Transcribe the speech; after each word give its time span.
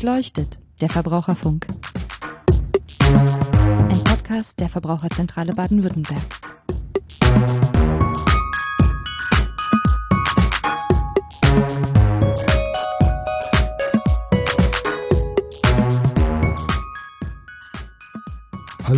Durchleuchtet, 0.00 0.58
der 0.80 0.88
Verbraucherfunk. 0.88 1.66
Ein 3.02 4.02
Podcast 4.02 4.58
der 4.58 4.70
Verbraucherzentrale 4.70 5.52
Baden-Württemberg. 5.52 6.49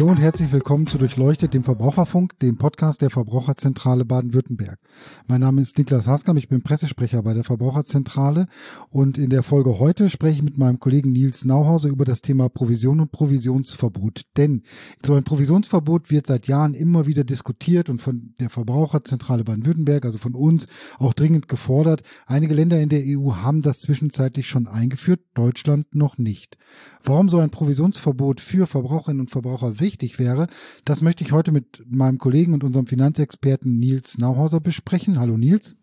Hallo 0.03 0.11
und 0.11 0.19
herzlich 0.19 0.50
willkommen 0.50 0.89
zu 0.89 0.98
Durchleuchtet, 0.98 1.55
dem 1.55 1.62
Verbraucherfunk, 1.62 2.37
dem 2.41 2.59
Podcast 2.59 3.03
der 3.03 3.11
Verbraucherzentrale 3.11 4.05
Baden-Württemberg. 4.05 4.80
Mein 5.29 5.43
Name 5.43 5.62
ist 5.62 5.79
Niklas 5.79 6.09
Haskam, 6.09 6.36
ich 6.36 6.49
bin 6.49 6.61
Pressesprecher 6.61 7.22
bei 7.22 7.35
der 7.35 7.45
Verbraucherzentrale 7.45 8.49
und 8.90 9.17
in 9.17 9.31
der 9.31 9.45
Folge 9.45 9.79
heute 9.79 10.09
spreche 10.09 10.39
ich 10.39 10.43
mit 10.43 10.59
meinem 10.59 10.81
Kollegen 10.81 11.12
Nils 11.12 11.45
Nauhauser 11.45 11.89
über 11.89 12.04
das 12.04 12.21
Thema 12.21 12.49
Provision 12.49 12.99
und 12.99 13.12
Provisionsverbot. 13.12 14.23
Denn 14.36 14.64
so 15.07 15.14
ein 15.14 15.23
Provisionsverbot 15.23 16.11
wird 16.11 16.26
seit 16.26 16.48
Jahren 16.48 16.75
immer 16.75 17.07
wieder 17.07 17.23
diskutiert 17.23 17.89
und 17.89 18.03
von 18.03 18.34
der 18.40 18.50
Verbraucherzentrale 18.50 19.45
Baden-Württemberg, 19.45 20.04
also 20.04 20.18
von 20.18 20.34
uns, 20.34 20.67
auch 20.98 21.12
dringend 21.12 21.46
gefordert. 21.46 22.03
Einige 22.26 22.54
Länder 22.54 22.81
in 22.81 22.89
der 22.89 23.04
EU 23.07 23.37
haben 23.37 23.61
das 23.61 23.81
zwischenzeitlich 23.81 24.48
schon 24.48 24.67
eingeführt, 24.67 25.21
Deutschland 25.34 25.95
noch 25.95 26.18
nicht. 26.18 26.59
Warum 27.04 27.29
so 27.29 27.39
ein 27.39 27.50
Provisionsverbot 27.50 28.40
für 28.40 28.67
Verbraucherinnen 28.67 29.21
und 29.21 29.31
Verbraucher 29.31 29.79
wichtig 29.79 29.92
wäre, 30.19 30.46
das 30.85 31.03
möchte 31.03 31.25
ich 31.25 31.32
heute 31.32 31.53
mit 31.53 31.85
meinem 31.91 32.19
Kollegen 32.19 32.55
und 32.55 32.64
unserem 32.64 32.87
Finanzexperten 32.87 33.78
Nils 33.78 34.19
Nauhauser 34.19 34.61
besprechen. 34.61 35.19
Hallo 35.19 35.37
Nils. 35.37 35.77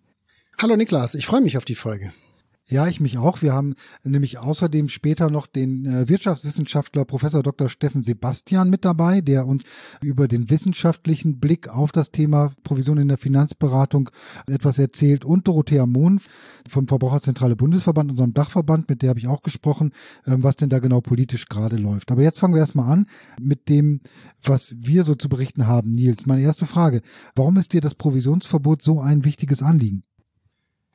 Hallo 0.57 0.75
Niklas, 0.75 1.15
ich 1.15 1.25
freue 1.25 1.41
mich 1.41 1.57
auf 1.57 1.65
die 1.65 1.75
Folge. 1.75 2.11
Ja, 2.71 2.87
ich 2.87 2.99
mich 2.99 3.17
auch. 3.17 3.41
Wir 3.41 3.53
haben 3.53 3.73
nämlich 4.03 4.37
außerdem 4.37 4.89
später 4.89 5.31
noch 5.31 5.47
den 5.47 5.87
äh, 5.87 6.07
Wirtschaftswissenschaftler 6.07 7.03
Professor 7.03 7.41
Dr. 7.41 7.67
Steffen 7.67 8.03
Sebastian 8.03 8.69
mit 8.69 8.85
dabei, 8.85 9.21
der 9.21 9.47
uns 9.47 9.63
über 10.03 10.27
den 10.27 10.51
wissenschaftlichen 10.51 11.39
Blick 11.39 11.67
auf 11.67 11.91
das 11.91 12.11
Thema 12.11 12.51
Provision 12.63 12.99
in 12.99 13.07
der 13.07 13.17
Finanzberatung 13.17 14.11
etwas 14.45 14.77
erzählt 14.77 15.25
und 15.25 15.47
Dorothea 15.47 15.87
Mohn 15.87 16.21
vom 16.69 16.87
Verbraucherzentrale 16.87 17.55
Bundesverband, 17.55 18.11
unserem 18.11 18.35
Dachverband, 18.35 18.87
mit 18.87 19.01
der 19.01 19.09
habe 19.09 19.19
ich 19.19 19.27
auch 19.27 19.41
gesprochen, 19.41 19.91
ähm, 20.27 20.43
was 20.43 20.55
denn 20.55 20.69
da 20.69 20.77
genau 20.77 21.01
politisch 21.01 21.47
gerade 21.47 21.77
läuft. 21.77 22.11
Aber 22.11 22.21
jetzt 22.21 22.37
fangen 22.37 22.53
wir 22.53 22.61
erstmal 22.61 22.91
an 22.91 23.07
mit 23.41 23.67
dem, 23.67 24.01
was 24.43 24.75
wir 24.77 25.03
so 25.05 25.15
zu 25.15 25.27
berichten 25.27 25.65
haben. 25.65 25.89
Nils, 25.91 26.27
meine 26.27 26.43
erste 26.43 26.67
Frage. 26.67 27.01
Warum 27.33 27.57
ist 27.57 27.73
dir 27.73 27.81
das 27.81 27.95
Provisionsverbot 27.95 28.83
so 28.83 29.01
ein 29.01 29.25
wichtiges 29.25 29.63
Anliegen? 29.63 30.03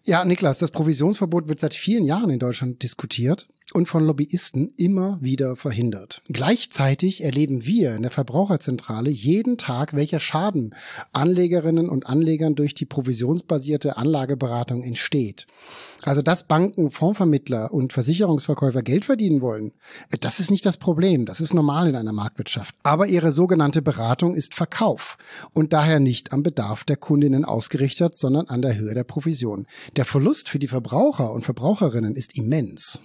Ja, 0.07 0.25
Niklas, 0.25 0.59
das 0.59 0.71
Provisionsverbot 0.71 1.49
wird 1.49 1.61
seit 1.61 1.73
vielen 1.73 2.05
Jahren 2.05 2.31
in 2.31 2.39
Deutschland 2.39 2.83
diskutiert 2.83 3.49
und 3.73 3.87
von 3.87 4.05
Lobbyisten 4.05 4.73
immer 4.77 5.19
wieder 5.21 5.57
verhindert. 5.57 6.23
Gleichzeitig 6.29 7.25
erleben 7.25 7.65
wir 7.65 7.95
in 7.95 8.03
der 8.03 8.11
Verbraucherzentrale 8.11 9.11
jeden 9.11 9.57
Tag, 9.59 9.95
welcher 9.95 10.21
Schaden 10.21 10.75
Anlegerinnen 11.13 11.89
und 11.89 12.07
Anlegern 12.07 12.55
durch 12.55 12.75
die 12.75 12.85
provisionsbasierte 12.85 13.97
Anlageberatung 13.97 14.83
entsteht. 14.83 15.47
Also, 16.03 16.21
dass 16.21 16.47
Banken, 16.47 16.91
Fondsvermittler 16.91 17.73
und 17.73 17.93
Versicherungsverkäufer 17.93 18.83
Geld 18.83 19.07
verdienen 19.07 19.41
wollen, 19.41 19.73
das 20.21 20.41
ist 20.41 20.51
nicht 20.51 20.67
das 20.67 20.77
Problem. 20.77 21.25
Das 21.25 21.41
ist 21.41 21.55
normal 21.55 21.89
in 21.89 21.97
einer 21.97 22.13
Marktwirtschaft. 22.13 22.75
Aber 22.83 23.07
ihre 23.07 23.31
sogenannte 23.31 23.81
Beratung 23.81 24.35
ist 24.35 24.55
Verkauf 24.55 25.17
und 25.53 25.73
daher 25.73 26.01
nicht 26.01 26.33
am 26.33 26.43
Bedarf 26.43 26.85
der 26.85 26.97
Kundinnen 26.97 27.45
ausgerichtet, 27.45 28.15
sondern 28.17 28.49
an 28.49 28.61
der 28.61 28.77
Höhe 28.77 28.95
der 28.95 29.05
Provision. 29.05 29.67
Der 29.97 30.05
Verlust 30.05 30.49
für 30.49 30.59
die 30.59 30.69
Verbraucher 30.69 31.33
und 31.33 31.45
Verbraucherinnen 31.45 32.15
ist 32.15 32.37
immens. 32.37 33.01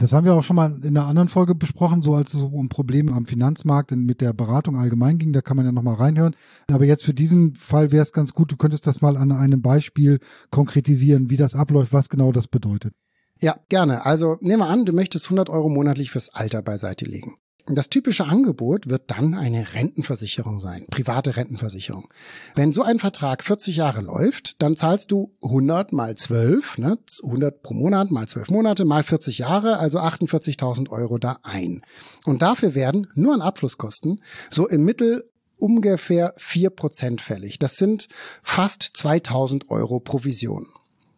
Das 0.00 0.12
haben 0.12 0.24
wir 0.24 0.34
auch 0.34 0.44
schon 0.44 0.54
mal 0.54 0.78
in 0.82 0.96
einer 0.96 1.06
anderen 1.06 1.28
Folge 1.28 1.56
besprochen, 1.56 2.02
so 2.02 2.14
als 2.14 2.32
es 2.32 2.42
um 2.42 2.68
Probleme 2.68 3.12
am 3.12 3.26
Finanzmarkt 3.26 3.90
mit 3.90 4.20
der 4.20 4.32
Beratung 4.32 4.76
allgemein 4.76 5.18
ging. 5.18 5.32
Da 5.32 5.42
kann 5.42 5.56
man 5.56 5.66
ja 5.66 5.72
nochmal 5.72 5.96
reinhören. 5.96 6.36
Aber 6.70 6.84
jetzt 6.84 7.04
für 7.04 7.14
diesen 7.14 7.56
Fall 7.56 7.90
wäre 7.90 8.02
es 8.02 8.12
ganz 8.12 8.32
gut, 8.32 8.52
du 8.52 8.56
könntest 8.56 8.86
das 8.86 9.00
mal 9.00 9.16
an 9.16 9.32
einem 9.32 9.60
Beispiel 9.60 10.20
konkretisieren, 10.50 11.30
wie 11.30 11.36
das 11.36 11.56
abläuft, 11.56 11.92
was 11.92 12.08
genau 12.10 12.30
das 12.30 12.46
bedeutet. 12.46 12.94
Ja, 13.40 13.58
gerne. 13.68 14.06
Also 14.06 14.36
nehmen 14.40 14.60
wir 14.62 14.68
an, 14.68 14.84
du 14.84 14.92
möchtest 14.92 15.26
100 15.26 15.50
Euro 15.50 15.68
monatlich 15.68 16.12
fürs 16.12 16.28
Alter 16.28 16.62
beiseite 16.62 17.04
legen. 17.04 17.36
Das 17.70 17.90
typische 17.90 18.24
Angebot 18.24 18.88
wird 18.88 19.10
dann 19.10 19.34
eine 19.34 19.74
Rentenversicherung 19.74 20.58
sein, 20.58 20.86
private 20.90 21.36
Rentenversicherung. 21.36 22.08
Wenn 22.54 22.72
so 22.72 22.82
ein 22.82 22.98
Vertrag 22.98 23.44
40 23.44 23.76
Jahre 23.76 24.00
läuft, 24.00 24.62
dann 24.62 24.74
zahlst 24.74 25.12
du 25.12 25.34
100 25.42 25.92
mal 25.92 26.16
12, 26.16 26.78
ne, 26.78 26.98
100 27.22 27.62
pro 27.62 27.74
Monat 27.74 28.10
mal 28.10 28.26
12 28.26 28.48
Monate 28.48 28.86
mal 28.86 29.02
40 29.02 29.38
Jahre, 29.38 29.78
also 29.78 29.98
48.000 29.98 30.88
Euro 30.88 31.18
da 31.18 31.40
ein. 31.42 31.82
Und 32.24 32.40
dafür 32.40 32.74
werden 32.74 33.08
nur 33.14 33.34
an 33.34 33.42
Abschlusskosten 33.42 34.22
so 34.48 34.66
im 34.66 34.84
Mittel 34.84 35.28
ungefähr 35.58 36.36
4% 36.38 37.20
fällig. 37.20 37.58
Das 37.58 37.76
sind 37.76 38.08
fast 38.42 38.82
2000 38.94 39.68
Euro 39.70 40.00
Provision, 40.00 40.66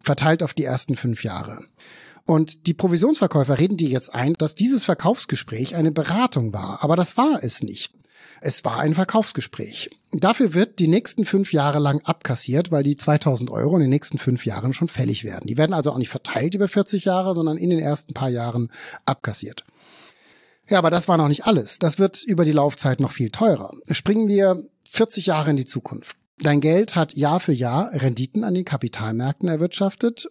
verteilt 0.03 0.43
auf 0.43 0.53
die 0.53 0.65
ersten 0.65 0.97
fünf 0.97 1.23
Jahre. 1.23 1.59
Und 2.31 2.65
die 2.65 2.73
Provisionsverkäufer 2.73 3.59
reden 3.59 3.75
dir 3.75 3.89
jetzt 3.89 4.15
ein, 4.15 4.35
dass 4.35 4.55
dieses 4.55 4.85
Verkaufsgespräch 4.85 5.75
eine 5.75 5.91
Beratung 5.91 6.53
war. 6.53 6.81
Aber 6.81 6.95
das 6.95 7.17
war 7.17 7.39
es 7.43 7.61
nicht. 7.61 7.93
Es 8.39 8.63
war 8.63 8.79
ein 8.79 8.93
Verkaufsgespräch. 8.93 9.89
Dafür 10.13 10.53
wird 10.53 10.79
die 10.79 10.87
nächsten 10.87 11.25
fünf 11.25 11.51
Jahre 11.51 11.79
lang 11.79 11.99
abkassiert, 12.05 12.71
weil 12.71 12.83
die 12.83 12.95
2000 12.95 13.49
Euro 13.49 13.75
in 13.75 13.81
den 13.81 13.89
nächsten 13.89 14.17
fünf 14.17 14.45
Jahren 14.45 14.71
schon 14.71 14.87
fällig 14.87 15.25
werden. 15.25 15.47
Die 15.47 15.57
werden 15.57 15.73
also 15.73 15.91
auch 15.91 15.97
nicht 15.97 16.07
verteilt 16.07 16.55
über 16.55 16.69
40 16.69 17.03
Jahre, 17.03 17.33
sondern 17.33 17.57
in 17.57 17.69
den 17.69 17.79
ersten 17.79 18.13
paar 18.13 18.29
Jahren 18.29 18.71
abkassiert. 19.05 19.65
Ja, 20.69 20.77
aber 20.77 20.89
das 20.89 21.09
war 21.09 21.17
noch 21.17 21.27
nicht 21.27 21.47
alles. 21.47 21.79
Das 21.79 21.99
wird 21.99 22.23
über 22.23 22.45
die 22.45 22.53
Laufzeit 22.53 23.01
noch 23.01 23.11
viel 23.11 23.31
teurer. 23.31 23.73
Springen 23.89 24.29
wir 24.29 24.63
40 24.89 25.25
Jahre 25.25 25.49
in 25.49 25.57
die 25.57 25.65
Zukunft. 25.65 26.15
Dein 26.39 26.61
Geld 26.61 26.95
hat 26.95 27.13
Jahr 27.13 27.41
für 27.41 27.51
Jahr 27.51 27.91
Renditen 27.91 28.45
an 28.45 28.53
den 28.53 28.63
Kapitalmärkten 28.63 29.49
erwirtschaftet 29.49 30.29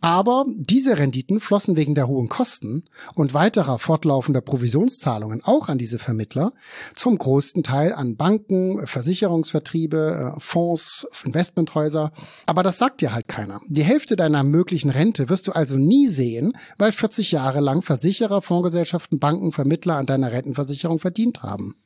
aber 0.00 0.46
diese 0.56 0.98
Renditen 0.98 1.40
flossen 1.40 1.76
wegen 1.76 1.94
der 1.94 2.08
hohen 2.08 2.28
Kosten 2.28 2.84
und 3.14 3.34
weiterer 3.34 3.78
fortlaufender 3.78 4.40
Provisionszahlungen 4.40 5.42
auch 5.44 5.68
an 5.68 5.78
diese 5.78 5.98
Vermittler 5.98 6.52
zum 6.94 7.18
größten 7.18 7.62
Teil 7.62 7.92
an 7.92 8.16
Banken, 8.16 8.86
Versicherungsvertriebe, 8.86 10.34
äh, 10.36 10.40
Fonds, 10.40 11.06
Investmenthäuser. 11.24 12.12
Aber 12.46 12.62
das 12.62 12.78
sagt 12.78 13.02
dir 13.02 13.12
halt 13.12 13.28
keiner. 13.28 13.60
Die 13.68 13.84
Hälfte 13.84 14.16
deiner 14.16 14.42
möglichen 14.42 14.90
Rente 14.90 15.28
wirst 15.28 15.46
du 15.46 15.52
also 15.52 15.76
nie 15.76 16.08
sehen, 16.08 16.54
weil 16.78 16.92
40 16.92 17.32
Jahre 17.32 17.60
lang 17.60 17.82
Versicherer, 17.82 18.40
Fondsgesellschaften, 18.40 19.18
Banken, 19.18 19.52
Vermittler 19.52 19.96
an 19.96 20.06
deiner 20.06 20.32
Rentenversicherung 20.32 20.98
verdient 20.98 21.42
haben. 21.42 21.76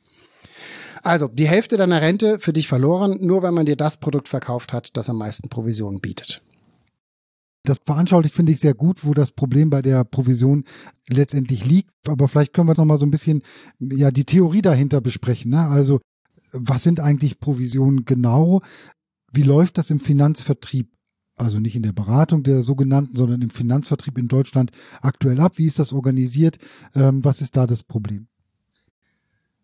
Also 1.03 1.27
die 1.27 1.47
Hälfte 1.47 1.77
deiner 1.77 2.01
Rente 2.01 2.39
für 2.39 2.53
dich 2.53 2.67
verloren, 2.67 3.19
nur 3.21 3.43
wenn 3.43 3.53
man 3.53 3.65
dir 3.65 3.75
das 3.75 3.97
Produkt 3.97 4.27
verkauft 4.27 4.73
hat, 4.73 4.97
das 4.97 5.09
am 5.09 5.17
meisten 5.17 5.49
Provisionen 5.49 5.99
bietet. 5.99 6.41
Das 7.65 7.79
veranschaulicht 7.83 8.33
finde 8.33 8.51
ich 8.51 8.59
sehr 8.59 8.73
gut, 8.73 9.03
wo 9.05 9.13
das 9.13 9.31
Problem 9.31 9.69
bei 9.69 9.81
der 9.81 10.03
Provision 10.03 10.63
letztendlich 11.09 11.65
liegt. 11.65 11.91
Aber 12.07 12.27
vielleicht 12.27 12.53
können 12.53 12.67
wir 12.67 12.75
noch 12.75 12.85
mal 12.85 12.97
so 12.97 13.05
ein 13.05 13.11
bisschen 13.11 13.43
ja 13.79 14.11
die 14.11 14.25
Theorie 14.25 14.61
dahinter 14.61 15.01
besprechen. 15.01 15.51
Ne? 15.51 15.67
Also 15.67 15.99
was 16.51 16.83
sind 16.83 16.99
eigentlich 16.99 17.39
Provisionen 17.39 18.05
genau? 18.05 18.61
Wie 19.31 19.43
läuft 19.43 19.77
das 19.77 19.89
im 19.89 19.99
Finanzvertrieb? 19.99 20.89
Also 21.37 21.59
nicht 21.59 21.75
in 21.75 21.83
der 21.83 21.91
Beratung 21.91 22.43
der 22.43 22.63
sogenannten, 22.63 23.17
sondern 23.17 23.41
im 23.41 23.49
Finanzvertrieb 23.49 24.17
in 24.17 24.29
Deutschland 24.29 24.71
aktuell 25.01 25.41
ab. 25.41 25.57
Wie 25.57 25.65
ist 25.65 25.79
das 25.79 25.91
organisiert? 25.91 26.57
Ähm, 26.93 27.25
was 27.25 27.41
ist 27.41 27.57
da 27.57 27.67
das 27.67 27.83
Problem? 27.83 28.27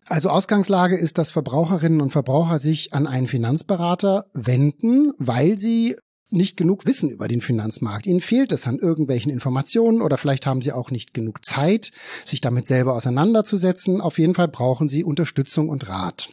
Also 0.06 0.29
Ausgangslage 0.29 0.97
ist, 0.97 1.18
dass 1.18 1.31
Verbraucherinnen 1.31 2.01
und 2.01 2.09
Verbraucher 2.09 2.59
sich 2.59 2.94
an 2.94 3.07
einen 3.07 3.28
Finanzberater 3.28 4.25
wenden, 4.33 5.13
weil 5.18 5.57
sie 5.57 5.95
nicht 6.31 6.57
genug 6.57 6.86
wissen 6.86 7.10
über 7.10 7.28
den 7.28 7.42
Finanzmarkt. 7.42 8.07
Ihnen 8.07 8.22
fehlt 8.22 8.51
es 8.51 8.66
an 8.66 8.80
irgendwelchen 8.80 9.31
Informationen 9.31 10.01
oder 10.01 10.18
vielleicht 10.18 10.45
haben 10.45 10.62
Sie 10.62 10.72
auch 10.72 10.89
nicht 10.89 11.13
genug 11.13 11.45
Zeit, 11.45 11.92
sich 12.25 12.42
damit 12.42 12.68
selber 12.68 12.95
auseinanderzusetzen. 12.95 14.01
Auf 14.01 14.18
jeden 14.18 14.33
Fall 14.33 14.48
brauchen 14.48 14.88
Sie 14.88 15.04
Unterstützung 15.04 15.69
und 15.69 15.88
Rat. 15.89 16.30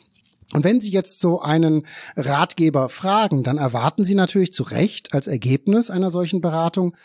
Und 0.53 0.65
wenn 0.65 0.81
Sie 0.81 0.91
jetzt 0.91 1.21
so 1.21 1.43
einen 1.43 1.87
Ratgeber 2.17 2.89
fragen, 2.89 3.43
dann 3.43 3.59
erwarten 3.59 4.05
Sie 4.05 4.15
natürlich 4.15 4.53
zu 4.53 4.63
Recht 4.63 5.13
als 5.13 5.27
Ergebnis 5.27 5.91
einer 5.91 6.11
solchen 6.11 6.41
Beratung 6.41 6.97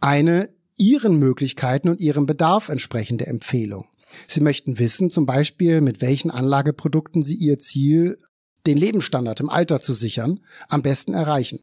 eine 0.00 0.50
Ihren 0.76 1.18
Möglichkeiten 1.18 1.88
und 1.88 2.00
Ihrem 2.00 2.26
Bedarf 2.26 2.68
entsprechende 2.68 3.26
Empfehlung. 3.26 3.86
Sie 4.28 4.40
möchten 4.40 4.78
wissen, 4.78 5.10
zum 5.10 5.26
Beispiel, 5.26 5.80
mit 5.80 6.00
welchen 6.00 6.30
Anlageprodukten 6.30 7.22
Sie 7.22 7.34
Ihr 7.34 7.58
Ziel, 7.58 8.18
den 8.66 8.78
Lebensstandard 8.78 9.40
im 9.40 9.48
Alter 9.48 9.80
zu 9.80 9.94
sichern, 9.94 10.40
am 10.68 10.82
besten 10.82 11.14
erreichen. 11.14 11.60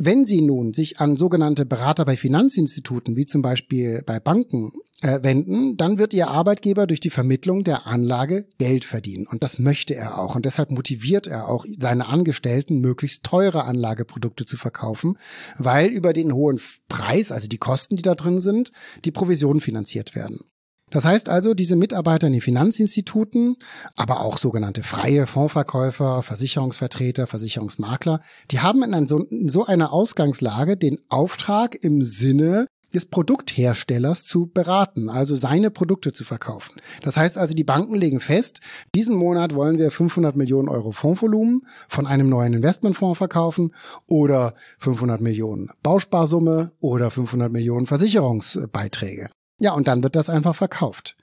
Wenn 0.00 0.24
Sie 0.24 0.40
nun 0.40 0.74
sich 0.74 1.00
an 1.00 1.16
sogenannte 1.16 1.66
Berater 1.66 2.04
bei 2.04 2.16
Finanzinstituten, 2.16 3.16
wie 3.16 3.26
zum 3.26 3.42
Beispiel 3.42 4.02
bei 4.06 4.20
Banken, 4.20 4.72
äh, 5.02 5.22
wenden, 5.22 5.76
dann 5.76 5.98
wird 5.98 6.14
Ihr 6.14 6.28
Arbeitgeber 6.28 6.86
durch 6.86 7.00
die 7.00 7.10
Vermittlung 7.10 7.64
der 7.64 7.88
Anlage 7.88 8.46
Geld 8.58 8.84
verdienen. 8.84 9.26
Und 9.26 9.42
das 9.42 9.58
möchte 9.58 9.96
er 9.96 10.20
auch. 10.20 10.36
Und 10.36 10.44
deshalb 10.44 10.70
motiviert 10.70 11.26
er 11.26 11.48
auch 11.48 11.66
seine 11.80 12.06
Angestellten, 12.06 12.80
möglichst 12.80 13.24
teure 13.24 13.64
Anlageprodukte 13.64 14.44
zu 14.44 14.56
verkaufen, 14.56 15.18
weil 15.56 15.88
über 15.88 16.12
den 16.12 16.32
hohen 16.32 16.60
Preis, 16.88 17.32
also 17.32 17.48
die 17.48 17.58
Kosten, 17.58 17.96
die 17.96 18.02
da 18.02 18.14
drin 18.14 18.40
sind, 18.40 18.70
die 19.04 19.10
Provisionen 19.10 19.60
finanziert 19.60 20.14
werden. 20.14 20.44
Das 20.90 21.04
heißt 21.04 21.28
also, 21.28 21.54
diese 21.54 21.76
Mitarbeiter 21.76 22.26
in 22.26 22.32
den 22.32 22.42
Finanzinstituten, 22.42 23.56
aber 23.96 24.20
auch 24.20 24.38
sogenannte 24.38 24.82
freie 24.82 25.26
Fondsverkäufer, 25.26 26.22
Versicherungsvertreter, 26.22 27.26
Versicherungsmakler, 27.26 28.20
die 28.50 28.60
haben 28.60 28.82
in, 28.82 29.06
so, 29.06 29.24
in 29.24 29.48
so 29.48 29.66
einer 29.66 29.92
Ausgangslage 29.92 30.76
den 30.76 30.98
Auftrag 31.08 31.76
im 31.82 32.02
Sinne 32.02 32.66
des 32.94 33.06
Produktherstellers 33.06 34.24
zu 34.24 34.46
beraten, 34.46 35.10
also 35.10 35.36
seine 35.36 35.70
Produkte 35.70 36.12
zu 36.12 36.24
verkaufen. 36.24 36.80
Das 37.02 37.16
heißt 37.16 37.36
also, 37.36 37.54
die 37.54 37.64
Banken 37.64 37.94
legen 37.94 38.20
fest, 38.20 38.60
diesen 38.94 39.14
Monat 39.14 39.54
wollen 39.54 39.78
wir 39.78 39.90
500 39.90 40.36
Millionen 40.36 40.68
Euro 40.68 40.92
Fondsvolumen 40.92 41.66
von 41.88 42.06
einem 42.06 42.28
neuen 42.28 42.54
Investmentfonds 42.54 43.18
verkaufen 43.18 43.74
oder 44.08 44.54
500 44.78 45.20
Millionen 45.20 45.70
Bausparsumme 45.82 46.72
oder 46.80 47.10
500 47.10 47.52
Millionen 47.52 47.86
Versicherungsbeiträge. 47.86 49.28
Ja, 49.58 49.72
und 49.72 49.88
dann 49.88 50.02
wird 50.02 50.16
das 50.16 50.30
einfach 50.30 50.54
verkauft. 50.54 51.16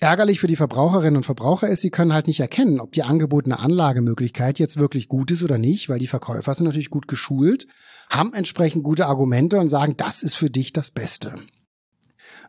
Ärgerlich 0.00 0.40
für 0.40 0.48
die 0.48 0.56
Verbraucherinnen 0.56 1.18
und 1.18 1.22
Verbraucher 1.22 1.68
ist, 1.68 1.80
sie 1.80 1.90
können 1.90 2.12
halt 2.12 2.26
nicht 2.26 2.40
erkennen, 2.40 2.80
ob 2.80 2.92
die 2.92 3.04
angebotene 3.04 3.60
Anlagemöglichkeit 3.60 4.58
jetzt 4.58 4.76
wirklich 4.76 5.08
gut 5.08 5.30
ist 5.30 5.44
oder 5.44 5.58
nicht, 5.58 5.88
weil 5.88 6.00
die 6.00 6.08
Verkäufer 6.08 6.52
sind 6.54 6.66
natürlich 6.66 6.90
gut 6.90 7.06
geschult, 7.06 7.68
haben 8.10 8.34
entsprechend 8.34 8.82
gute 8.82 9.06
Argumente 9.06 9.60
und 9.60 9.68
sagen, 9.68 9.96
das 9.96 10.24
ist 10.24 10.34
für 10.34 10.50
dich 10.50 10.72
das 10.72 10.90
Beste. 10.90 11.36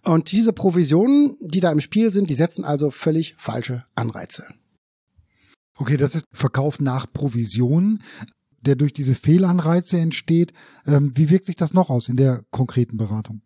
Und 0.03 0.31
diese 0.31 0.51
Provisionen, 0.51 1.37
die 1.41 1.59
da 1.59 1.71
im 1.71 1.79
Spiel 1.79 2.11
sind, 2.11 2.29
die 2.29 2.35
setzen 2.35 2.65
also 2.65 2.89
völlig 2.89 3.35
falsche 3.37 3.85
Anreize. 3.93 4.45
Okay, 5.77 5.97
das 5.97 6.15
ist 6.15 6.25
Verkauf 6.33 6.79
nach 6.79 7.11
Provision, 7.11 8.01
der 8.61 8.75
durch 8.75 8.93
diese 8.93 9.15
Fehlanreize 9.15 9.99
entsteht. 9.99 10.53
Ähm, 10.85 11.11
wie 11.15 11.29
wirkt 11.29 11.45
sich 11.45 11.55
das 11.55 11.73
noch 11.73 11.89
aus 11.89 12.09
in 12.09 12.17
der 12.17 12.43
konkreten 12.51 12.97
Beratung? 12.97 13.41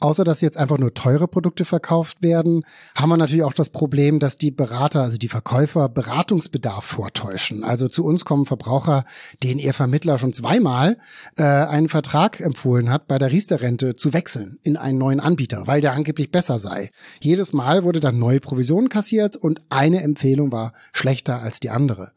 Außer 0.00 0.22
dass 0.22 0.40
jetzt 0.40 0.56
einfach 0.56 0.78
nur 0.78 0.94
teure 0.94 1.26
Produkte 1.26 1.64
verkauft 1.64 2.22
werden, 2.22 2.64
haben 2.94 3.08
wir 3.08 3.16
natürlich 3.16 3.42
auch 3.42 3.52
das 3.52 3.70
Problem, 3.70 4.20
dass 4.20 4.36
die 4.36 4.52
Berater, 4.52 5.02
also 5.02 5.16
die 5.16 5.28
Verkäufer, 5.28 5.88
Beratungsbedarf 5.88 6.84
vortäuschen. 6.84 7.64
Also 7.64 7.88
zu 7.88 8.04
uns 8.04 8.24
kommen 8.24 8.46
Verbraucher, 8.46 9.04
denen 9.42 9.58
ihr 9.58 9.74
Vermittler 9.74 10.18
schon 10.18 10.32
zweimal 10.32 10.98
äh, 11.36 11.42
einen 11.42 11.88
Vertrag 11.88 12.38
empfohlen 12.38 12.90
hat, 12.90 13.08
bei 13.08 13.18
der 13.18 13.32
Riester-Rente 13.32 13.96
zu 13.96 14.12
wechseln 14.12 14.58
in 14.62 14.76
einen 14.76 14.98
neuen 14.98 15.18
Anbieter, 15.18 15.66
weil 15.66 15.80
der 15.80 15.94
angeblich 15.94 16.30
besser 16.30 16.60
sei. 16.60 16.90
Jedes 17.20 17.52
Mal 17.52 17.82
wurde 17.82 17.98
dann 17.98 18.20
neue 18.20 18.38
Provision 18.38 18.88
kassiert 18.88 19.34
und 19.34 19.62
eine 19.68 20.02
Empfehlung 20.02 20.52
war 20.52 20.74
schlechter 20.92 21.42
als 21.42 21.58
die 21.58 21.70
andere. 21.70 22.12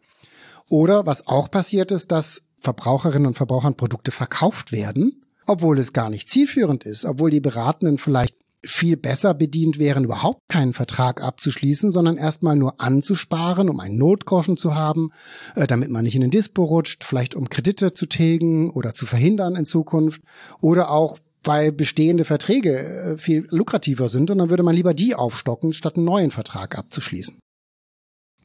Oder 0.70 1.08
was 1.08 1.26
auch 1.28 1.50
passiert 1.50 1.92
ist, 1.92 2.12
dass 2.12 2.44
Verbraucherinnen 2.60 3.26
und 3.26 3.38
Verbrauchern 3.38 3.74
Produkte 3.74 4.12
verkauft 4.12 4.72
werden, 4.72 5.24
obwohl 5.46 5.80
es 5.80 5.94
gar 5.94 6.10
nicht 6.10 6.30
zielführend 6.30 6.84
ist, 6.84 7.06
obwohl 7.06 7.32
die 7.32 7.40
Beratenden 7.40 7.98
vielleicht 7.98 8.36
viel 8.64 8.96
besser 8.96 9.34
bedient 9.34 9.80
wären, 9.80 10.04
überhaupt 10.04 10.42
keinen 10.48 10.74
Vertrag 10.74 11.22
abzuschließen, 11.22 11.92
sondern 11.92 12.18
erstmal 12.18 12.56
nur 12.56 12.80
anzusparen, 12.80 13.70
um 13.70 13.80
einen 13.80 13.98
Notgroschen 13.98 14.56
zu 14.56 14.76
haben, 14.76 15.12
äh, 15.56 15.66
damit 15.66 15.90
man 15.90 16.04
nicht 16.04 16.16
in 16.16 16.22
den 16.22 16.30
Dispo 16.30 16.64
rutscht, 16.64 17.04
vielleicht 17.04 17.36
um 17.36 17.50
Kredite 17.50 17.92
zu 17.92 18.06
tilgen 18.06 18.70
oder 18.70 18.94
zu 18.94 19.06
verhindern 19.06 19.56
in 19.56 19.66
Zukunft 19.66 20.22
oder 20.60 20.92
auch 20.92 21.18
weil 21.44 21.72
bestehende 21.72 22.24
Verträge 22.24 22.78
äh, 22.78 23.18
viel 23.18 23.48
lukrativer 23.50 24.10
sind 24.10 24.30
und 24.30 24.38
dann 24.38 24.50
würde 24.50 24.64
man 24.64 24.76
lieber 24.76 24.94
die 24.94 25.16
aufstocken, 25.16 25.74
statt 25.74 25.96
einen 25.96 26.06
neuen 26.06 26.30
Vertrag 26.30 26.78
abzuschließen. 26.78 27.40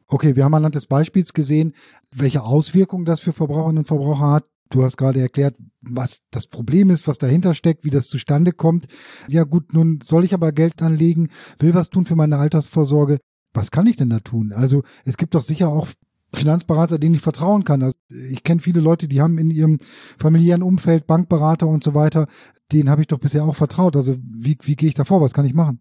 Okay, 0.09 0.37
wir 0.37 0.45
haben 0.45 0.55
anhand 0.55 0.77
des 0.77 0.87
Beispiels 0.87 1.33
gesehen, 1.33 1.75
welche 2.13 2.43
Auswirkungen 2.43 3.05
das 3.05 3.21
für 3.21 3.33
Verbraucherinnen 3.33 3.79
und 3.79 3.89
Verbraucher 3.89 4.31
hat. 4.31 4.45
Du 4.69 4.83
hast 4.83 4.97
gerade 4.97 5.21
erklärt, 5.21 5.57
was 5.83 6.23
das 6.31 6.47
Problem 6.47 6.91
ist, 6.91 7.07
was 7.07 7.19
dahinter 7.19 7.55
steckt, 7.55 7.85
wie 7.85 7.91
das 7.91 8.09
zustande 8.09 8.53
kommt. 8.53 8.87
Ja 9.29 9.45
gut, 9.45 9.73
nun 9.73 10.01
soll 10.03 10.25
ich 10.25 10.35
aber 10.35 10.53
Geld 10.53 10.83
anlegen, 10.83 11.29
will 11.59 11.75
was 11.75 11.91
tun 11.91 12.07
für 12.07 12.17
meine 12.17 12.39
Altersvorsorge. 12.39 13.19
Was 13.55 13.71
kann 13.71 13.87
ich 13.87 13.97
denn 13.97 14.11
da 14.11 14.21
tun? 14.21 14.53
Also 14.53 14.83
es 15.05 15.17
gibt 15.17 15.35
doch 15.35 15.43
sicher 15.43 15.69
auch 15.69 15.89
Finanzberater, 16.35 16.99
denen 16.99 17.15
ich 17.15 17.23
vertrauen 17.23 17.65
kann. 17.65 17.83
Also 17.83 17.97
ich 18.09 18.43
kenne 18.43 18.61
viele 18.61 18.81
Leute, 18.81 19.09
die 19.09 19.21
haben 19.21 19.39
in 19.39 19.51
ihrem 19.51 19.79
familiären 20.19 20.63
Umfeld 20.63 21.07
Bankberater 21.07 21.67
und 21.67 21.83
so 21.83 21.95
weiter. 21.95 22.27
Denen 22.73 22.91
habe 22.91 23.01
ich 23.01 23.07
doch 23.07 23.19
bisher 23.19 23.45
auch 23.45 23.55
vertraut. 23.55 23.97
Also 23.97 24.17
wie, 24.23 24.59
wie 24.63 24.77
gehe 24.77 24.89
ich 24.89 24.95
da 24.95 25.05
vor? 25.05 25.21
Was 25.21 25.33
kann 25.33 25.47
ich 25.47 25.55
machen? 25.55 25.81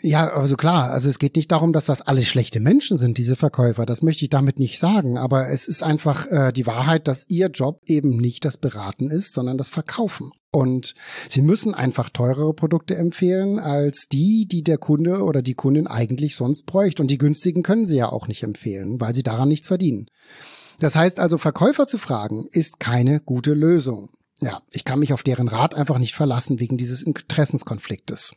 Ja, 0.00 0.28
also 0.28 0.56
klar, 0.56 0.92
also 0.92 1.08
es 1.08 1.18
geht 1.18 1.34
nicht 1.34 1.50
darum, 1.50 1.72
dass 1.72 1.86
das 1.86 2.02
alles 2.02 2.26
schlechte 2.26 2.60
Menschen 2.60 2.96
sind, 2.96 3.18
diese 3.18 3.34
Verkäufer. 3.34 3.84
Das 3.84 4.00
möchte 4.00 4.24
ich 4.24 4.30
damit 4.30 4.60
nicht 4.60 4.78
sagen. 4.78 5.18
Aber 5.18 5.48
es 5.48 5.66
ist 5.66 5.82
einfach 5.82 6.26
äh, 6.30 6.52
die 6.52 6.66
Wahrheit, 6.66 7.08
dass 7.08 7.24
ihr 7.28 7.48
Job 7.48 7.82
eben 7.86 8.16
nicht 8.16 8.44
das 8.44 8.58
Beraten 8.58 9.10
ist, 9.10 9.34
sondern 9.34 9.58
das 9.58 9.68
Verkaufen. 9.68 10.30
Und 10.52 10.94
sie 11.28 11.42
müssen 11.42 11.74
einfach 11.74 12.10
teurere 12.10 12.54
Produkte 12.54 12.94
empfehlen 12.94 13.58
als 13.58 14.06
die, 14.08 14.46
die 14.46 14.62
der 14.62 14.78
Kunde 14.78 15.24
oder 15.24 15.42
die 15.42 15.54
Kundin 15.54 15.88
eigentlich 15.88 16.36
sonst 16.36 16.64
bräuchte. 16.66 17.02
Und 17.02 17.10
die 17.10 17.18
günstigen 17.18 17.64
können 17.64 17.84
sie 17.84 17.96
ja 17.96 18.08
auch 18.08 18.28
nicht 18.28 18.44
empfehlen, 18.44 19.00
weil 19.00 19.16
sie 19.16 19.24
daran 19.24 19.48
nichts 19.48 19.66
verdienen. 19.66 20.06
Das 20.78 20.94
heißt 20.94 21.18
also, 21.18 21.38
Verkäufer 21.38 21.88
zu 21.88 21.98
fragen, 21.98 22.46
ist 22.52 22.78
keine 22.78 23.18
gute 23.18 23.52
Lösung. 23.52 24.10
Ja, 24.40 24.62
ich 24.70 24.84
kann 24.84 25.00
mich 25.00 25.12
auf 25.12 25.24
deren 25.24 25.48
Rat 25.48 25.74
einfach 25.74 25.98
nicht 25.98 26.14
verlassen 26.14 26.60
wegen 26.60 26.76
dieses 26.76 27.02
Interessenskonfliktes. 27.02 28.32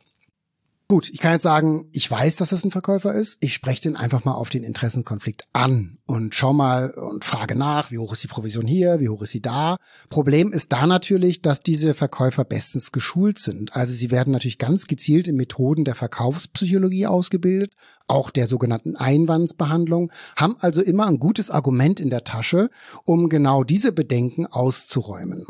Gut, 0.91 1.09
ich 1.09 1.19
kann 1.19 1.31
jetzt 1.31 1.43
sagen, 1.43 1.87
ich 1.93 2.11
weiß, 2.11 2.35
dass 2.35 2.49
das 2.49 2.65
ein 2.65 2.71
Verkäufer 2.71 3.13
ist. 3.13 3.37
Ich 3.39 3.53
spreche 3.53 3.83
den 3.83 3.95
einfach 3.95 4.25
mal 4.25 4.33
auf 4.33 4.49
den 4.49 4.65
Interessenkonflikt 4.65 5.45
an 5.53 5.99
und 6.05 6.35
schau 6.35 6.51
mal 6.51 6.91
und 6.91 7.23
frage 7.23 7.55
nach, 7.55 7.91
wie 7.91 7.97
hoch 7.97 8.11
ist 8.11 8.23
die 8.23 8.27
Provision 8.27 8.67
hier, 8.67 8.99
wie 8.99 9.07
hoch 9.07 9.21
ist 9.21 9.31
sie 9.31 9.41
da. 9.41 9.77
Problem 10.09 10.51
ist 10.51 10.73
da 10.73 10.85
natürlich, 10.87 11.41
dass 11.41 11.61
diese 11.61 11.93
Verkäufer 11.93 12.43
bestens 12.43 12.91
geschult 12.91 13.39
sind. 13.39 13.73
Also 13.73 13.93
sie 13.93 14.11
werden 14.11 14.33
natürlich 14.33 14.57
ganz 14.57 14.85
gezielt 14.85 15.29
in 15.29 15.37
Methoden 15.37 15.85
der 15.85 15.95
Verkaufspsychologie 15.95 17.07
ausgebildet, 17.07 17.71
auch 18.09 18.29
der 18.29 18.47
sogenannten 18.47 18.97
Einwandsbehandlung, 18.97 20.11
haben 20.35 20.57
also 20.59 20.81
immer 20.81 21.07
ein 21.07 21.19
gutes 21.19 21.51
Argument 21.51 22.01
in 22.01 22.09
der 22.09 22.25
Tasche, 22.25 22.69
um 23.05 23.29
genau 23.29 23.63
diese 23.63 23.93
Bedenken 23.93 24.45
auszuräumen. 24.45 25.45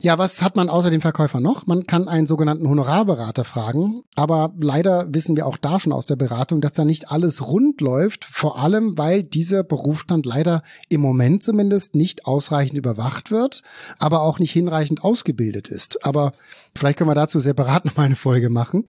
Ja, 0.00 0.16
was 0.16 0.42
hat 0.42 0.54
man 0.54 0.68
außer 0.68 0.90
dem 0.90 1.00
Verkäufer 1.00 1.40
noch? 1.40 1.66
Man 1.66 1.84
kann 1.84 2.06
einen 2.06 2.28
sogenannten 2.28 2.68
Honorarberater 2.68 3.44
fragen, 3.44 4.04
aber 4.14 4.54
leider 4.56 5.12
wissen 5.12 5.34
wir 5.34 5.44
auch 5.44 5.56
da 5.56 5.80
schon 5.80 5.92
aus 5.92 6.06
der 6.06 6.14
Beratung, 6.14 6.60
dass 6.60 6.72
da 6.72 6.84
nicht 6.84 7.10
alles 7.10 7.44
rund 7.44 7.80
läuft, 7.80 8.24
vor 8.24 8.60
allem 8.60 8.96
weil 8.96 9.24
dieser 9.24 9.64
Berufsstand 9.64 10.24
leider 10.24 10.62
im 10.88 11.00
Moment 11.00 11.42
zumindest 11.42 11.96
nicht 11.96 12.26
ausreichend 12.26 12.78
überwacht 12.78 13.32
wird, 13.32 13.64
aber 13.98 14.22
auch 14.22 14.38
nicht 14.38 14.52
hinreichend 14.52 15.02
ausgebildet 15.02 15.66
ist. 15.66 16.06
Aber 16.06 16.32
vielleicht 16.76 16.98
können 16.98 17.10
wir 17.10 17.16
dazu 17.16 17.40
separat 17.40 17.84
noch 17.84 17.96
mal 17.96 18.04
eine 18.04 18.14
Folge 18.14 18.50
machen. 18.50 18.84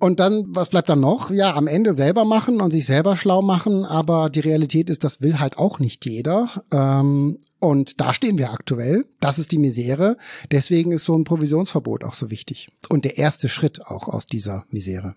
Und 0.00 0.20
dann, 0.20 0.44
was 0.48 0.68
bleibt 0.68 0.88
dann 0.88 1.00
noch? 1.00 1.30
Ja, 1.30 1.54
am 1.54 1.66
Ende 1.66 1.92
selber 1.92 2.24
machen 2.24 2.60
und 2.60 2.70
sich 2.70 2.86
selber 2.86 3.16
schlau 3.16 3.42
machen, 3.42 3.84
aber 3.84 4.30
die 4.30 4.40
Realität 4.40 4.90
ist, 4.90 5.02
das 5.02 5.20
will 5.20 5.40
halt 5.40 5.58
auch 5.58 5.80
nicht 5.80 6.06
jeder. 6.06 6.62
Ähm, 6.70 7.38
und 7.58 8.00
da 8.00 8.14
stehen 8.14 8.38
wir 8.38 8.52
aktuell. 8.52 9.06
Das 9.20 9.38
ist 9.38 9.50
die 9.50 9.58
Misere. 9.58 10.16
Deswegen 10.52 10.92
ist 10.92 11.04
so 11.04 11.16
ein 11.16 11.24
Provisionsverbot 11.24 12.04
auch 12.04 12.14
so 12.14 12.30
wichtig. 12.30 12.68
Und 12.88 13.04
der 13.04 13.18
erste 13.18 13.48
Schritt 13.48 13.86
auch 13.86 14.08
aus 14.08 14.26
dieser 14.26 14.64
Misere. 14.70 15.16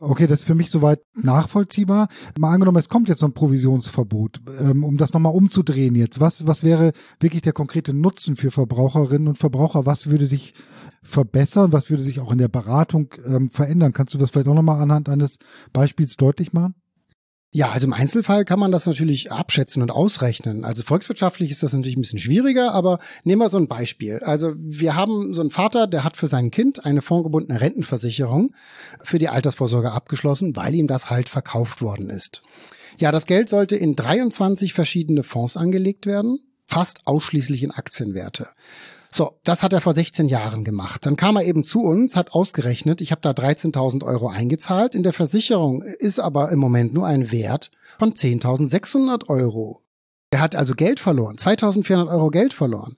Okay, 0.00 0.28
das 0.28 0.40
ist 0.40 0.46
für 0.46 0.54
mich 0.54 0.70
soweit 0.70 1.00
nachvollziehbar. 1.14 2.08
Mal 2.38 2.54
angenommen, 2.54 2.78
es 2.78 2.88
kommt 2.88 3.08
jetzt 3.08 3.18
so 3.18 3.26
ein 3.26 3.32
Provisionsverbot, 3.32 4.40
ähm, 4.60 4.84
um 4.84 4.96
das 4.96 5.12
nochmal 5.12 5.34
umzudrehen 5.34 5.96
jetzt. 5.96 6.20
Was, 6.20 6.46
was 6.46 6.62
wäre 6.62 6.92
wirklich 7.18 7.42
der 7.42 7.52
konkrete 7.52 7.92
Nutzen 7.92 8.36
für 8.36 8.52
Verbraucherinnen 8.52 9.28
und 9.28 9.38
Verbraucher? 9.38 9.86
Was 9.86 10.08
würde 10.08 10.26
sich 10.26 10.54
verbessern? 11.08 11.72
Was 11.72 11.90
würde 11.90 12.02
sich 12.02 12.20
auch 12.20 12.30
in 12.30 12.38
der 12.38 12.48
Beratung 12.48 13.14
ähm, 13.24 13.50
verändern? 13.50 13.92
Kannst 13.92 14.14
du 14.14 14.18
das 14.18 14.30
vielleicht 14.30 14.48
auch 14.48 14.54
nochmal 14.54 14.80
anhand 14.80 15.08
eines 15.08 15.38
Beispiels 15.72 16.16
deutlich 16.16 16.52
machen? 16.52 16.74
Ja, 17.50 17.70
also 17.70 17.86
im 17.86 17.94
Einzelfall 17.94 18.44
kann 18.44 18.58
man 18.58 18.72
das 18.72 18.84
natürlich 18.84 19.32
abschätzen 19.32 19.80
und 19.80 19.90
ausrechnen. 19.90 20.66
Also 20.66 20.82
volkswirtschaftlich 20.82 21.50
ist 21.50 21.62
das 21.62 21.72
natürlich 21.72 21.96
ein 21.96 22.02
bisschen 22.02 22.18
schwieriger, 22.18 22.74
aber 22.74 22.98
nehmen 23.24 23.40
wir 23.40 23.48
so 23.48 23.56
ein 23.56 23.68
Beispiel. 23.68 24.18
Also 24.22 24.52
wir 24.56 24.94
haben 24.94 25.32
so 25.32 25.40
einen 25.40 25.50
Vater, 25.50 25.86
der 25.86 26.04
hat 26.04 26.18
für 26.18 26.26
sein 26.28 26.50
Kind 26.50 26.84
eine 26.84 27.00
fondgebundene 27.00 27.58
Rentenversicherung 27.58 28.54
für 29.00 29.18
die 29.18 29.30
Altersvorsorge 29.30 29.92
abgeschlossen, 29.92 30.56
weil 30.56 30.74
ihm 30.74 30.88
das 30.88 31.08
halt 31.08 31.30
verkauft 31.30 31.80
worden 31.80 32.10
ist. 32.10 32.42
Ja, 32.98 33.12
das 33.12 33.24
Geld 33.24 33.48
sollte 33.48 33.76
in 33.76 33.96
23 33.96 34.74
verschiedene 34.74 35.22
Fonds 35.22 35.56
angelegt 35.56 36.04
werden, 36.04 36.40
fast 36.66 37.06
ausschließlich 37.06 37.62
in 37.62 37.70
Aktienwerte. 37.70 38.48
So, 39.10 39.38
das 39.42 39.62
hat 39.62 39.72
er 39.72 39.80
vor 39.80 39.94
16 39.94 40.28
Jahren 40.28 40.64
gemacht. 40.64 41.06
Dann 41.06 41.16
kam 41.16 41.36
er 41.36 41.44
eben 41.44 41.64
zu 41.64 41.82
uns, 41.82 42.14
hat 42.14 42.32
ausgerechnet, 42.32 43.00
ich 43.00 43.10
habe 43.10 43.22
da 43.22 43.30
13.000 43.30 44.04
Euro 44.04 44.28
eingezahlt. 44.28 44.94
In 44.94 45.02
der 45.02 45.14
Versicherung 45.14 45.82
ist 45.82 46.18
aber 46.18 46.50
im 46.50 46.58
Moment 46.58 46.92
nur 46.92 47.06
ein 47.06 47.32
Wert 47.32 47.70
von 47.98 48.12
10.600 48.12 49.28
Euro. 49.28 49.82
Der 50.32 50.40
hat 50.40 50.54
also 50.54 50.74
Geld 50.74 51.00
verloren, 51.00 51.38
2400 51.38 52.08
Euro 52.08 52.30
Geld 52.30 52.52
verloren. 52.52 52.96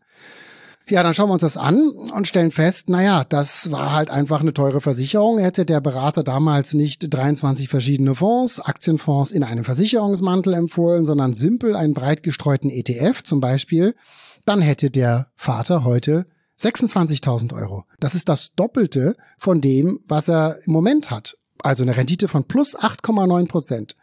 Ja, 0.88 1.04
dann 1.04 1.14
schauen 1.14 1.28
wir 1.28 1.34
uns 1.34 1.42
das 1.42 1.56
an 1.56 1.90
und 1.90 2.26
stellen 2.26 2.50
fest, 2.50 2.88
naja, 2.88 3.22
das 3.22 3.70
war 3.70 3.92
halt 3.92 4.10
einfach 4.10 4.40
eine 4.40 4.52
teure 4.52 4.80
Versicherung. 4.80 5.38
Hätte 5.38 5.64
der 5.64 5.80
Berater 5.80 6.24
damals 6.24 6.74
nicht 6.74 7.06
23 7.08 7.68
verschiedene 7.68 8.16
Fonds, 8.16 8.58
Aktienfonds 8.58 9.30
in 9.30 9.44
einem 9.44 9.62
Versicherungsmantel 9.62 10.52
empfohlen, 10.54 11.06
sondern 11.06 11.32
simpel 11.32 11.76
einen 11.76 11.94
breit 11.94 12.24
gestreuten 12.24 12.70
ETF 12.70 13.22
zum 13.22 13.38
Beispiel, 13.38 13.94
dann 14.44 14.60
hätte 14.60 14.90
der 14.90 15.30
Vater 15.36 15.84
heute 15.84 16.26
26.000 16.60 17.54
Euro. 17.54 17.84
Das 18.00 18.14
ist 18.14 18.28
das 18.28 18.52
Doppelte 18.54 19.16
von 19.38 19.60
dem, 19.60 20.00
was 20.06 20.28
er 20.28 20.58
im 20.66 20.72
Moment 20.72 21.10
hat. 21.10 21.36
Also 21.62 21.82
eine 21.82 21.96
Rendite 21.96 22.28
von 22.28 22.44
plus 22.44 22.78
8,9 22.78 23.48
Prozent. 23.48 23.96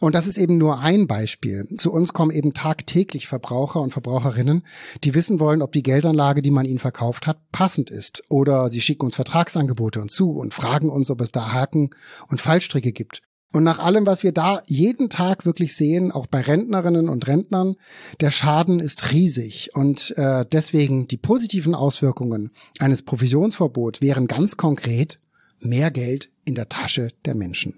Und 0.00 0.14
das 0.14 0.26
ist 0.26 0.38
eben 0.38 0.56
nur 0.56 0.78
ein 0.78 1.06
Beispiel. 1.06 1.68
Zu 1.76 1.92
uns 1.92 2.14
kommen 2.14 2.30
eben 2.30 2.54
tagtäglich 2.54 3.28
Verbraucher 3.28 3.82
und 3.82 3.92
Verbraucherinnen, 3.92 4.64
die 5.04 5.14
wissen 5.14 5.40
wollen, 5.40 5.60
ob 5.60 5.72
die 5.72 5.82
Geldanlage, 5.82 6.40
die 6.40 6.50
man 6.50 6.64
ihnen 6.64 6.78
verkauft 6.78 7.26
hat, 7.26 7.50
passend 7.52 7.90
ist. 7.90 8.24
Oder 8.30 8.70
sie 8.70 8.80
schicken 8.80 9.04
uns 9.04 9.14
Vertragsangebote 9.14 10.00
und 10.00 10.10
zu 10.10 10.32
und 10.32 10.54
fragen 10.54 10.88
uns, 10.88 11.10
ob 11.10 11.20
es 11.20 11.32
da 11.32 11.52
Haken 11.52 11.90
und 12.28 12.40
Fallstricke 12.40 12.92
gibt. 12.92 13.20
Und 13.52 13.64
nach 13.64 13.80
allem, 13.80 14.06
was 14.06 14.22
wir 14.22 14.32
da 14.32 14.62
jeden 14.66 15.10
Tag 15.10 15.44
wirklich 15.44 15.74
sehen, 15.74 16.12
auch 16.12 16.26
bei 16.26 16.40
Rentnerinnen 16.40 17.08
und 17.08 17.26
Rentnern, 17.26 17.74
der 18.20 18.30
Schaden 18.30 18.78
ist 18.78 19.12
riesig. 19.12 19.70
Und 19.74 20.16
äh, 20.16 20.46
deswegen 20.50 21.08
die 21.08 21.16
positiven 21.16 21.74
Auswirkungen 21.74 22.52
eines 22.78 23.02
Provisionsverbots 23.02 24.00
wären 24.00 24.28
ganz 24.28 24.56
konkret 24.56 25.20
mehr 25.58 25.90
Geld 25.90 26.30
in 26.44 26.54
der 26.54 26.68
Tasche 26.68 27.08
der 27.24 27.34
Menschen. 27.34 27.74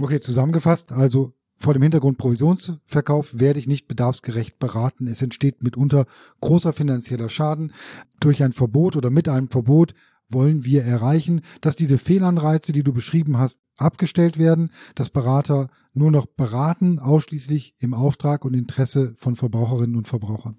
Okay, 0.00 0.20
zusammengefasst, 0.20 0.92
also 0.92 1.32
vor 1.58 1.72
dem 1.72 1.82
Hintergrund 1.82 2.18
Provisionsverkauf 2.18 3.38
werde 3.38 3.58
ich 3.58 3.66
nicht 3.66 3.88
bedarfsgerecht 3.88 4.58
beraten. 4.58 5.06
Es 5.06 5.22
entsteht 5.22 5.62
mitunter 5.62 6.06
großer 6.40 6.72
finanzieller 6.72 7.30
Schaden. 7.30 7.72
Durch 8.20 8.42
ein 8.42 8.52
Verbot 8.52 8.96
oder 8.96 9.08
mit 9.10 9.28
einem 9.28 9.48
Verbot 9.48 9.94
wollen 10.28 10.64
wir 10.64 10.84
erreichen, 10.84 11.42
dass 11.60 11.76
diese 11.76 11.98
Fehlanreize, 11.98 12.72
die 12.72 12.82
du 12.82 12.92
beschrieben 12.92 13.38
hast, 13.38 13.58
abgestellt 13.76 14.38
werden, 14.38 14.70
dass 14.94 15.10
Berater 15.10 15.68
nur 15.92 16.10
noch 16.10 16.26
beraten, 16.26 16.98
ausschließlich 16.98 17.74
im 17.78 17.94
Auftrag 17.94 18.44
und 18.44 18.54
Interesse 18.54 19.14
von 19.18 19.36
Verbraucherinnen 19.36 19.96
und 19.96 20.08
Verbrauchern. 20.08 20.56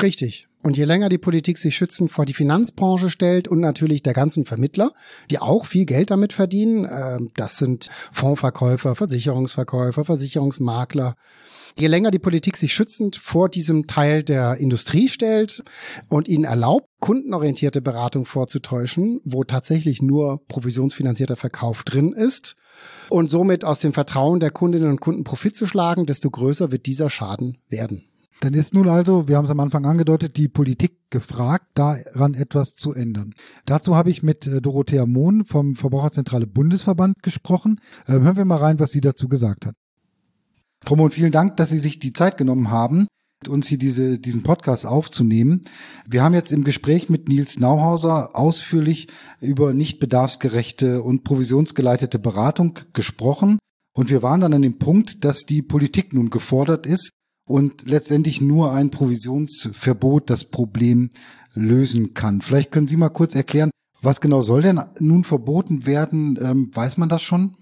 Richtig. 0.00 0.48
Und 0.62 0.76
je 0.76 0.84
länger 0.84 1.08
die 1.08 1.18
Politik 1.18 1.58
sich 1.58 1.74
schützend 1.74 2.12
vor 2.12 2.24
die 2.24 2.34
Finanzbranche 2.34 3.10
stellt 3.10 3.48
und 3.48 3.58
natürlich 3.58 4.02
der 4.02 4.12
ganzen 4.12 4.44
Vermittler, 4.44 4.92
die 5.28 5.40
auch 5.40 5.66
viel 5.66 5.86
Geld 5.86 6.10
damit 6.12 6.32
verdienen, 6.32 6.84
äh, 6.84 7.18
das 7.34 7.58
sind 7.58 7.90
Fondsverkäufer, 8.12 8.94
Versicherungsverkäufer, 8.94 10.04
Versicherungsmakler, 10.04 11.16
je 11.76 11.88
länger 11.88 12.12
die 12.12 12.20
Politik 12.20 12.56
sich 12.56 12.72
schützend 12.72 13.16
vor 13.16 13.48
diesem 13.48 13.88
Teil 13.88 14.22
der 14.22 14.58
Industrie 14.58 15.08
stellt 15.08 15.64
und 16.08 16.28
ihnen 16.28 16.44
erlaubt, 16.44 16.86
kundenorientierte 17.00 17.82
Beratung 17.82 18.24
vorzutäuschen, 18.24 19.20
wo 19.24 19.42
tatsächlich 19.42 20.00
nur 20.00 20.46
provisionsfinanzierter 20.46 21.36
Verkauf 21.36 21.82
drin 21.82 22.12
ist 22.12 22.54
und 23.08 23.30
somit 23.30 23.64
aus 23.64 23.80
dem 23.80 23.92
Vertrauen 23.92 24.38
der 24.38 24.52
Kundinnen 24.52 24.90
und 24.90 25.00
Kunden 25.00 25.24
Profit 25.24 25.56
zu 25.56 25.66
schlagen, 25.66 26.06
desto 26.06 26.30
größer 26.30 26.70
wird 26.70 26.86
dieser 26.86 27.10
Schaden 27.10 27.58
werden. 27.68 28.11
Dann 28.42 28.54
ist 28.54 28.74
nun 28.74 28.88
also, 28.88 29.28
wir 29.28 29.36
haben 29.36 29.44
es 29.44 29.52
am 29.52 29.60
Anfang 29.60 29.86
angedeutet, 29.86 30.36
die 30.36 30.48
Politik 30.48 31.10
gefragt, 31.10 31.66
daran 31.74 32.34
etwas 32.34 32.74
zu 32.74 32.92
ändern. 32.92 33.34
Dazu 33.66 33.94
habe 33.94 34.10
ich 34.10 34.24
mit 34.24 34.48
äh, 34.48 34.60
Dorothea 34.60 35.06
Mohn 35.06 35.44
vom 35.44 35.76
Verbraucherzentrale 35.76 36.48
Bundesverband 36.48 37.22
gesprochen. 37.22 37.80
Ähm, 38.08 38.24
hören 38.24 38.36
wir 38.36 38.44
mal 38.44 38.56
rein, 38.56 38.80
was 38.80 38.90
sie 38.90 39.00
dazu 39.00 39.28
gesagt 39.28 39.64
hat. 39.64 39.76
Frau 40.84 40.96
Mohn, 40.96 41.12
vielen 41.12 41.30
Dank, 41.30 41.56
dass 41.56 41.70
Sie 41.70 41.78
sich 41.78 42.00
die 42.00 42.12
Zeit 42.12 42.36
genommen 42.36 42.70
haben, 42.70 43.06
uns 43.46 43.68
hier 43.68 43.78
diese, 43.78 44.18
diesen 44.18 44.42
Podcast 44.42 44.86
aufzunehmen. 44.86 45.62
Wir 46.08 46.24
haben 46.24 46.34
jetzt 46.34 46.50
im 46.50 46.64
Gespräch 46.64 47.08
mit 47.08 47.28
Nils 47.28 47.60
Nauhauser 47.60 48.34
ausführlich 48.34 49.06
über 49.40 49.72
nicht 49.72 50.00
bedarfsgerechte 50.00 51.04
und 51.04 51.22
provisionsgeleitete 51.22 52.18
Beratung 52.18 52.80
gesprochen. 52.92 53.60
Und 53.94 54.10
wir 54.10 54.24
waren 54.24 54.40
dann 54.40 54.54
an 54.54 54.62
dem 54.62 54.78
Punkt, 54.78 55.24
dass 55.24 55.42
die 55.42 55.62
Politik 55.62 56.12
nun 56.12 56.30
gefordert 56.30 56.88
ist, 56.88 57.12
und 57.44 57.88
letztendlich 57.88 58.40
nur 58.40 58.72
ein 58.72 58.90
Provisionsverbot 58.90 60.30
das 60.30 60.44
Problem 60.44 61.10
lösen 61.54 62.14
kann. 62.14 62.40
Vielleicht 62.40 62.72
können 62.72 62.86
Sie 62.86 62.96
mal 62.96 63.10
kurz 63.10 63.34
erklären, 63.34 63.70
was 64.00 64.20
genau 64.20 64.40
soll 64.40 64.62
denn 64.62 64.80
nun 64.98 65.24
verboten 65.24 65.86
werden? 65.86 66.38
Ähm, 66.40 66.70
weiß 66.72 66.96
man 66.98 67.08
das 67.08 67.22
schon? 67.22 67.56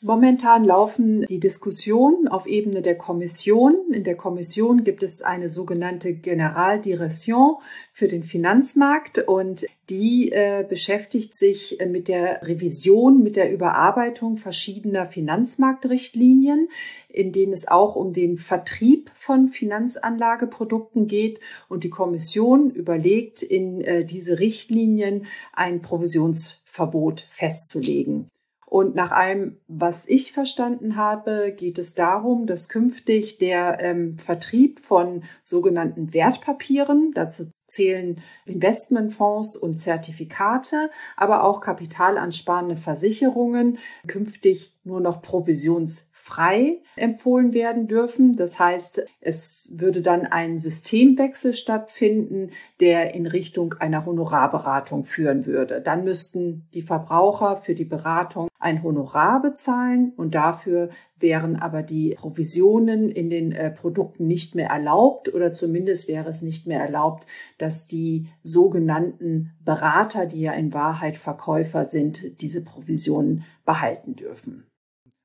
Momentan 0.00 0.64
laufen 0.64 1.22
die 1.22 1.40
Diskussionen 1.40 2.28
auf 2.28 2.46
Ebene 2.46 2.82
der 2.82 2.96
Kommission. 2.96 3.74
In 3.92 4.04
der 4.04 4.14
Kommission 4.14 4.84
gibt 4.84 5.02
es 5.02 5.22
eine 5.22 5.48
sogenannte 5.48 6.14
Generaldirektion 6.14 7.56
für 7.92 8.06
den 8.06 8.22
Finanzmarkt 8.22 9.18
und 9.18 9.66
die 9.90 10.30
äh, 10.30 10.64
beschäftigt 10.68 11.34
sich 11.34 11.78
mit 11.84 12.06
der 12.06 12.46
Revision, 12.46 13.24
mit 13.24 13.34
der 13.34 13.52
Überarbeitung 13.52 14.36
verschiedener 14.36 15.06
Finanzmarktrichtlinien, 15.06 16.68
in 17.08 17.32
denen 17.32 17.52
es 17.52 17.66
auch 17.66 17.96
um 17.96 18.12
den 18.12 18.38
Vertrieb 18.38 19.10
von 19.14 19.48
Finanzanlageprodukten 19.48 21.08
geht. 21.08 21.40
Und 21.68 21.82
die 21.82 21.90
Kommission 21.90 22.70
überlegt, 22.70 23.42
in 23.42 23.80
äh, 23.80 24.04
diese 24.04 24.38
Richtlinien 24.38 25.26
ein 25.52 25.82
Provisionsverbot 25.82 27.26
festzulegen. 27.30 28.30
Und 28.68 28.94
nach 28.94 29.12
allem, 29.12 29.56
was 29.66 30.06
ich 30.06 30.32
verstanden 30.32 30.96
habe, 30.96 31.54
geht 31.56 31.78
es 31.78 31.94
darum, 31.94 32.46
dass 32.46 32.68
künftig 32.68 33.38
der 33.38 33.78
ähm, 33.80 34.18
Vertrieb 34.18 34.80
von 34.80 35.24
sogenannten 35.42 36.12
Wertpapieren, 36.12 37.12
dazu 37.14 37.46
zählen 37.66 38.20
Investmentfonds 38.44 39.56
und 39.56 39.78
Zertifikate, 39.78 40.90
aber 41.16 41.44
auch 41.44 41.62
kapitalansparende 41.62 42.76
Versicherungen, 42.76 43.78
künftig 44.06 44.74
nur 44.84 45.00
noch 45.00 45.22
provisions 45.22 46.07
frei 46.28 46.82
empfohlen 46.94 47.54
werden 47.54 47.88
dürfen. 47.88 48.36
Das 48.36 48.60
heißt, 48.60 49.02
es 49.20 49.70
würde 49.72 50.02
dann 50.02 50.26
ein 50.26 50.58
Systemwechsel 50.58 51.54
stattfinden, 51.54 52.50
der 52.80 53.14
in 53.14 53.26
Richtung 53.26 53.74
einer 53.78 54.04
Honorarberatung 54.04 55.04
führen 55.04 55.46
würde. 55.46 55.80
Dann 55.80 56.04
müssten 56.04 56.68
die 56.74 56.82
Verbraucher 56.82 57.56
für 57.56 57.74
die 57.74 57.86
Beratung 57.86 58.48
ein 58.58 58.82
Honorar 58.82 59.40
bezahlen 59.40 60.12
und 60.16 60.34
dafür 60.34 60.90
wären 61.18 61.56
aber 61.56 61.82
die 61.82 62.14
Provisionen 62.16 63.08
in 63.10 63.30
den 63.30 63.52
äh, 63.52 63.70
Produkten 63.70 64.26
nicht 64.26 64.54
mehr 64.54 64.68
erlaubt 64.68 65.32
oder 65.32 65.50
zumindest 65.50 66.08
wäre 66.08 66.28
es 66.28 66.42
nicht 66.42 66.66
mehr 66.66 66.80
erlaubt, 66.80 67.26
dass 67.56 67.86
die 67.86 68.28
sogenannten 68.42 69.52
Berater, 69.64 70.26
die 70.26 70.42
ja 70.42 70.52
in 70.52 70.74
Wahrheit 70.74 71.16
Verkäufer 71.16 71.84
sind, 71.84 72.42
diese 72.42 72.62
Provisionen 72.64 73.44
behalten 73.64 74.14
dürfen. 74.14 74.67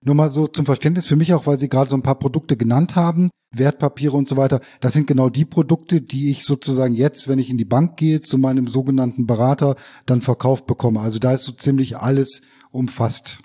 Nur 0.04 0.16
mal 0.16 0.30
so 0.30 0.48
zum 0.48 0.66
Verständnis 0.66 1.06
für 1.06 1.16
mich 1.16 1.34
auch, 1.34 1.48
weil 1.48 1.58
Sie 1.58 1.70
gerade 1.70 1.90
so 1.90 1.96
ein 1.96 2.04
paar 2.04 2.20
Produkte 2.20 2.58
genannt 2.58 2.96
haben, 2.96 3.30
Wertpapiere 3.56 4.18
und 4.18 4.28
so 4.28 4.36
weiter. 4.36 4.60
Das 4.82 4.94
sind 4.94 5.08
genau 5.08 5.30
die 5.30 5.46
Produkte, 5.46 6.02
die 6.02 6.32
ich 6.32 6.44
sozusagen 6.44 6.94
jetzt, 6.94 7.28
wenn 7.28 7.40
ich 7.40 7.50
in 7.50 7.58
die 7.58 7.66
Bank 7.66 7.96
gehe, 7.98 8.20
zu 8.20 8.38
meinem 8.38 8.68
sogenannten 8.68 9.26
Berater, 9.28 9.76
dann 10.06 10.22
verkauft 10.22 10.66
bekomme. 10.66 11.00
Also 11.00 11.20
da 11.20 11.34
ist 11.34 11.44
so 11.44 11.54
ziemlich 11.54 11.98
alles 11.98 12.42
umfasst. 12.72 13.40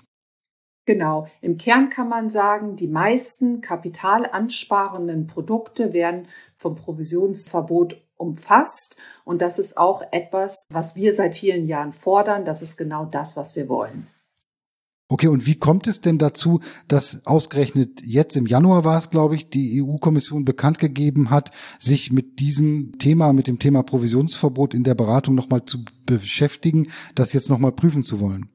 Genau. 0.85 1.27
Im 1.41 1.57
Kern 1.57 1.89
kann 1.89 2.09
man 2.09 2.29
sagen, 2.31 2.75
die 2.75 2.87
meisten 2.87 3.61
kapitalansparenden 3.61 5.27
Produkte 5.27 5.93
werden 5.93 6.25
vom 6.55 6.75
Provisionsverbot 6.75 8.01
umfasst. 8.17 8.97
Und 9.23 9.41
das 9.41 9.59
ist 9.59 9.77
auch 9.77 10.01
etwas, 10.11 10.63
was 10.69 10.95
wir 10.95 11.13
seit 11.13 11.35
vielen 11.35 11.67
Jahren 11.67 11.93
fordern. 11.93 12.43
Das 12.43 12.61
ist 12.61 12.75
genau 12.75 13.05
das, 13.05 13.37
was 13.37 13.55
wir 13.55 13.69
wollen. 13.69 14.07
Okay, 15.11 15.27
und 15.27 15.47
wie 15.47 15.55
kommt 15.55 15.87
es 15.87 16.01
denn 16.01 16.19
dazu, 16.19 16.59
dass 16.87 17.25
ausgerechnet 17.25 18.01
jetzt 18.03 18.37
im 18.37 18.45
Januar 18.45 18.83
war 18.83 18.95
es, 18.95 19.09
glaube 19.09 19.33
ich, 19.33 19.49
die 19.49 19.81
EU-Kommission 19.81 20.45
bekannt 20.45 20.77
gegeben 20.77 21.31
hat, 21.31 21.49
sich 21.79 22.11
mit 22.11 22.39
diesem 22.39 22.99
Thema, 22.99 23.33
mit 23.33 23.47
dem 23.47 23.57
Thema 23.57 23.81
Provisionsverbot 23.81 24.75
in 24.75 24.83
der 24.83 24.93
Beratung 24.93 25.33
nochmal 25.33 25.65
zu 25.65 25.83
beschäftigen, 26.05 26.91
das 27.15 27.33
jetzt 27.33 27.49
nochmal 27.49 27.71
prüfen 27.71 28.03
zu 28.03 28.19
wollen? 28.19 28.49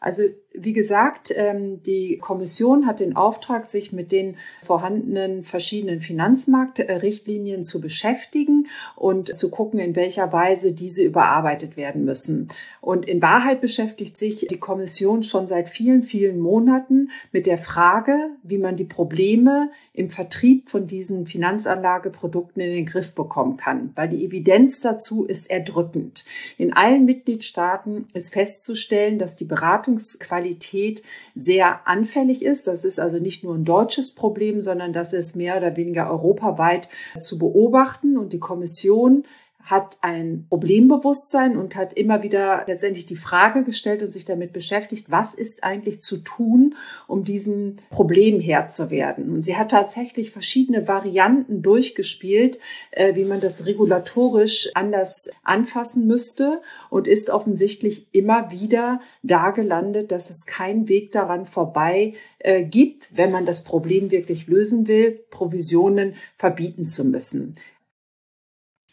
Also 0.00 0.22
wie 0.56 0.72
gesagt, 0.72 1.32
ähm, 1.36 1.82
die 1.82 2.18
Kommission 2.18 2.86
hat 2.86 3.00
den 3.00 3.16
Auftrag, 3.16 3.66
sich 3.66 3.92
mit 3.92 4.12
den 4.12 4.36
vorhandenen 4.62 5.42
verschiedenen 5.42 6.00
Finanzmarktrichtlinien 6.00 7.64
zu 7.64 7.80
beschäftigen 7.80 8.68
und 8.94 9.36
zu 9.36 9.50
gucken, 9.50 9.80
in 9.80 9.96
welcher 9.96 10.32
Weise 10.32 10.72
diese 10.72 11.02
überarbeitet 11.02 11.76
werden 11.76 12.04
müssen. 12.04 12.48
Und 12.80 13.06
in 13.06 13.20
Wahrheit 13.20 13.60
beschäftigt 13.60 14.16
sich 14.16 14.46
die 14.48 14.58
Kommission 14.58 15.22
schon 15.22 15.46
seit 15.48 15.68
vielen, 15.68 16.02
vielen 16.02 16.38
Monaten 16.38 17.10
mit 17.32 17.46
der 17.46 17.58
Frage, 17.58 18.30
wie 18.42 18.58
man 18.58 18.76
die 18.76 18.84
Probleme 18.84 19.70
im 19.92 20.08
Vertrieb 20.08 20.68
von 20.68 20.86
diesen 20.86 21.26
Finanzanlageprodukten 21.26 22.62
in 22.62 22.72
den 22.72 22.86
Griff 22.86 23.14
bekommen 23.14 23.56
kann, 23.56 23.90
weil 23.96 24.08
die 24.08 24.24
Evidenz 24.24 24.80
dazu 24.80 25.24
ist 25.24 25.50
erdrückend. 25.50 26.26
In 26.58 26.72
allen 26.72 27.04
Mitgliedstaaten 27.06 28.06
ist 28.12 28.32
festzustellen, 28.32 29.18
dass 29.18 29.36
die 29.36 29.46
Beratungsqualität 29.46 30.43
Kriminalität 30.44 31.02
sehr 31.34 31.86
anfällig 31.86 32.44
ist. 32.44 32.66
Das 32.66 32.84
ist 32.84 33.00
also 33.00 33.18
nicht 33.18 33.44
nur 33.44 33.54
ein 33.54 33.64
deutsches 33.64 34.14
Problem, 34.14 34.60
sondern 34.60 34.92
das 34.92 35.12
ist 35.12 35.36
mehr 35.36 35.56
oder 35.56 35.76
weniger 35.76 36.10
europaweit 36.10 36.88
zu 37.18 37.38
beobachten. 37.38 38.18
Und 38.18 38.32
die 38.32 38.38
Kommission 38.38 39.24
hat 39.64 39.96
ein 40.02 40.44
Problembewusstsein 40.50 41.56
und 41.56 41.74
hat 41.74 41.94
immer 41.94 42.22
wieder 42.22 42.64
letztendlich 42.66 43.06
die 43.06 43.16
Frage 43.16 43.64
gestellt 43.64 44.02
und 44.02 44.12
sich 44.12 44.26
damit 44.26 44.52
beschäftigt, 44.52 45.06
was 45.08 45.32
ist 45.32 45.64
eigentlich 45.64 46.02
zu 46.02 46.18
tun, 46.18 46.74
um 47.06 47.24
diesem 47.24 47.76
Problem 47.88 48.40
Herr 48.40 48.66
zu 48.66 48.90
werden. 48.90 49.32
Und 49.32 49.42
sie 49.42 49.56
hat 49.56 49.70
tatsächlich 49.70 50.30
verschiedene 50.30 50.86
Varianten 50.86 51.62
durchgespielt, 51.62 52.58
äh, 52.90 53.14
wie 53.14 53.24
man 53.24 53.40
das 53.40 53.64
regulatorisch 53.64 54.68
anders 54.74 55.30
anfassen 55.42 56.06
müsste 56.06 56.60
und 56.90 57.08
ist 57.08 57.30
offensichtlich 57.30 58.06
immer 58.12 58.50
wieder 58.50 59.00
da 59.22 59.50
gelandet, 59.50 60.12
dass 60.12 60.28
es 60.28 60.44
keinen 60.44 60.88
Weg 60.88 61.10
daran 61.12 61.46
vorbei 61.46 62.12
äh, 62.38 62.62
gibt, 62.64 63.16
wenn 63.16 63.32
man 63.32 63.46
das 63.46 63.64
Problem 63.64 64.10
wirklich 64.10 64.46
lösen 64.46 64.86
will, 64.86 65.24
Provisionen 65.30 66.16
verbieten 66.36 66.84
zu 66.84 67.06
müssen. 67.06 67.56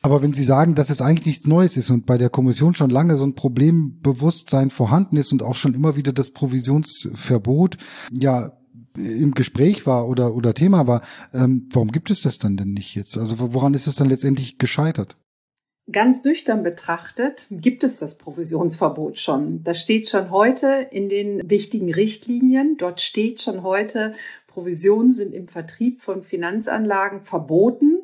Aber 0.01 0.23
wenn 0.23 0.33
Sie 0.33 0.43
sagen, 0.43 0.73
dass 0.73 0.89
es 0.89 1.01
eigentlich 1.01 1.25
nichts 1.27 1.47
Neues 1.47 1.77
ist 1.77 1.91
und 1.91 2.05
bei 2.05 2.17
der 2.17 2.29
Kommission 2.29 2.73
schon 2.73 2.89
lange 2.89 3.17
so 3.17 3.25
ein 3.25 3.35
Problembewusstsein 3.35 4.71
vorhanden 4.71 5.17
ist 5.17 5.31
und 5.31 5.43
auch 5.43 5.55
schon 5.55 5.75
immer 5.75 5.95
wieder 5.95 6.11
das 6.11 6.31
Provisionsverbot 6.31 7.77
ja 8.11 8.51
im 8.95 9.33
Gespräch 9.33 9.85
war 9.85 10.07
oder, 10.07 10.35
oder 10.35 10.53
Thema 10.53 10.87
war, 10.87 11.01
ähm, 11.33 11.69
warum 11.71 11.91
gibt 11.91 12.09
es 12.09 12.21
das 12.21 12.39
dann 12.39 12.57
denn 12.57 12.73
nicht 12.73 12.95
jetzt? 12.95 13.17
Also 13.17 13.35
woran 13.39 13.73
ist 13.73 13.87
es 13.87 13.95
dann 13.95 14.09
letztendlich 14.09 14.57
gescheitert? 14.57 15.17
Ganz 15.91 16.23
nüchtern 16.23 16.63
betrachtet 16.63 17.47
gibt 17.49 17.83
es 17.83 17.99
das 17.99 18.17
Provisionsverbot 18.17 19.17
schon. 19.17 19.63
Das 19.63 19.79
steht 19.81 20.09
schon 20.09 20.29
heute 20.29 20.87
in 20.91 21.09
den 21.09 21.49
wichtigen 21.49 21.93
Richtlinien. 21.93 22.77
Dort 22.77 23.01
steht 23.01 23.41
schon 23.41 23.63
heute, 23.63 24.13
Provisionen 24.47 25.13
sind 25.13 25.33
im 25.33 25.47
Vertrieb 25.47 26.01
von 26.01 26.23
Finanzanlagen 26.23 27.23
verboten. 27.23 28.03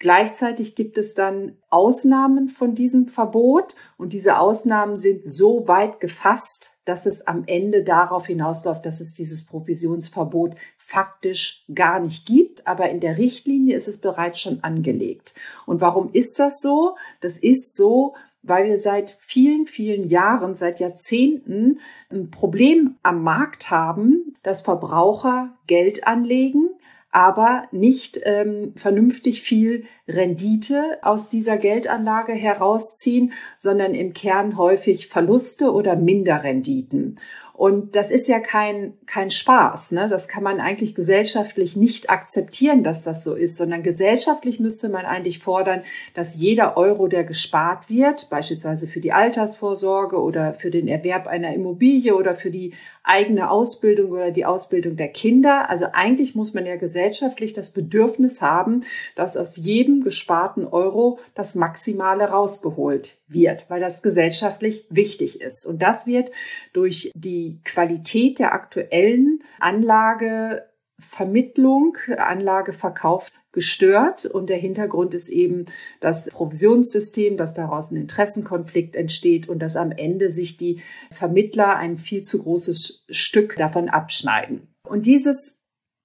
Gleichzeitig 0.00 0.76
gibt 0.76 0.96
es 0.96 1.12
dann 1.12 1.58
Ausnahmen 1.68 2.48
von 2.48 2.74
diesem 2.74 3.06
Verbot 3.06 3.76
und 3.98 4.14
diese 4.14 4.38
Ausnahmen 4.38 4.96
sind 4.96 5.30
so 5.30 5.68
weit 5.68 6.00
gefasst, 6.00 6.80
dass 6.86 7.04
es 7.04 7.26
am 7.26 7.44
Ende 7.46 7.84
darauf 7.84 8.26
hinausläuft, 8.26 8.86
dass 8.86 9.00
es 9.00 9.12
dieses 9.12 9.44
Provisionsverbot 9.44 10.54
faktisch 10.78 11.66
gar 11.74 12.00
nicht 12.00 12.26
gibt, 12.26 12.66
aber 12.66 12.88
in 12.88 13.00
der 13.00 13.18
Richtlinie 13.18 13.76
ist 13.76 13.88
es 13.88 14.00
bereits 14.00 14.40
schon 14.40 14.64
angelegt. 14.64 15.34
Und 15.66 15.82
warum 15.82 16.08
ist 16.14 16.40
das 16.40 16.62
so? 16.62 16.96
Das 17.20 17.36
ist 17.36 17.76
so, 17.76 18.14
weil 18.42 18.64
wir 18.68 18.78
seit 18.78 19.18
vielen, 19.20 19.66
vielen 19.66 20.08
Jahren, 20.08 20.54
seit 20.54 20.80
Jahrzehnten 20.80 21.78
ein 22.10 22.30
Problem 22.30 22.96
am 23.02 23.22
Markt 23.22 23.70
haben, 23.70 24.34
dass 24.42 24.62
Verbraucher 24.62 25.52
Geld 25.66 26.06
anlegen, 26.06 26.70
aber 27.12 27.64
nicht 27.72 28.20
ähm, 28.24 28.72
vernünftig 28.76 29.42
viel 29.42 29.84
Rendite 30.06 30.98
aus 31.02 31.28
dieser 31.28 31.56
Geldanlage 31.56 32.32
herausziehen, 32.32 33.32
sondern 33.58 33.94
im 33.94 34.12
Kern 34.12 34.56
häufig 34.56 35.08
Verluste 35.08 35.72
oder 35.72 35.96
Minderrenditen. 35.96 37.16
Und 37.60 37.94
das 37.94 38.10
ist 38.10 38.26
ja 38.26 38.40
kein, 38.40 38.94
kein 39.04 39.30
Spaß. 39.30 39.90
Ne? 39.90 40.08
Das 40.08 40.28
kann 40.28 40.42
man 40.42 40.60
eigentlich 40.60 40.94
gesellschaftlich 40.94 41.76
nicht 41.76 42.08
akzeptieren, 42.08 42.82
dass 42.82 43.04
das 43.04 43.22
so 43.22 43.34
ist, 43.34 43.58
sondern 43.58 43.82
gesellschaftlich 43.82 44.60
müsste 44.60 44.88
man 44.88 45.04
eigentlich 45.04 45.40
fordern, 45.40 45.82
dass 46.14 46.40
jeder 46.40 46.78
Euro, 46.78 47.06
der 47.06 47.22
gespart 47.22 47.90
wird, 47.90 48.30
beispielsweise 48.30 48.88
für 48.88 49.00
die 49.00 49.12
Altersvorsorge 49.12 50.18
oder 50.22 50.54
für 50.54 50.70
den 50.70 50.88
Erwerb 50.88 51.26
einer 51.26 51.52
Immobilie 51.52 52.16
oder 52.16 52.34
für 52.34 52.50
die 52.50 52.72
eigene 53.02 53.50
Ausbildung 53.50 54.10
oder 54.12 54.30
die 54.30 54.44
Ausbildung 54.44 54.96
der 54.96 55.08
Kinder, 55.08 55.68
also 55.70 55.86
eigentlich 55.92 56.34
muss 56.34 56.54
man 56.54 56.66
ja 56.66 56.76
gesellschaftlich 56.76 57.52
das 57.52 57.72
Bedürfnis 57.72 58.42
haben, 58.42 58.84
dass 59.16 59.36
aus 59.36 59.56
jedem 59.56 60.02
gesparten 60.02 60.66
Euro 60.66 61.18
das 61.34 61.54
Maximale 61.54 62.24
rausgeholt 62.24 63.16
wird, 63.26 63.66
weil 63.68 63.80
das 63.80 64.02
gesellschaftlich 64.02 64.84
wichtig 64.90 65.40
ist. 65.40 65.66
Und 65.66 65.80
das 65.80 66.06
wird 66.06 66.30
durch 66.72 67.10
die 67.14 67.49
Qualität 67.64 68.38
der 68.38 68.52
aktuellen 68.52 69.42
Anlagevermittlung, 69.58 71.96
Anlageverkauf 72.16 73.32
gestört. 73.52 74.26
Und 74.26 74.48
der 74.48 74.58
Hintergrund 74.58 75.14
ist 75.14 75.28
eben 75.28 75.66
das 76.00 76.30
Provisionssystem, 76.30 77.36
dass 77.36 77.54
daraus 77.54 77.90
ein 77.90 77.96
Interessenkonflikt 77.96 78.96
entsteht 78.96 79.48
und 79.48 79.60
dass 79.60 79.76
am 79.76 79.92
Ende 79.92 80.30
sich 80.30 80.56
die 80.56 80.80
Vermittler 81.10 81.76
ein 81.76 81.98
viel 81.98 82.22
zu 82.22 82.42
großes 82.42 83.06
Stück 83.10 83.56
davon 83.56 83.88
abschneiden. 83.88 84.68
Und 84.88 85.06
dieses 85.06 85.56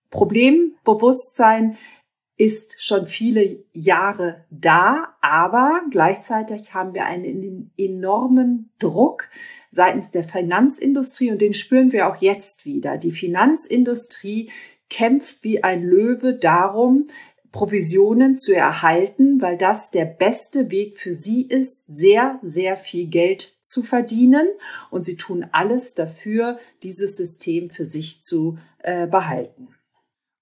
Problembewusstsein 0.09 1.77
ist 2.37 2.75
schon 2.77 3.07
viele 3.07 3.63
Jahre 3.71 4.45
da, 4.49 5.15
aber 5.21 5.83
gleichzeitig 5.89 6.73
haben 6.73 6.93
wir 6.93 7.05
einen 7.05 7.71
enormen 7.77 8.71
Druck 8.79 9.29
seitens 9.71 10.11
der 10.11 10.23
Finanzindustrie 10.23 11.31
und 11.31 11.39
den 11.41 11.53
spüren 11.53 11.91
wir 11.91 12.07
auch 12.07 12.17
jetzt 12.17 12.65
wieder. 12.65 12.97
Die 12.97 13.11
Finanzindustrie 13.11 14.51
kämpft 14.89 15.43
wie 15.43 15.63
ein 15.63 15.83
Löwe 15.83 16.33
darum, 16.33 17.07
Provisionen 17.51 18.35
zu 18.35 18.53
erhalten, 18.53 19.41
weil 19.41 19.57
das 19.57 19.89
der 19.89 20.03
beste 20.03 20.71
Weg 20.71 20.97
für 20.97 21.13
sie 21.13 21.41
ist, 21.43 21.85
sehr, 21.87 22.37
sehr 22.41 22.75
viel 22.75 23.07
Geld 23.07 23.57
zu 23.61 23.81
verdienen. 23.81 24.47
Und 24.91 25.05
sie 25.05 25.15
tun 25.15 25.45
alles 25.53 25.93
dafür, 25.93 26.59
dieses 26.83 27.15
System 27.15 27.69
für 27.69 27.85
sich 27.85 28.21
zu 28.21 28.57
äh, 28.79 29.07
behalten. 29.07 29.74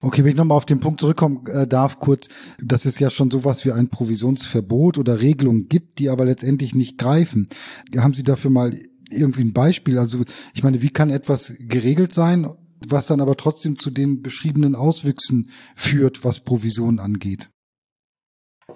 Okay, 0.04 0.22
wenn 0.22 0.32
ich 0.32 0.36
nochmal 0.36 0.58
auf 0.58 0.66
den 0.66 0.80
Punkt 0.80 1.00
zurückkommen 1.00 1.46
äh, 1.46 1.66
darf, 1.66 1.98
kurz, 1.98 2.28
dass 2.62 2.84
es 2.84 2.98
ja 2.98 3.08
schon 3.08 3.30
sowas 3.30 3.64
wie 3.64 3.72
ein 3.72 3.88
Provisionsverbot 3.88 4.98
oder 4.98 5.22
Regelungen 5.22 5.66
gibt, 5.68 5.98
die 5.98 6.10
aber 6.10 6.26
letztendlich 6.26 6.74
nicht 6.74 6.98
greifen. 6.98 7.48
Haben 7.96 8.12
Sie 8.12 8.22
dafür 8.22 8.50
mal 8.50 8.78
irgendwie 9.10 9.40
ein 9.40 9.54
Beispiel? 9.54 9.96
Also 9.96 10.24
ich 10.52 10.62
meine, 10.62 10.82
wie 10.82 10.90
kann 10.90 11.08
etwas 11.08 11.54
geregelt 11.58 12.12
sein, 12.12 12.46
was 12.86 13.06
dann 13.06 13.22
aber 13.22 13.38
trotzdem 13.38 13.78
zu 13.78 13.90
den 13.90 14.20
beschriebenen 14.20 14.74
Auswüchsen 14.74 15.48
führt, 15.74 16.22
was 16.22 16.40
Provisionen 16.40 16.98
angeht? 16.98 17.48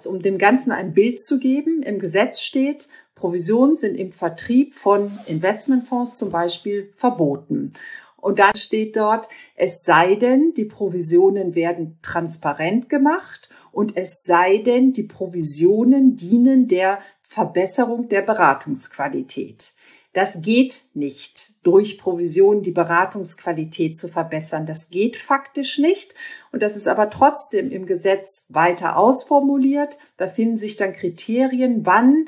Um 0.07 0.23
dem 0.23 0.39
Ganzen 0.39 0.71
ein 0.71 0.95
Bild 0.95 1.21
zu 1.21 1.37
geben, 1.37 1.83
im 1.83 1.99
Gesetz 1.99 2.41
steht, 2.41 2.89
Provisionen 3.13 3.75
sind 3.75 3.95
im 3.95 4.11
Vertrieb 4.11 4.73
von 4.73 5.11
Investmentfonds 5.27 6.17
zum 6.17 6.31
Beispiel 6.31 6.91
verboten. 6.95 7.73
Und 8.21 8.39
dann 8.39 8.55
steht 8.55 8.95
dort, 8.95 9.29
es 9.55 9.83
sei 9.83 10.15
denn, 10.15 10.53
die 10.55 10.65
Provisionen 10.65 11.55
werden 11.55 11.99
transparent 12.01 12.89
gemacht 12.89 13.49
und 13.71 13.95
es 13.95 14.23
sei 14.23 14.57
denn, 14.57 14.93
die 14.93 15.03
Provisionen 15.03 16.15
dienen 16.15 16.67
der 16.67 16.99
Verbesserung 17.21 18.09
der 18.09 18.21
Beratungsqualität. 18.21 19.73
Das 20.13 20.41
geht 20.41 20.81
nicht, 20.95 21.63
durch 21.63 21.99
Provisionen 21.99 22.63
die 22.63 22.71
Beratungsqualität 22.71 23.95
zu 23.95 24.07
verbessern. 24.07 24.65
Das 24.65 24.89
geht 24.89 25.15
faktisch 25.15 25.77
nicht. 25.77 26.15
Und 26.51 26.63
das 26.63 26.75
ist 26.75 26.87
aber 26.87 27.11
trotzdem 27.11 27.69
im 27.69 27.85
Gesetz 27.85 28.45
weiter 28.49 28.97
ausformuliert. 28.97 29.99
Da 30.17 30.25
finden 30.25 30.57
sich 30.57 30.77
dann 30.77 30.93
Kriterien, 30.93 31.85
wann 31.85 32.27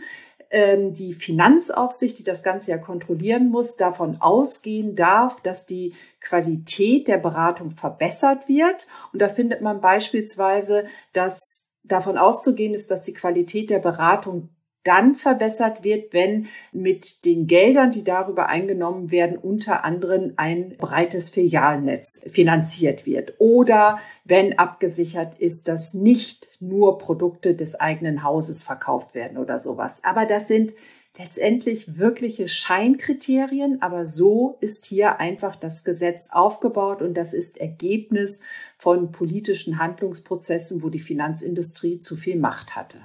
die 0.54 1.14
Finanzaufsicht, 1.14 2.20
die 2.20 2.26
das 2.26 2.44
Ganze 2.44 2.72
ja 2.72 2.78
kontrollieren 2.78 3.50
muss, 3.50 3.78
davon 3.78 4.18
ausgehen 4.20 4.96
darf, 4.96 5.40
dass 5.40 5.66
die 5.66 5.94
Qualität 6.20 7.08
der 7.08 7.20
Beratung 7.20 7.72
verbessert 7.72 8.50
wird. 8.50 8.88
Und 9.14 9.22
da 9.22 9.30
findet 9.30 9.62
man 9.62 9.80
beispielsweise, 9.80 10.86
dass 11.14 11.66
davon 11.84 12.18
auszugehen 12.18 12.74
ist, 12.74 12.92
dass 12.92 13.02
die 13.02 13.14
Qualität 13.14 13.70
der 13.70 13.80
Beratung 13.80 14.50
dann 14.84 15.14
verbessert 15.14 15.84
wird, 15.84 16.14
wenn 16.14 16.48
mit 16.72 17.26
den 17.26 17.48
Geldern, 17.48 17.92
die 17.92 18.04
darüber 18.04 18.48
eingenommen 18.48 19.12
werden, 19.12 19.38
unter 19.38 19.84
anderem 19.84 20.34
ein 20.38 20.76
breites 20.78 21.30
Filialnetz 21.30 22.24
finanziert 22.32 23.06
wird 23.06 23.36
oder 23.38 24.00
wenn 24.26 24.58
abgesichert 24.58 25.36
ist, 25.36 25.68
dass 25.68 25.94
nicht 25.94 26.48
nur 26.60 26.98
Produkte 26.98 27.56
des 27.56 27.80
eigenen 27.80 28.24
Hauses 28.24 28.64
verkauft 28.64 29.14
werden 29.14 29.38
oder 29.38 29.58
sowas. 29.58 30.00
Aber 30.04 30.26
das 30.26 30.48
sind 30.48 30.74
letztendlich 31.18 31.98
wirkliche 31.98 32.48
Scheinkriterien, 32.48 33.82
aber 33.82 34.06
so 34.06 34.58
ist 34.62 34.86
hier 34.86 35.20
einfach 35.20 35.56
das 35.56 35.84
Gesetz 35.84 36.30
aufgebaut 36.32 37.02
und 37.02 37.16
das 37.16 37.34
ist 37.34 37.58
Ergebnis 37.60 38.42
von 38.78 39.12
politischen 39.12 39.78
Handlungsprozessen, 39.78 40.82
wo 40.82 40.90
die 40.90 41.00
Finanzindustrie 41.00 42.00
zu 42.00 42.16
viel 42.16 42.38
Macht 42.38 42.76
hatte. 42.76 43.00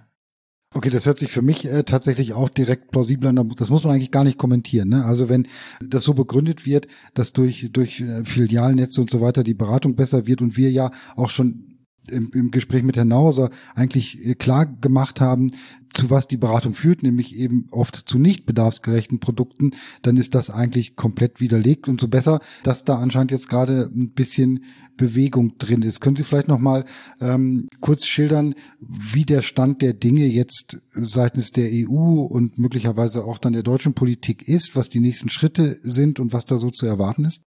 Okay, 0.74 0.90
das 0.90 1.06
hört 1.06 1.20
sich 1.20 1.30
für 1.30 1.42
mich 1.42 1.64
äh, 1.64 1.84
tatsächlich 1.84 2.34
auch 2.34 2.48
direkt 2.48 2.90
plausibel 2.90 3.28
an. 3.28 3.54
Das 3.56 3.70
muss 3.70 3.84
man 3.84 3.94
eigentlich 3.94 4.10
gar 4.10 4.24
nicht 4.24 4.36
kommentieren. 4.36 4.88
Ne? 4.88 5.04
Also 5.04 5.28
wenn 5.28 5.46
das 5.80 6.04
so 6.04 6.12
begründet 6.12 6.66
wird, 6.66 6.88
dass 7.14 7.32
durch, 7.32 7.70
durch 7.72 8.00
äh, 8.00 8.24
Filialnetze 8.24 9.00
und 9.00 9.08
so 9.08 9.20
weiter 9.20 9.42
die 9.42 9.54
Beratung 9.54 9.94
besser 9.94 10.26
wird 10.26 10.42
und 10.42 10.56
wir 10.56 10.70
ja 10.70 10.90
auch 11.14 11.30
schon 11.30 11.75
im, 12.10 12.30
im 12.32 12.50
Gespräch 12.50 12.82
mit 12.82 12.96
Herrn 12.96 13.08
Nauser 13.08 13.50
eigentlich 13.74 14.24
äh, 14.24 14.34
klar 14.34 14.66
gemacht 14.66 15.20
haben, 15.20 15.50
zu 15.96 16.10
was 16.10 16.28
die 16.28 16.36
Beratung 16.36 16.74
führt, 16.74 17.02
nämlich 17.02 17.34
eben 17.34 17.66
oft 17.70 17.96
zu 18.08 18.18
nicht 18.18 18.44
bedarfsgerechten 18.44 19.18
Produkten, 19.18 19.70
dann 20.02 20.16
ist 20.16 20.34
das 20.34 20.50
eigentlich 20.50 20.94
komplett 20.94 21.40
widerlegt 21.40 21.88
und 21.88 22.00
so 22.00 22.08
besser, 22.08 22.40
dass 22.62 22.84
da 22.84 22.98
anscheinend 22.98 23.30
jetzt 23.30 23.48
gerade 23.48 23.90
ein 23.94 24.10
bisschen 24.10 24.64
Bewegung 24.96 25.58
drin 25.58 25.82
ist. 25.82 26.00
Können 26.00 26.16
Sie 26.16 26.22
vielleicht 26.22 26.48
noch 26.48 26.58
mal 26.58 26.84
ähm, 27.20 27.68
kurz 27.80 28.06
schildern, 28.06 28.54
wie 28.80 29.24
der 29.24 29.42
Stand 29.42 29.82
der 29.82 29.94
Dinge 29.94 30.26
jetzt 30.26 30.78
seitens 30.92 31.50
der 31.50 31.70
EU 31.72 32.22
und 32.22 32.58
möglicherweise 32.58 33.24
auch 33.24 33.38
dann 33.38 33.52
der 33.52 33.62
deutschen 33.62 33.94
Politik 33.94 34.46
ist, 34.48 34.76
was 34.76 34.88
die 34.88 35.00
nächsten 35.00 35.28
Schritte 35.28 35.78
sind 35.82 36.20
und 36.20 36.32
was 36.32 36.44
da 36.44 36.58
so 36.58 36.70
zu 36.70 36.86
erwarten 36.86 37.24
ist? 37.24 37.42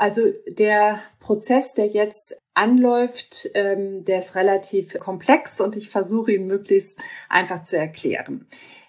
Also 0.00 0.22
der 0.48 1.00
Prozess, 1.18 1.74
der 1.74 1.86
jetzt 1.86 2.40
anläuft, 2.54 3.50
ähm, 3.52 4.02
der 4.06 4.20
ist 4.20 4.34
relativ 4.34 4.98
komplex 4.98 5.60
und 5.60 5.76
ich 5.76 5.90
versuche 5.90 6.32
ihn 6.32 6.46
möglichst 6.46 6.98
einfach 7.28 7.60
zu 7.60 7.76
erklären. 7.76 8.46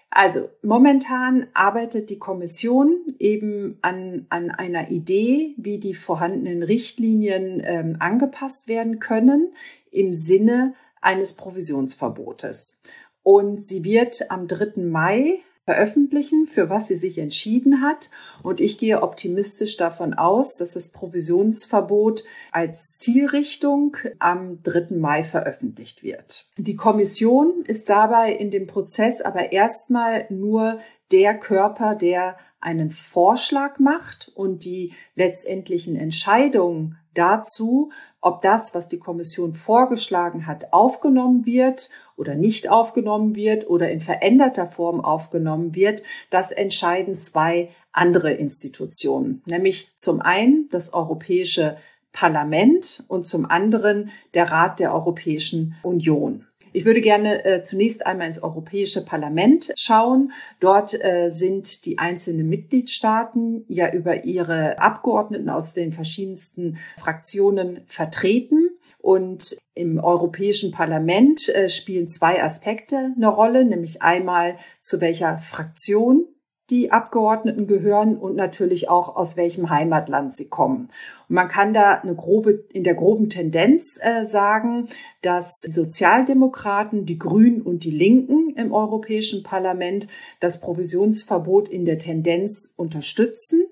Also 0.08 0.48
momentan 0.62 1.48
arbeitet 1.52 2.08
die 2.08 2.18
Kommission 2.18 2.96
eben 3.18 3.76
an, 3.82 4.24
an 4.30 4.50
einer 4.50 4.90
Idee, 4.90 5.54
wie 5.58 5.76
die 5.76 5.92
vorhandenen 5.92 6.62
Richtlinien 6.62 7.60
ähm, 7.62 7.96
angepasst 7.98 8.66
werden 8.66 8.98
können 8.98 9.52
im 9.90 10.14
Sinne 10.14 10.72
eines 11.02 11.34
Provisionsverbotes. 11.34 12.80
Und 13.22 13.62
sie 13.62 13.84
wird 13.84 14.30
am 14.30 14.48
3. 14.48 14.80
Mai 14.80 15.40
veröffentlichen, 15.64 16.46
für 16.46 16.68
was 16.68 16.88
sie 16.88 16.96
sich 16.96 17.18
entschieden 17.18 17.82
hat. 17.82 18.10
Und 18.42 18.60
ich 18.60 18.78
gehe 18.78 19.02
optimistisch 19.02 19.76
davon 19.76 20.14
aus, 20.14 20.56
dass 20.56 20.74
das 20.74 20.90
Provisionsverbot 20.90 22.24
als 22.50 22.94
Zielrichtung 22.94 23.96
am 24.18 24.62
3. 24.62 24.96
Mai 24.96 25.22
veröffentlicht 25.22 26.02
wird. 26.02 26.46
Die 26.56 26.76
Kommission 26.76 27.62
ist 27.66 27.90
dabei 27.90 28.32
in 28.32 28.50
dem 28.50 28.66
Prozess 28.66 29.20
aber 29.20 29.52
erstmal 29.52 30.26
nur 30.30 30.80
der 31.12 31.38
Körper, 31.38 31.94
der 31.94 32.36
einen 32.60 32.90
Vorschlag 32.90 33.78
macht 33.78 34.32
und 34.34 34.64
die 34.64 34.94
letztendlichen 35.14 35.96
Entscheidungen 35.96 36.96
dazu, 37.14 37.90
ob 38.20 38.40
das, 38.40 38.74
was 38.74 38.88
die 38.88 38.98
Kommission 38.98 39.54
vorgeschlagen 39.54 40.46
hat, 40.46 40.72
aufgenommen 40.72 41.44
wird 41.44 41.90
oder 42.22 42.36
nicht 42.36 42.70
aufgenommen 42.70 43.34
wird 43.34 43.68
oder 43.68 43.90
in 43.90 44.00
veränderter 44.00 44.66
Form 44.66 45.00
aufgenommen 45.00 45.74
wird, 45.74 46.04
das 46.30 46.52
entscheiden 46.52 47.18
zwei 47.18 47.68
andere 47.90 48.32
Institutionen, 48.32 49.42
nämlich 49.44 49.90
zum 49.96 50.20
einen 50.20 50.68
das 50.70 50.94
Europäische 50.94 51.76
Parlament 52.12 53.02
und 53.08 53.26
zum 53.26 53.44
anderen 53.44 54.10
der 54.34 54.52
Rat 54.52 54.78
der 54.78 54.94
Europäischen 54.94 55.74
Union. 55.82 56.46
Ich 56.72 56.84
würde 56.84 57.00
gerne 57.00 57.44
äh, 57.44 57.60
zunächst 57.60 58.06
einmal 58.06 58.26
ins 58.26 58.42
Europäische 58.42 59.04
Parlament 59.04 59.72
schauen. 59.76 60.32
Dort 60.60 60.94
äh, 60.94 61.30
sind 61.30 61.84
die 61.84 61.98
einzelnen 61.98 62.48
Mitgliedstaaten 62.48 63.64
ja 63.68 63.92
über 63.92 64.24
ihre 64.24 64.78
Abgeordneten 64.78 65.50
aus 65.50 65.74
den 65.74 65.92
verschiedensten 65.92 66.78
Fraktionen 66.98 67.82
vertreten. 67.86 68.70
Und 68.98 69.56
im 69.74 69.98
Europäischen 69.98 70.70
Parlament 70.70 71.48
äh, 71.50 71.68
spielen 71.68 72.08
zwei 72.08 72.42
Aspekte 72.42 73.12
eine 73.16 73.28
Rolle, 73.28 73.64
nämlich 73.64 74.02
einmal 74.02 74.56
zu 74.80 75.00
welcher 75.00 75.38
Fraktion 75.38 76.26
die 76.70 76.90
Abgeordneten 76.90 77.66
gehören 77.66 78.16
und 78.16 78.36
natürlich 78.36 78.88
auch 78.88 79.16
aus 79.16 79.36
welchem 79.36 79.68
Heimatland 79.68 80.34
sie 80.34 80.48
kommen. 80.48 80.88
Und 81.28 81.34
man 81.34 81.48
kann 81.48 81.74
da 81.74 82.00
eine 82.00 82.14
grobe, 82.14 82.64
in 82.72 82.84
der 82.84 82.94
groben 82.94 83.28
Tendenz 83.28 83.98
äh, 84.00 84.24
sagen, 84.24 84.88
dass 85.22 85.60
Sozialdemokraten, 85.60 87.04
die 87.04 87.18
Grünen 87.18 87.62
und 87.62 87.84
die 87.84 87.90
Linken 87.90 88.54
im 88.56 88.72
Europäischen 88.72 89.42
Parlament 89.42 90.08
das 90.40 90.60
Provisionsverbot 90.60 91.68
in 91.68 91.84
der 91.84 91.98
Tendenz 91.98 92.74
unterstützen. 92.76 93.64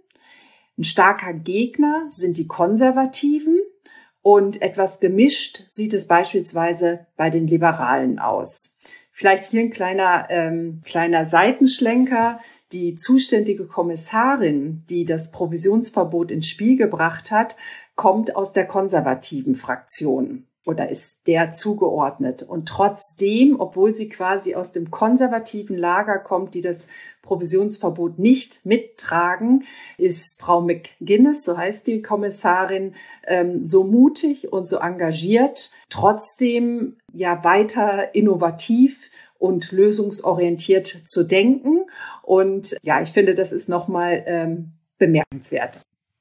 Ein 0.77 0.85
starker 0.85 1.33
Gegner 1.33 2.07
sind 2.11 2.37
die 2.39 2.47
Konservativen. 2.47 3.61
Und 4.23 4.61
etwas 4.61 5.01
gemischt 5.01 5.65
sieht 5.69 5.95
es 5.95 6.07
beispielsweise 6.07 7.07
bei 7.17 7.31
den 7.31 7.47
Liberalen 7.47 8.19
aus. 8.19 8.77
Vielleicht 9.13 9.45
hier 9.45 9.61
ein 9.61 9.71
kleiner, 9.71 10.27
ähm, 10.31 10.83
kleiner 10.85 11.25
Seitenschlenker 11.25 12.41
die 12.73 12.95
zuständige 12.95 13.67
Kommissarin, 13.67 14.85
die 14.89 15.05
das 15.05 15.31
Provisionsverbot 15.31 16.31
ins 16.31 16.47
Spiel 16.47 16.77
gebracht 16.77 17.31
hat, 17.31 17.57
kommt 17.97 18.37
aus 18.37 18.53
der 18.53 18.67
konservativen 18.67 19.57
Fraktion 19.57 20.47
oder 20.67 20.89
ist 20.89 21.27
der 21.27 21.53
zugeordnet. 21.53 22.43
Und 22.43 22.69
trotzdem, 22.69 23.59
obwohl 23.59 23.93
sie 23.93 24.09
quasi 24.09 24.55
aus 24.55 24.73
dem 24.73 24.91
konservativen 24.91 25.77
Lager 25.77 26.19
kommt, 26.19 26.55
die 26.55 26.61
das 26.61 26.87
Provisionsverbot 27.23 28.19
nicht 28.19 28.65
mittragen, 28.65 29.65
ist 29.99 30.41
Frau 30.41 30.61
McGuinness, 30.61 31.45
so 31.45 31.57
heißt 31.57 31.87
die 31.87 32.03
Kommissarin, 32.03 32.95
ähm, 33.27 33.65
so 33.65 33.85
mutig 33.85 34.53
und 34.53 34.69
so 34.69 34.79
engagiert, 34.79 35.73
trotzdem 35.89 36.99
ja 37.13 37.43
weiter 37.43 38.15
innovativ 38.15 39.11
und 39.39 39.73
lösungsorientiert 39.73 40.87
zu 40.87 41.25
denken. 41.25 41.87
Und 42.31 42.77
ja, 42.85 43.03
ich 43.03 43.11
finde, 43.11 43.35
das 43.35 43.51
ist 43.51 43.69
nochmal 43.69 44.23
ähm, 44.25 44.71
bemerkenswert. 44.99 45.73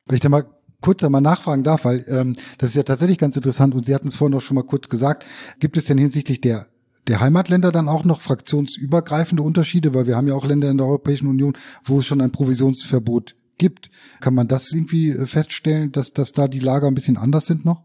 Wenn 0.08 0.16
ich 0.16 0.22
da 0.22 0.30
mal 0.30 0.46
kurz 0.82 1.04
einmal 1.04 1.22
nachfragen 1.22 1.62
darf, 1.62 1.86
weil 1.86 2.04
ähm, 2.08 2.36
das 2.58 2.72
ist 2.72 2.76
ja 2.78 2.82
tatsächlich 2.82 3.20
ganz 3.20 3.36
interessant 3.36 3.76
und 3.76 3.86
Sie 3.86 3.94
hatten 3.94 4.08
es 4.08 4.16
vorhin 4.16 4.36
auch 4.36 4.42
schon 4.42 4.56
mal 4.56 4.64
kurz 4.64 4.90
gesagt, 4.90 5.24
gibt 5.60 5.78
es 5.78 5.86
denn 5.86 6.00
hinsichtlich 6.00 6.42
der 6.42 6.66
der 7.08 7.20
Heimatländer 7.20 7.72
dann 7.72 7.88
auch 7.88 8.06
noch 8.06 8.22
fraktionsübergreifende 8.22 9.44
Unterschiede, 9.44 9.94
weil 9.94 10.08
wir 10.08 10.16
haben 10.16 10.28
ja 10.28 10.34
auch 10.34 10.46
Länder 10.46 10.72
in 10.72 10.78
der 10.78 10.88
Europäischen 10.88 11.28
Union, 11.28 11.56
wo 11.84 12.00
es 12.00 12.08
schon 12.08 12.22
ein 12.22 12.32
Provisionsverbot 12.32 13.36
gibt. 13.60 13.92
Kann 14.20 14.34
man 14.34 14.48
das 14.48 14.74
irgendwie 14.74 15.12
äh, 15.12 15.28
feststellen, 15.28 15.92
dass, 15.92 16.12
dass 16.12 16.32
da 16.32 16.48
die 16.48 16.60
Lager 16.60 16.88
ein 16.88 16.96
bisschen 16.96 17.18
anders 17.18 17.46
sind 17.46 17.66
noch? 17.66 17.84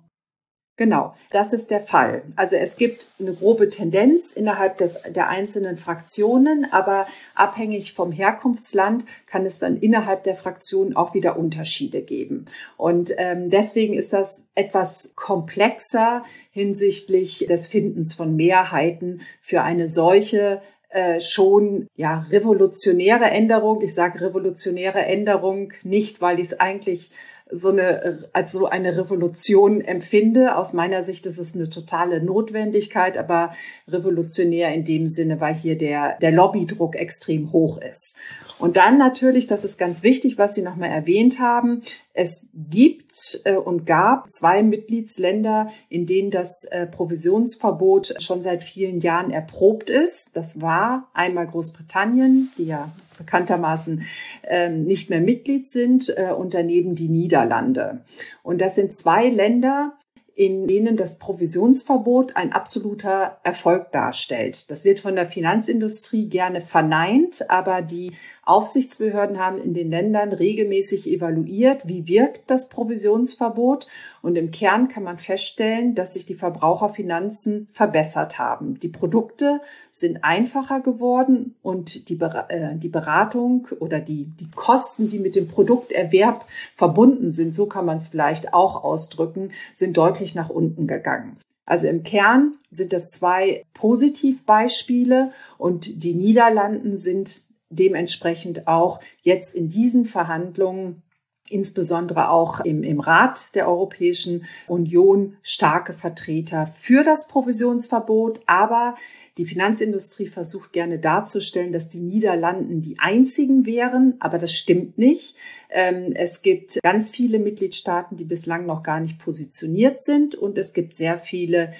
Genau, 0.76 1.14
das 1.30 1.52
ist 1.52 1.70
der 1.70 1.78
Fall. 1.78 2.22
Also 2.34 2.56
es 2.56 2.76
gibt 2.76 3.06
eine 3.20 3.32
grobe 3.32 3.68
Tendenz 3.68 4.32
innerhalb 4.32 4.76
des, 4.78 5.02
der 5.02 5.28
einzelnen 5.28 5.76
Fraktionen, 5.76 6.66
aber 6.72 7.06
abhängig 7.36 7.94
vom 7.94 8.10
Herkunftsland 8.10 9.04
kann 9.26 9.46
es 9.46 9.60
dann 9.60 9.76
innerhalb 9.76 10.24
der 10.24 10.34
Fraktionen 10.34 10.96
auch 10.96 11.14
wieder 11.14 11.38
Unterschiede 11.38 12.02
geben. 12.02 12.46
Und 12.76 13.12
ähm, 13.18 13.50
deswegen 13.50 13.94
ist 13.94 14.12
das 14.12 14.46
etwas 14.56 15.12
komplexer 15.14 16.24
hinsichtlich 16.50 17.46
des 17.48 17.68
Findens 17.68 18.14
von 18.14 18.34
Mehrheiten 18.34 19.20
für 19.40 19.62
eine 19.62 19.86
solche 19.86 20.60
äh, 20.88 21.20
schon 21.20 21.86
ja 21.94 22.26
revolutionäre 22.30 23.26
Änderung. 23.26 23.80
Ich 23.82 23.94
sage 23.94 24.20
revolutionäre 24.20 25.02
Änderung 25.04 25.72
nicht, 25.84 26.20
weil 26.20 26.40
ich 26.40 26.46
es 26.46 26.60
eigentlich 26.60 27.12
so 27.54 27.70
eine, 27.70 28.28
als 28.32 28.52
so 28.52 28.66
eine 28.66 28.96
Revolution 28.96 29.80
empfinde. 29.80 30.56
Aus 30.56 30.72
meiner 30.72 31.02
Sicht 31.02 31.26
ist 31.26 31.38
es 31.38 31.54
eine 31.54 31.70
totale 31.70 32.22
Notwendigkeit, 32.22 33.16
aber 33.16 33.54
revolutionär 33.88 34.74
in 34.74 34.84
dem 34.84 35.06
Sinne, 35.06 35.40
weil 35.40 35.54
hier 35.54 35.78
der, 35.78 36.18
der 36.18 36.32
Lobbydruck 36.32 36.96
extrem 36.96 37.52
hoch 37.52 37.78
ist. 37.78 38.16
Und 38.58 38.76
dann 38.76 38.98
natürlich, 38.98 39.46
das 39.46 39.64
ist 39.64 39.78
ganz 39.78 40.02
wichtig, 40.02 40.38
was 40.38 40.54
Sie 40.54 40.62
nochmal 40.62 40.90
erwähnt 40.90 41.40
haben, 41.40 41.82
es 42.12 42.46
gibt 42.54 43.40
äh, 43.44 43.56
und 43.56 43.86
gab 43.86 44.30
zwei 44.30 44.62
Mitgliedsländer, 44.62 45.70
in 45.88 46.06
denen 46.06 46.30
das 46.30 46.64
äh, 46.64 46.86
Provisionsverbot 46.86 48.14
schon 48.22 48.40
seit 48.40 48.62
vielen 48.62 49.00
Jahren 49.00 49.32
erprobt 49.32 49.90
ist. 49.90 50.30
Das 50.34 50.60
war 50.60 51.10
einmal 51.12 51.46
Großbritannien, 51.48 52.52
die 52.56 52.66
ja 52.66 52.92
bekanntermaßen 53.24 54.02
ähm, 54.44 54.84
nicht 54.84 55.10
mehr 55.10 55.20
Mitglied 55.20 55.66
sind, 55.68 56.12
äh, 56.16 56.32
und 56.32 56.54
daneben 56.54 56.94
die 56.94 57.08
Niederlande. 57.08 58.02
Und 58.42 58.60
das 58.60 58.74
sind 58.74 58.92
zwei 58.92 59.28
Länder, 59.28 59.94
in 60.36 60.66
denen 60.66 60.96
das 60.96 61.18
Provisionsverbot 61.18 62.36
ein 62.36 62.52
absoluter 62.52 63.38
Erfolg 63.44 63.92
darstellt. 63.92 64.70
Das 64.70 64.84
wird 64.84 64.98
von 64.98 65.14
der 65.14 65.26
Finanzindustrie 65.26 66.28
gerne 66.28 66.60
verneint, 66.60 67.48
aber 67.48 67.82
die 67.82 68.12
Aufsichtsbehörden 68.46 69.38
haben 69.38 69.58
in 69.58 69.74
den 69.74 69.90
Ländern 69.90 70.32
regelmäßig 70.32 71.08
evaluiert, 71.08 71.88
wie 71.88 72.06
wirkt 72.06 72.50
das 72.50 72.68
Provisionsverbot. 72.68 73.86
Und 74.22 74.36
im 74.36 74.50
Kern 74.50 74.88
kann 74.88 75.02
man 75.02 75.18
feststellen, 75.18 75.94
dass 75.94 76.14
sich 76.14 76.26
die 76.26 76.34
Verbraucherfinanzen 76.34 77.68
verbessert 77.72 78.38
haben. 78.38 78.78
Die 78.80 78.88
Produkte 78.88 79.60
sind 79.92 80.24
einfacher 80.24 80.80
geworden 80.80 81.54
und 81.62 82.08
die, 82.08 82.18
äh, 82.20 82.76
die 82.76 82.88
Beratung 82.88 83.68
oder 83.80 84.00
die, 84.00 84.24
die 84.24 84.50
Kosten, 84.54 85.08
die 85.08 85.18
mit 85.18 85.36
dem 85.36 85.48
Produkterwerb 85.48 86.44
verbunden 86.74 87.32
sind, 87.32 87.54
so 87.54 87.66
kann 87.66 87.86
man 87.86 87.98
es 87.98 88.08
vielleicht 88.08 88.52
auch 88.52 88.84
ausdrücken, 88.84 89.52
sind 89.74 89.96
deutlich 89.96 90.34
nach 90.34 90.50
unten 90.50 90.86
gegangen. 90.86 91.36
Also 91.66 91.86
im 91.88 92.02
Kern 92.02 92.56
sind 92.70 92.92
das 92.92 93.10
zwei 93.10 93.64
Positivbeispiele 93.72 95.32
und 95.56 96.04
die 96.04 96.14
Niederlanden 96.14 96.96
sind 96.96 97.44
dementsprechend 97.74 98.66
auch 98.66 99.00
jetzt 99.22 99.54
in 99.54 99.68
diesen 99.68 100.04
Verhandlungen 100.04 101.02
insbesondere 101.48 102.30
auch 102.30 102.60
im, 102.60 102.82
im 102.82 103.00
Rat 103.00 103.54
der 103.54 103.68
Europäischen 103.68 104.46
Union 104.66 105.36
starke 105.42 105.92
Vertreter 105.92 106.66
für 106.66 107.04
das 107.04 107.28
Provisionsverbot, 107.28 108.40
aber 108.46 108.96
die 109.36 109.44
Finanzindustrie 109.44 110.28
versucht 110.28 110.72
gerne 110.72 111.00
darzustellen, 111.00 111.72
dass 111.72 111.88
die 111.88 111.98
Niederlanden 111.98 112.82
die 112.82 113.00
einzigen 113.00 113.66
wären, 113.66 114.14
aber 114.20 114.38
das 114.38 114.54
stimmt 114.54 114.96
nicht. 114.96 115.34
Ähm, 115.70 116.12
es 116.14 116.42
gibt 116.42 116.78
ganz 116.84 117.10
viele 117.10 117.40
Mitgliedstaaten, 117.40 118.16
die 118.16 118.24
bislang 118.24 118.64
noch 118.64 118.84
gar 118.84 119.00
nicht 119.00 119.18
positioniert 119.18 120.04
sind. 120.04 120.36
Und 120.36 120.56
es 120.56 120.72
gibt 120.72 120.94
sehr 120.94 121.18
viele, 121.18 121.72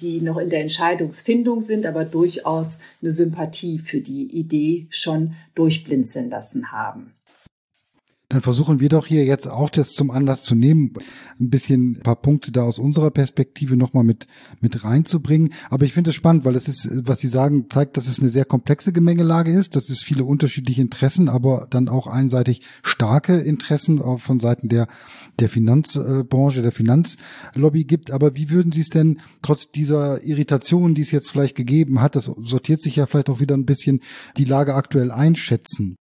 die 0.00 0.22
noch 0.22 0.38
in 0.38 0.48
der 0.48 0.60
Entscheidungsfindung 0.60 1.60
sind, 1.60 1.84
aber 1.84 2.06
durchaus 2.06 2.80
eine 3.02 3.10
Sympathie 3.10 3.78
für 3.78 4.00
die 4.00 4.34
Idee 4.34 4.86
schon 4.88 5.34
durchblinzeln 5.54 6.30
lassen 6.30 6.72
haben 6.72 7.12
dann 8.32 8.40
versuchen 8.40 8.80
wir 8.80 8.88
doch 8.88 9.06
hier 9.06 9.26
jetzt 9.26 9.46
auch 9.46 9.68
das 9.68 9.92
zum 9.92 10.10
Anlass 10.10 10.42
zu 10.42 10.54
nehmen, 10.54 10.94
ein 11.38 11.50
bisschen 11.50 11.98
ein 11.98 12.02
paar 12.02 12.16
Punkte 12.16 12.50
da 12.50 12.62
aus 12.62 12.78
unserer 12.78 13.10
Perspektive 13.10 13.76
nochmal 13.76 14.04
mit, 14.04 14.26
mit 14.60 14.84
reinzubringen. 14.84 15.52
Aber 15.68 15.84
ich 15.84 15.92
finde 15.92 16.10
es 16.10 16.16
spannend, 16.16 16.46
weil 16.46 16.56
es 16.56 16.66
ist, 16.66 17.06
was 17.06 17.20
Sie 17.20 17.28
sagen, 17.28 17.66
zeigt, 17.68 17.98
dass 17.98 18.08
es 18.08 18.20
eine 18.20 18.30
sehr 18.30 18.46
komplexe 18.46 18.92
Gemengelage 18.92 19.52
ist, 19.52 19.76
dass 19.76 19.90
es 19.90 20.00
viele 20.00 20.24
unterschiedliche 20.24 20.80
Interessen, 20.80 21.28
aber 21.28 21.66
dann 21.68 21.90
auch 21.90 22.06
einseitig 22.06 22.62
starke 22.82 23.36
Interessen 23.36 24.00
auch 24.00 24.22
von 24.22 24.40
Seiten 24.40 24.70
der, 24.70 24.88
der 25.38 25.50
Finanzbranche, 25.50 26.62
der 26.62 26.72
Finanzlobby 26.72 27.84
gibt. 27.84 28.10
Aber 28.10 28.34
wie 28.34 28.48
würden 28.48 28.72
Sie 28.72 28.80
es 28.80 28.88
denn 28.88 29.20
trotz 29.42 29.70
dieser 29.70 30.22
Irritation, 30.22 30.94
die 30.94 31.02
es 31.02 31.10
jetzt 31.10 31.30
vielleicht 31.30 31.54
gegeben 31.54 32.00
hat, 32.00 32.16
das 32.16 32.24
sortiert 32.24 32.80
sich 32.80 32.96
ja 32.96 33.04
vielleicht 33.04 33.28
auch 33.28 33.40
wieder 33.40 33.54
ein 33.54 33.66
bisschen, 33.66 34.00
die 34.38 34.46
Lage 34.46 34.74
aktuell 34.74 35.10
einschätzen? 35.10 35.96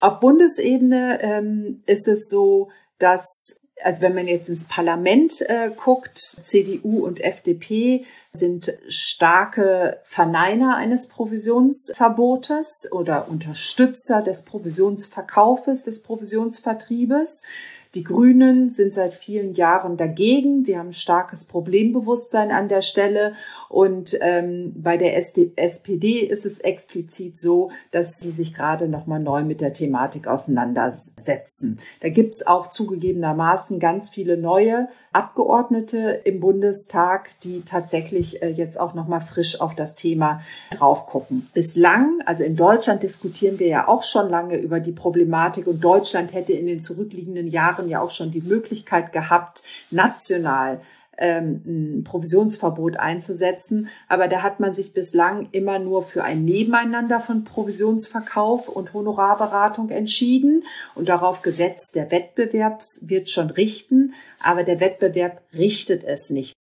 Auf 0.00 0.20
Bundesebene 0.20 1.20
ähm, 1.22 1.82
ist 1.86 2.08
es 2.08 2.28
so, 2.28 2.70
dass 2.98 3.60
also 3.82 4.02
wenn 4.02 4.14
man 4.14 4.28
jetzt 4.28 4.48
ins 4.48 4.64
Parlament 4.64 5.40
äh, 5.48 5.70
guckt, 5.74 6.18
CDU 6.18 7.04
und 7.04 7.20
FDP 7.20 8.04
sind 8.32 8.72
starke 8.88 10.00
Verneiner 10.04 10.76
eines 10.76 11.08
Provisionsverbotes 11.08 12.88
oder 12.92 13.28
Unterstützer 13.28 14.22
des 14.22 14.44
Provisionsverkaufes, 14.44 15.84
des 15.84 16.02
Provisionsvertriebes. 16.02 17.42
Die 17.94 18.04
Grünen 18.04 18.70
sind 18.70 18.92
seit 18.92 19.12
vielen 19.12 19.54
Jahren 19.54 19.96
dagegen. 19.96 20.62
Die 20.62 20.78
haben 20.78 20.92
starkes 20.92 21.44
Problembewusstsein 21.44 22.52
an 22.52 22.68
der 22.68 22.82
Stelle. 22.82 23.34
Und 23.68 24.16
ähm, 24.20 24.72
bei 24.76 24.96
der 24.96 25.16
SD 25.16 25.52
SPD 25.56 26.20
ist 26.20 26.46
es 26.46 26.60
explizit 26.60 27.36
so, 27.36 27.72
dass 27.90 28.20
sie 28.20 28.30
sich 28.30 28.54
gerade 28.54 28.86
nochmal 28.86 29.18
neu 29.18 29.42
mit 29.42 29.60
der 29.60 29.72
Thematik 29.72 30.28
auseinandersetzen. 30.28 31.80
Da 32.00 32.10
gibt's 32.10 32.46
auch 32.46 32.68
zugegebenermaßen 32.68 33.80
ganz 33.80 34.08
viele 34.08 34.36
neue 34.36 34.88
Abgeordnete 35.12 36.20
im 36.24 36.38
Bundestag, 36.38 37.30
die 37.42 37.62
tatsächlich 37.62 38.42
äh, 38.42 38.48
jetzt 38.48 38.78
auch 38.78 38.94
nochmal 38.94 39.20
frisch 39.20 39.60
auf 39.60 39.74
das 39.74 39.96
Thema 39.96 40.40
drauf 40.70 41.06
gucken. 41.06 41.48
Bislang, 41.52 42.20
also 42.26 42.44
in 42.44 42.54
Deutschland 42.54 43.02
diskutieren 43.02 43.58
wir 43.58 43.66
ja 43.66 43.88
auch 43.88 44.04
schon 44.04 44.30
lange 44.30 44.56
über 44.56 44.78
die 44.78 44.92
Problematik 44.92 45.66
und 45.66 45.82
Deutschland 45.82 46.32
hätte 46.32 46.52
in 46.52 46.66
den 46.66 46.78
zurückliegenden 46.78 47.48
Jahren 47.48 47.88
ja 47.88 48.00
auch 48.00 48.10
schon 48.10 48.30
die 48.30 48.40
Möglichkeit 48.40 49.12
gehabt, 49.12 49.64
national 49.90 50.80
ähm, 51.20 51.62
ein 51.64 52.04
Provisionsverbot 52.04 52.96
einzusetzen. 52.96 53.88
Aber 54.08 54.26
da 54.26 54.42
hat 54.42 54.58
man 54.58 54.74
sich 54.74 54.92
bislang 54.92 55.48
immer 55.52 55.78
nur 55.78 56.02
für 56.02 56.24
ein 56.24 56.44
Nebeneinander 56.44 57.20
von 57.20 57.44
Provisionsverkauf 57.44 58.68
und 58.68 58.92
Honorarberatung 58.94 59.90
entschieden 59.90 60.64
und 60.94 61.08
darauf 61.08 61.42
gesetzt, 61.42 61.94
der 61.94 62.10
Wettbewerb 62.10 62.82
wird 63.02 63.30
schon 63.30 63.50
richten, 63.50 64.14
aber 64.42 64.64
der 64.64 64.80
Wettbewerb 64.80 65.42
richtet 65.54 66.02
es 66.04 66.30
nicht. 66.30 66.54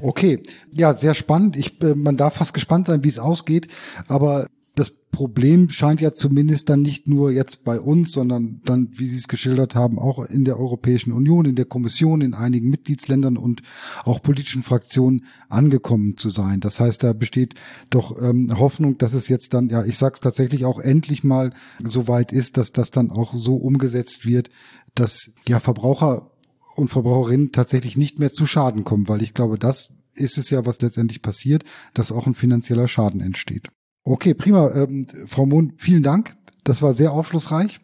Okay, 0.00 0.42
ja, 0.72 0.94
sehr 0.94 1.14
spannend. 1.14 1.56
Ich, 1.56 1.82
äh, 1.82 1.94
man 1.94 2.16
darf 2.16 2.36
fast 2.36 2.54
gespannt 2.54 2.86
sein, 2.86 3.04
wie 3.04 3.08
es 3.08 3.18
ausgeht. 3.18 3.68
Aber 4.08 4.46
das 4.74 4.92
Problem 5.10 5.68
scheint 5.70 6.00
ja 6.00 6.12
zumindest 6.12 6.68
dann 6.68 6.82
nicht 6.82 7.08
nur 7.08 7.32
jetzt 7.32 7.64
bei 7.64 7.80
uns, 7.80 8.12
sondern 8.12 8.60
dann, 8.64 8.90
wie 8.92 9.08
Sie 9.08 9.16
es 9.16 9.28
geschildert 9.28 9.74
haben, 9.74 9.98
auch 9.98 10.24
in 10.24 10.44
der 10.44 10.58
Europäischen 10.58 11.12
Union, 11.12 11.44
in 11.44 11.56
der 11.56 11.64
Kommission, 11.64 12.20
in 12.20 12.34
einigen 12.34 12.70
Mitgliedsländern 12.70 13.36
und 13.36 13.62
auch 14.04 14.22
politischen 14.22 14.62
Fraktionen 14.62 15.24
angekommen 15.48 16.16
zu 16.16 16.30
sein. 16.30 16.60
Das 16.60 16.78
heißt, 16.78 17.02
da 17.02 17.12
besteht 17.12 17.54
doch 17.90 18.20
ähm, 18.22 18.56
Hoffnung, 18.58 18.98
dass 18.98 19.14
es 19.14 19.28
jetzt 19.28 19.52
dann, 19.52 19.68
ja, 19.68 19.84
ich 19.84 19.98
sag's 19.98 20.20
tatsächlich 20.20 20.64
auch 20.64 20.78
endlich 20.78 21.24
mal 21.24 21.52
so 21.84 22.06
weit 22.06 22.32
ist, 22.32 22.56
dass 22.56 22.72
das 22.72 22.90
dann 22.90 23.10
auch 23.10 23.34
so 23.34 23.56
umgesetzt 23.56 24.26
wird, 24.26 24.50
dass 24.94 25.32
ja 25.48 25.58
Verbraucher 25.60 26.30
und 26.76 26.88
Verbraucherinnen 26.88 27.52
tatsächlich 27.52 27.96
nicht 27.96 28.20
mehr 28.20 28.32
zu 28.32 28.46
Schaden 28.46 28.84
kommen, 28.84 29.08
weil 29.08 29.22
ich 29.22 29.34
glaube, 29.34 29.58
das 29.58 29.90
ist 30.14 30.38
es 30.38 30.50
ja, 30.50 30.66
was 30.66 30.80
letztendlich 30.80 31.22
passiert, 31.22 31.64
dass 31.94 32.12
auch 32.12 32.26
ein 32.26 32.34
finanzieller 32.34 32.88
Schaden 32.88 33.20
entsteht. 33.20 33.70
Okay, 34.10 34.34
prima. 34.34 34.72
Ähm, 34.74 35.06
Frau 35.28 35.46
Mohn, 35.46 35.74
vielen 35.76 36.02
Dank. 36.02 36.34
Das 36.64 36.82
war 36.82 36.94
sehr 36.94 37.12
aufschlussreich. 37.12 37.80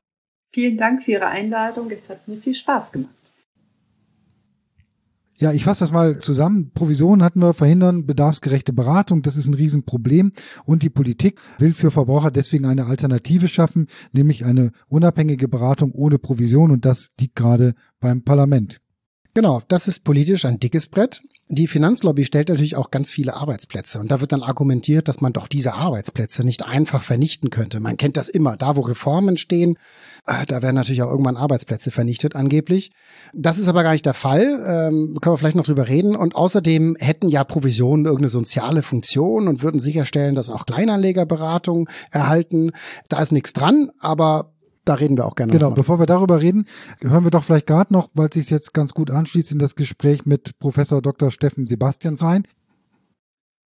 Vielen 0.53 0.77
Dank 0.77 1.05
für 1.05 1.13
Ihre 1.13 1.29
Einladung. 1.29 1.89
Es 1.89 2.09
hat 2.09 2.27
mir 2.27 2.37
viel 2.37 2.55
Spaß 2.55 2.91
gemacht. 2.91 3.15
Ja, 5.39 5.53
ich 5.53 5.63
fasse 5.63 5.81
das 5.81 5.93
mal 5.93 6.19
zusammen. 6.19 6.73
Provisionen 6.75 7.23
hatten 7.23 7.41
wir 7.41 7.55
verhindern, 7.55 8.07
bedarfsgerechte 8.07 8.73
Beratung, 8.73 9.23
das 9.23 9.37
ist 9.37 9.47
ein 9.47 9.55
Riesenproblem. 9.55 10.33
Und 10.65 10.83
die 10.83 10.91
Politik 10.91 11.39
will 11.59 11.75
für 11.75 11.93
Verbraucher 11.93 12.33
deswegen 12.33 12.65
eine 12.65 12.87
Alternative 12.87 13.47
schaffen, 13.47 13.87
nämlich 14.11 14.45
eine 14.45 14.73
unabhängige 14.89 15.47
Beratung 15.47 15.93
ohne 15.93 16.19
Provision. 16.19 16.73
Und 16.73 16.85
das 16.85 17.11
liegt 17.21 17.37
gerade 17.37 17.75
beim 18.01 18.25
Parlament. 18.25 18.81
Genau, 19.37 19.61
das 19.69 19.87
ist 19.87 20.03
politisch 20.03 20.47
ein 20.47 20.61
dickes 20.61 20.87
Brett. 20.87 21.21
Die 21.49 21.67
Finanzlobby 21.67 22.25
stellt 22.25 22.49
natürlich 22.49 22.75
auch 22.75 22.91
ganz 22.91 23.11
viele 23.11 23.35
Arbeitsplätze. 23.35 24.01
Und 24.01 24.11
da 24.11 24.23
wird 24.23 24.33
dann 24.33 24.43
argumentiert, 24.43 25.09
dass 25.09 25.21
man 25.21 25.35
doch 25.35 25.47
diese 25.47 25.75
Arbeitsplätze 25.75 26.43
nicht 26.43 26.65
einfach 26.65 27.03
vernichten 27.03 27.51
könnte. 27.51 27.79
Man 27.79 27.99
kennt 27.99 28.17
das 28.17 28.31
immer. 28.31 28.57
Da, 28.57 28.77
wo 28.77 28.81
Reformen 28.81 29.37
stehen, 29.37 29.77
äh, 30.27 30.47
da 30.47 30.63
werden 30.63 30.77
natürlich 30.77 31.03
auch 31.03 31.11
irgendwann 31.11 31.37
Arbeitsplätze 31.37 31.91
vernichtet, 31.91 32.35
angeblich. 32.35 32.93
Das 33.35 33.59
ist 33.59 33.69
aber 33.69 33.83
gar 33.83 33.93
nicht 33.93 34.07
der 34.07 34.15
Fall. 34.15 34.43
Ähm, 34.67 35.19
können 35.21 35.35
wir 35.35 35.37
vielleicht 35.37 35.57
noch 35.57 35.67
drüber 35.67 35.87
reden. 35.87 36.17
Und 36.17 36.35
außerdem 36.35 36.97
hätten 36.99 37.29
ja 37.29 37.45
Provisionen 37.45 38.07
irgendeine 38.07 38.31
soziale 38.31 38.83
Funktion 38.83 39.49
und 39.49 39.63
würden 39.63 39.81
sicherstellen, 39.81 40.35
dass 40.35 40.49
auch 40.49 40.65
Kleinanleger 40.65 41.27
Beratung 41.27 41.91
erhalten. 42.11 42.73
Da 43.11 43.21
ist 43.21 43.33
nichts 43.33 43.53
dran, 43.53 43.91
aber 44.01 44.56
da 44.87 44.95
reden 44.95 45.17
wir 45.17 45.27
auch 45.27 45.35
gerne. 45.35 45.53
Genau, 45.53 45.73
bevor 45.73 45.99
wir 45.99 46.07
darüber 46.07 46.41
reden, 46.41 46.67
hören 47.03 47.25
wir 47.25 47.31
doch 47.31 47.45
vielleicht 47.45 47.67
gerade 47.67 47.93
noch, 47.93 48.09
weil 48.15 48.29
es 48.29 48.35
sich 48.35 48.51
jetzt 48.51 48.73
ganz 48.73 48.95
gut 48.95 49.11
anschließt 49.11 49.53
in 49.53 49.59
das 49.59 49.75
Gespräch 49.75 50.25
mit 50.25 50.59
Professor 50.59 51.03
Dr. 51.03 51.31
Steffen 51.31 51.67
Sebastian 51.67 52.15
rein. 52.15 52.47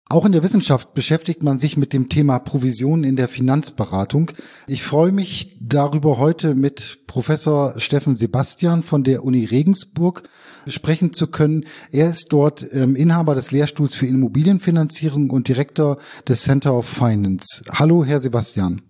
Auch 0.09 0.25
in 0.25 0.31
der 0.31 0.43
Wissenschaft 0.43 0.93
beschäftigt 0.93 1.43
man 1.43 1.57
sich 1.57 1.75
mit 1.75 1.91
dem 1.91 2.07
Thema 2.07 2.39
Provisionen 2.39 3.03
in 3.03 3.17
der 3.17 3.27
Finanzberatung. 3.27 4.31
Ich 4.65 4.83
freue 4.83 5.11
mich 5.11 5.57
darüber 5.59 6.17
heute 6.17 6.55
mit 6.55 6.99
Professor 7.07 7.77
Steffen 7.77 8.15
Sebastian 8.15 8.83
von 8.83 9.03
der 9.03 9.25
Uni 9.25 9.43
Regensburg 9.43 10.23
sprechen 10.65 11.11
zu 11.11 11.27
können. 11.27 11.65
Er 11.91 12.09
ist 12.09 12.27
dort 12.29 12.65
ähm, 12.71 12.95
Inhaber 12.95 13.35
des 13.35 13.51
Lehrstuhls 13.51 13.95
für 13.95 14.05
Immobilienfinanzierung 14.05 15.29
und 15.29 15.49
Direktor 15.49 15.97
des 16.25 16.43
Center 16.43 16.73
of 16.73 16.87
Finance. 16.87 17.63
Hallo, 17.73 18.05
Herr 18.05 18.21
Sebastian. 18.21 18.81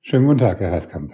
Schönen 0.00 0.26
guten 0.26 0.38
Tag, 0.38 0.60
Herr 0.60 0.72
Heiskamp. 0.72 1.12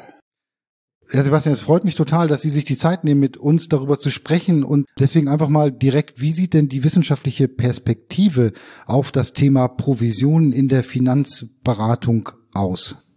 Herr 1.11 1.23
Sebastian, 1.23 1.55
es 1.55 1.63
freut 1.63 1.85
mich 1.85 1.95
total, 1.95 2.29
dass 2.29 2.43
Sie 2.43 2.51
sich 2.51 2.67
die 2.67 2.77
Zeit 2.77 3.03
nehmen, 3.03 3.21
mit 3.21 3.39
uns 3.39 3.69
darüber 3.69 3.99
zu 3.99 4.11
sprechen 4.11 4.63
und 4.63 4.87
deswegen 4.99 5.29
einfach 5.29 5.49
mal 5.49 5.73
direkt, 5.73 6.21
wie 6.21 6.33
sieht 6.33 6.53
denn 6.53 6.69
die 6.69 6.85
wissenschaftliche 6.85 7.49
Perspektive 7.49 8.53
auf 8.85 9.11
das 9.11 9.33
Thema 9.33 9.69
Provisionen 9.69 10.53
in 10.53 10.69
der 10.69 10.85
Finanzberatung 10.85 12.29
aus? 12.53 13.09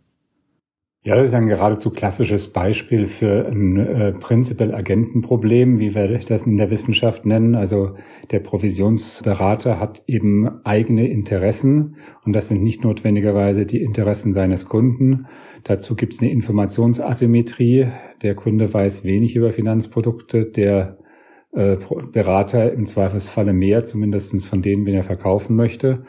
Ja, 1.04 1.16
das 1.16 1.30
ist 1.30 1.34
ein 1.34 1.48
geradezu 1.48 1.90
klassisches 1.90 2.54
Beispiel 2.54 3.08
für 3.08 3.48
ein 3.48 3.76
äh, 3.76 4.12
Prinzipal-Agentenproblem, 4.14 5.80
wie 5.80 5.96
wir 5.96 6.20
das 6.20 6.44
in 6.44 6.58
der 6.58 6.70
Wissenschaft 6.70 7.26
nennen. 7.26 7.56
Also 7.56 7.96
der 8.30 8.40
Provisionsberater 8.40 9.80
hat 9.80 10.04
eben 10.06 10.64
eigene 10.64 11.08
Interessen 11.08 11.96
und 12.24 12.34
das 12.34 12.50
sind 12.50 12.64
nicht 12.64 12.84
notwendigerweise 12.84 13.66
die 13.66 13.82
Interessen 13.82 14.34
seines 14.34 14.68
Kunden, 14.68 15.26
Dazu 15.64 15.96
gibt 15.96 16.14
es 16.14 16.20
eine 16.22 16.32
Informationsasymmetrie. 16.32 17.88
Der 18.22 18.36
Kunde 18.36 18.74
weiß 18.74 19.04
wenig 19.04 19.36
über 19.36 19.52
Finanzprodukte, 19.52 20.46
der 20.46 20.98
äh, 21.52 21.78
Berater 22.12 22.72
im 22.72 22.86
Zweifelsfalle 22.86 23.54
mehr, 23.54 23.84
zumindestens 23.84 24.46
von 24.46 24.62
denen, 24.62 24.86
wenn 24.86 24.96
er 24.96 25.04
verkaufen 25.04 25.56
möchte. 25.56 26.04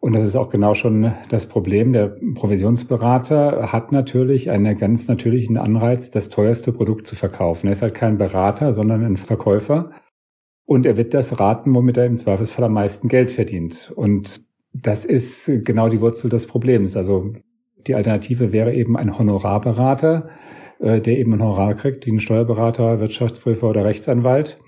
Und 0.00 0.14
das 0.14 0.26
ist 0.26 0.36
auch 0.36 0.48
genau 0.48 0.72
schon 0.72 1.12
das 1.28 1.46
Problem. 1.46 1.92
Der 1.92 2.16
Provisionsberater 2.34 3.70
hat 3.70 3.92
natürlich 3.92 4.50
einen 4.50 4.78
ganz 4.78 5.08
natürlichen 5.08 5.58
Anreiz, 5.58 6.10
das 6.10 6.30
teuerste 6.30 6.72
Produkt 6.72 7.06
zu 7.06 7.16
verkaufen. 7.16 7.66
Er 7.66 7.74
ist 7.74 7.82
halt 7.82 7.94
kein 7.94 8.16
Berater, 8.16 8.72
sondern 8.72 9.04
ein 9.04 9.18
Verkäufer. 9.18 9.90
Und 10.64 10.86
er 10.86 10.96
wird 10.96 11.12
das 11.12 11.38
raten, 11.38 11.74
womit 11.74 11.98
er 11.98 12.06
im 12.06 12.16
Zweifelsfall 12.16 12.64
am 12.64 12.72
meisten 12.72 13.08
Geld 13.08 13.30
verdient. 13.30 13.92
Und 13.94 14.42
das 14.72 15.04
ist 15.04 15.50
genau 15.64 15.88
die 15.88 16.00
Wurzel 16.00 16.30
des 16.30 16.46
Problems. 16.46 16.96
Also 16.96 17.34
die 17.86 17.94
Alternative 17.94 18.52
wäre 18.52 18.74
eben 18.74 18.96
ein 18.96 19.18
Honorarberater, 19.18 20.28
äh, 20.80 21.00
der 21.00 21.18
eben 21.18 21.34
ein 21.34 21.42
Honorar 21.42 21.74
kriegt, 21.74 22.06
wie 22.06 22.12
ein 22.12 22.20
Steuerberater, 22.20 23.00
Wirtschaftsprüfer 23.00 23.68
oder 23.68 23.84
Rechtsanwalt. 23.84 24.58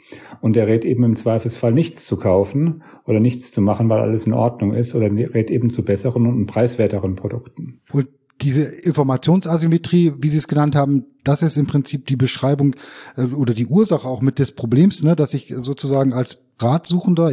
Und 0.40 0.56
der 0.56 0.66
rät 0.66 0.84
eben 0.84 1.04
im 1.04 1.16
Zweifelsfall 1.16 1.72
nichts 1.72 2.04
zu 2.04 2.18
kaufen 2.18 2.82
oder 3.06 3.20
nichts 3.20 3.50
zu 3.50 3.62
machen, 3.62 3.88
weil 3.88 4.00
alles 4.00 4.26
in 4.26 4.34
Ordnung 4.34 4.74
ist 4.74 4.94
oder 4.94 5.06
rät 5.10 5.50
eben 5.50 5.70
zu 5.70 5.84
besseren 5.84 6.26
und 6.26 6.46
preiswerteren 6.46 7.16
Produkten. 7.16 7.80
Und 7.92 8.08
diese 8.40 8.64
Informationsasymmetrie, 8.64 10.14
wie 10.18 10.28
Sie 10.28 10.38
es 10.38 10.48
genannt 10.48 10.74
haben, 10.74 11.06
das 11.22 11.42
ist 11.42 11.56
im 11.56 11.66
Prinzip 11.66 12.06
die 12.06 12.16
Beschreibung 12.16 12.74
äh, 13.16 13.24
oder 13.24 13.54
die 13.54 13.66
Ursache 13.66 14.08
auch 14.08 14.20
mit 14.20 14.38
des 14.38 14.52
Problems, 14.52 15.02
ne, 15.02 15.14
dass 15.14 15.34
ich 15.34 15.54
sozusagen 15.56 16.12
als 16.12 16.38
Ratsuchender 16.60 17.32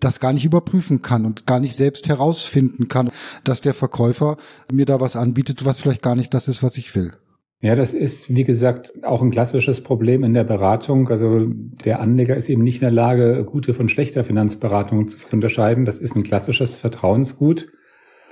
das 0.00 0.20
gar 0.20 0.32
nicht 0.32 0.44
überprüfen 0.44 1.02
kann 1.02 1.24
und 1.24 1.46
gar 1.46 1.60
nicht 1.60 1.74
selbst 1.74 2.08
herausfinden 2.08 2.88
kann, 2.88 3.10
dass 3.44 3.60
der 3.60 3.74
Verkäufer 3.74 4.36
mir 4.72 4.86
da 4.86 5.00
was 5.00 5.16
anbietet, 5.16 5.64
was 5.64 5.78
vielleicht 5.78 6.02
gar 6.02 6.16
nicht 6.16 6.32
das 6.32 6.48
ist, 6.48 6.62
was 6.62 6.76
ich 6.76 6.94
will. 6.94 7.12
Ja, 7.60 7.74
das 7.74 7.92
ist, 7.92 8.32
wie 8.32 8.44
gesagt, 8.44 8.92
auch 9.02 9.20
ein 9.20 9.32
klassisches 9.32 9.80
Problem 9.80 10.22
in 10.22 10.32
der 10.32 10.44
Beratung. 10.44 11.08
Also 11.08 11.46
der 11.46 11.98
Anleger 11.98 12.36
ist 12.36 12.48
eben 12.48 12.62
nicht 12.62 12.76
in 12.76 12.82
der 12.82 12.92
Lage, 12.92 13.44
gute 13.44 13.74
von 13.74 13.88
schlechter 13.88 14.22
Finanzberatung 14.22 15.08
zu 15.08 15.18
unterscheiden. 15.32 15.84
Das 15.84 15.98
ist 15.98 16.14
ein 16.14 16.22
klassisches 16.22 16.76
Vertrauensgut. 16.76 17.66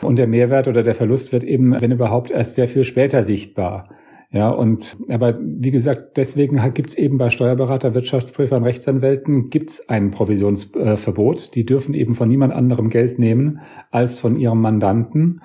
Und 0.02 0.16
der 0.16 0.26
Mehrwert 0.26 0.68
oder 0.68 0.82
der 0.82 0.94
Verlust 0.94 1.32
wird 1.32 1.44
eben, 1.44 1.80
wenn 1.80 1.92
überhaupt, 1.92 2.30
erst 2.30 2.54
sehr 2.54 2.68
viel 2.68 2.84
später 2.84 3.22
sichtbar. 3.22 3.88
Ja, 4.32 4.50
und 4.50 4.96
aber 5.08 5.38
wie 5.40 5.70
gesagt, 5.70 6.16
deswegen 6.16 6.60
gibt 6.74 6.90
es 6.90 6.98
eben 6.98 7.16
bei 7.16 7.30
Steuerberater, 7.30 7.94
Wirtschaftsprüfern, 7.94 8.64
Rechtsanwälten 8.64 9.50
gibt's 9.50 9.88
ein 9.88 10.10
Provisionsverbot. 10.10 11.54
Die 11.54 11.64
dürfen 11.64 11.94
eben 11.94 12.14
von 12.14 12.28
niemand 12.28 12.52
anderem 12.52 12.90
Geld 12.90 13.18
nehmen 13.18 13.60
als 13.90 14.18
von 14.18 14.36
ihrem 14.36 14.60
Mandanten. 14.60 15.40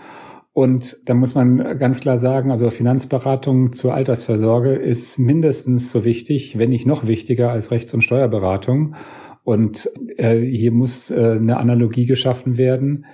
Und 0.54 0.98
da 1.06 1.14
muss 1.14 1.36
man 1.36 1.80
ganz 1.80 2.02
klar 2.02 2.18
sagen, 2.18 2.52
also 2.52 2.70
Finanzberatung 2.70 3.72
zur 3.72 3.94
Altersversorge 3.94 4.74
ist 4.74 5.18
mindestens 5.18 5.92
so 5.92 6.04
wichtig, 6.04 6.58
wenn 6.58 6.72
nicht 6.72 6.86
noch 6.86 7.08
wichtiger 7.08 7.52
als 7.52 7.72
Rechts- 7.72 7.94
und 7.94 8.02
Steuerberatung. 8.02 8.96
Und 9.44 9.90
äh, 10.18 10.40
hier 10.40 10.72
muss 10.72 11.10
äh, 11.10 11.38
eine 11.40 11.58
Analogie 11.58 12.06
geschaffen 12.06 12.58
werden 12.58 13.06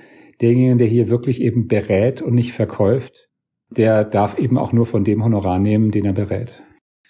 derjenige, 0.41 0.77
der 0.77 0.87
hier 0.87 1.09
wirklich 1.09 1.41
eben 1.41 1.67
berät 1.67 2.21
und 2.21 2.35
nicht 2.35 2.53
verkauft, 2.53 3.29
der 3.69 4.03
darf 4.03 4.37
eben 4.37 4.57
auch 4.57 4.71
nur 4.71 4.85
von 4.85 5.03
dem 5.03 5.23
Honorar 5.23 5.59
nehmen, 5.59 5.91
den 5.91 6.05
er 6.05 6.13
berät. 6.13 6.63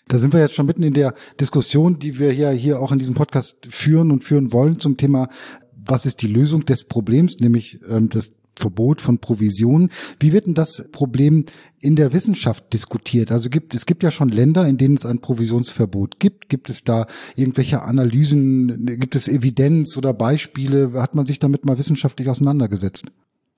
Da 0.08 0.18
sind 0.20 0.34
wir 0.34 0.40
jetzt 0.40 0.56
schon 0.56 0.66
mitten 0.66 0.84
in 0.84 0.94
der 0.94 1.14
Diskussion, 1.40 2.00
die 2.00 2.18
wir 2.18 2.34
ja 2.34 2.50
hier 2.50 2.80
auch 2.80 2.92
in 2.92 3.00
diesem 3.00 3.14
Podcast 3.14 3.68
führen 3.70 4.12
und 4.12 4.24
führen 4.24 4.54
wollen 4.54 4.80
zum 4.80 4.96
Thema, 4.96 5.28
was 5.74 6.06
ist 6.06 6.22
die 6.22 6.28
Lösung 6.28 6.66
des 6.66 6.86
Problems, 6.86 7.40
nämlich 7.40 7.80
ähm, 7.90 8.10
das 8.10 8.32
Verbot 8.58 9.02
von 9.02 9.20
Provisionen. 9.20 9.90
Wie 10.20 10.34
wird 10.34 10.48
denn 10.48 10.54
das 10.54 10.90
Problem 10.92 11.46
in 11.80 11.96
der 11.96 12.14
Wissenschaft 12.14 12.74
diskutiert? 12.74 13.32
Also 13.32 13.50
gibt 13.50 13.74
es 13.74 13.86
gibt 13.86 14.04
ja 14.04 14.12
schon 14.12 14.30
Länder, 14.30 14.68
in 14.68 14.78
denen 14.78 14.96
es 14.96 15.06
ein 15.06 15.20
Provisionsverbot 15.20 16.20
gibt. 16.20 16.50
Gibt 16.50 16.70
es 16.70 16.84
da 16.84 17.08
irgendwelche 17.36 17.82
Analysen? 17.82 18.86
Gibt 19.00 19.16
es 19.16 19.28
Evidenz 19.28 19.98
oder 19.98 20.14
Beispiele? 20.14 20.94
Hat 20.94 21.16
man 21.16 21.26
sich 21.26 21.40
damit 21.40 21.66
mal 21.66 21.78
wissenschaftlich 21.78 22.30
auseinandergesetzt? 22.30 23.06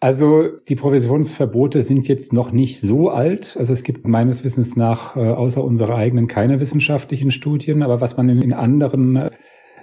Also 0.02 0.48
die 0.70 0.78
Provisionsverbote 0.78 1.82
sind 1.82 2.08
jetzt 2.08 2.32
noch 2.32 2.52
nicht 2.52 2.80
so 2.80 3.10
alt. 3.10 3.58
Also 3.60 3.74
es 3.74 3.84
gibt 3.84 4.08
meines 4.08 4.46
Wissens 4.46 4.78
nach 4.78 5.18
äh, 5.18 5.20
außer 5.20 5.62
unserer 5.62 5.96
eigenen 5.96 6.28
keine 6.28 6.62
wissenschaftlichen 6.62 7.32
Studien. 7.32 7.84
Aber 7.84 8.00
was 8.00 8.16
man 8.16 8.30
in, 8.30 8.54
anderen 8.54 9.18
äh, 9.18 9.32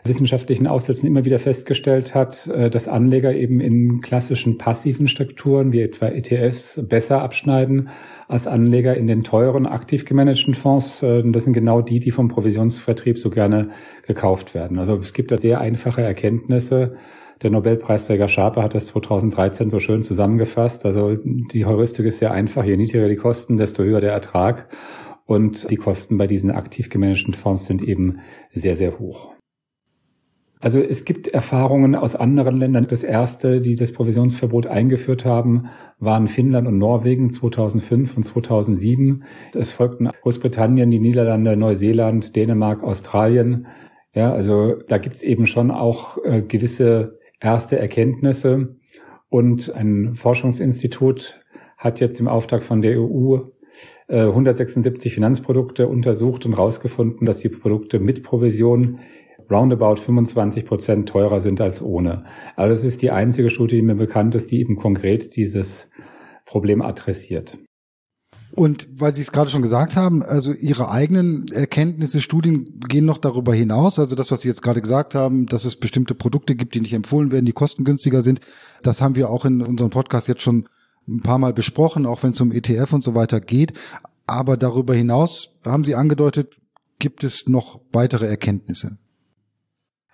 wissenschaftlichen 0.08 0.66
Aufsätzen 0.66 1.06
immer 1.06 1.24
wieder 1.24 1.38
festgestellt 1.38 2.14
hat, 2.14 2.46
äh, 2.48 2.70
dass 2.70 2.88
Anleger 2.88 3.34
eben 3.34 3.60
in 3.60 4.00
klassischen 4.00 4.58
passiven 4.58 5.08
Strukturen 5.08 5.72
wie 5.72 5.80
etwa 5.80 6.08
ETFs 6.08 6.80
besser 6.88 7.22
abschneiden 7.22 7.88
als 8.28 8.46
Anleger 8.46 8.96
in 8.96 9.06
den 9.06 9.22
teuren, 9.22 9.66
aktiv 9.66 10.04
gemanagten 10.04 10.54
Fonds. 10.54 11.02
Äh, 11.02 11.22
das 11.26 11.44
sind 11.44 11.52
genau 11.52 11.80
die, 11.82 12.00
die 12.00 12.10
vom 12.10 12.28
Provisionsvertrieb 12.28 13.18
so 13.18 13.30
gerne 13.30 13.70
gekauft 14.06 14.54
werden. 14.54 14.78
Also 14.78 14.96
es 14.96 15.12
gibt 15.12 15.30
da 15.30 15.38
sehr 15.38 15.60
einfache 15.60 16.02
Erkenntnisse. 16.02 16.96
Der 17.42 17.50
Nobelpreisträger 17.50 18.28
Schaper 18.28 18.62
hat 18.62 18.74
das 18.74 18.86
2013 18.86 19.68
so 19.68 19.78
schön 19.78 20.02
zusammengefasst. 20.02 20.86
Also 20.86 21.16
die 21.16 21.66
Heuristik 21.66 22.06
ist 22.06 22.18
sehr 22.18 22.32
einfach. 22.32 22.64
Je 22.64 22.76
niedriger 22.76 23.08
die 23.08 23.16
Kosten, 23.16 23.58
desto 23.58 23.82
höher 23.82 24.00
der 24.00 24.12
Ertrag. 24.12 24.68
Und 25.26 25.70
die 25.70 25.76
Kosten 25.76 26.16
bei 26.16 26.26
diesen 26.26 26.50
aktiv 26.50 26.88
gemanagten 26.88 27.34
Fonds 27.34 27.66
sind 27.66 27.82
eben 27.82 28.20
sehr, 28.52 28.76
sehr 28.76 28.98
hoch. 28.98 29.35
Also 30.58 30.80
es 30.80 31.04
gibt 31.04 31.28
Erfahrungen 31.28 31.94
aus 31.94 32.16
anderen 32.16 32.56
Ländern. 32.56 32.86
Das 32.88 33.04
erste, 33.04 33.60
die 33.60 33.76
das 33.76 33.92
Provisionsverbot 33.92 34.66
eingeführt 34.66 35.24
haben, 35.24 35.68
waren 35.98 36.28
Finnland 36.28 36.66
und 36.66 36.78
Norwegen 36.78 37.30
2005 37.30 38.16
und 38.16 38.22
2007. 38.22 39.24
Es 39.54 39.72
folgten 39.72 40.08
Großbritannien, 40.22 40.90
die 40.90 40.98
Niederlande, 40.98 41.56
Neuseeland, 41.56 42.34
Dänemark, 42.36 42.82
Australien. 42.82 43.66
Ja, 44.14 44.32
also 44.32 44.76
da 44.88 44.96
gibt 44.96 45.16
es 45.16 45.22
eben 45.22 45.46
schon 45.46 45.70
auch 45.70 46.16
äh, 46.24 46.40
gewisse 46.40 47.18
erste 47.38 47.78
Erkenntnisse. 47.78 48.76
Und 49.28 49.74
ein 49.74 50.14
Forschungsinstitut 50.14 51.38
hat 51.76 52.00
jetzt 52.00 52.18
im 52.18 52.28
Auftrag 52.28 52.62
von 52.62 52.80
der 52.80 52.98
EU 52.98 53.40
176 54.08 55.12
äh, 55.12 55.14
Finanzprodukte 55.14 55.88
untersucht 55.88 56.46
und 56.46 56.56
herausgefunden, 56.56 57.26
dass 57.26 57.40
die 57.40 57.48
Produkte 57.48 57.98
mit 57.98 58.22
Provision 58.22 59.00
roundabout 59.50 59.96
25 59.96 60.64
Prozent 60.64 61.08
teurer 61.08 61.40
sind 61.40 61.60
als 61.60 61.82
ohne. 61.82 62.24
Aber 62.56 62.68
das 62.68 62.84
ist 62.84 63.02
die 63.02 63.10
einzige 63.10 63.50
Studie, 63.50 63.76
die 63.76 63.82
mir 63.82 63.94
bekannt 63.94 64.34
ist, 64.34 64.50
die 64.50 64.60
eben 64.60 64.76
konkret 64.76 65.36
dieses 65.36 65.88
Problem 66.44 66.82
adressiert. 66.82 67.58
Und 68.52 68.88
weil 68.90 69.14
Sie 69.14 69.20
es 69.20 69.32
gerade 69.32 69.50
schon 69.50 69.62
gesagt 69.62 69.96
haben, 69.96 70.22
also 70.22 70.52
Ihre 70.52 70.90
eigenen 70.90 71.46
Erkenntnisse, 71.52 72.20
Studien 72.20 72.80
gehen 72.88 73.04
noch 73.04 73.18
darüber 73.18 73.54
hinaus. 73.54 73.98
Also 73.98 74.14
das, 74.16 74.30
was 74.30 74.40
Sie 74.40 74.48
jetzt 74.48 74.62
gerade 74.62 74.80
gesagt 74.80 75.14
haben, 75.14 75.46
dass 75.46 75.64
es 75.64 75.76
bestimmte 75.76 76.14
Produkte 76.14 76.54
gibt, 76.54 76.74
die 76.74 76.80
nicht 76.80 76.94
empfohlen 76.94 77.32
werden, 77.32 77.44
die 77.44 77.52
kostengünstiger 77.52 78.22
sind. 78.22 78.40
Das 78.82 79.02
haben 79.02 79.16
wir 79.16 79.30
auch 79.30 79.44
in 79.44 79.60
unserem 79.60 79.90
Podcast 79.90 80.28
jetzt 80.28 80.42
schon 80.42 80.68
ein 81.08 81.20
paar 81.20 81.38
Mal 81.38 81.52
besprochen, 81.52 82.06
auch 82.06 82.22
wenn 82.22 82.30
es 82.30 82.40
um 82.40 82.52
ETF 82.52 82.92
und 82.94 83.04
so 83.04 83.14
weiter 83.14 83.40
geht. 83.40 83.72
Aber 84.26 84.56
darüber 84.56 84.94
hinaus 84.94 85.60
haben 85.64 85.84
Sie 85.84 85.94
angedeutet, 85.94 86.56
gibt 86.98 87.24
es 87.24 87.46
noch 87.48 87.80
weitere 87.92 88.26
Erkenntnisse. 88.26 88.98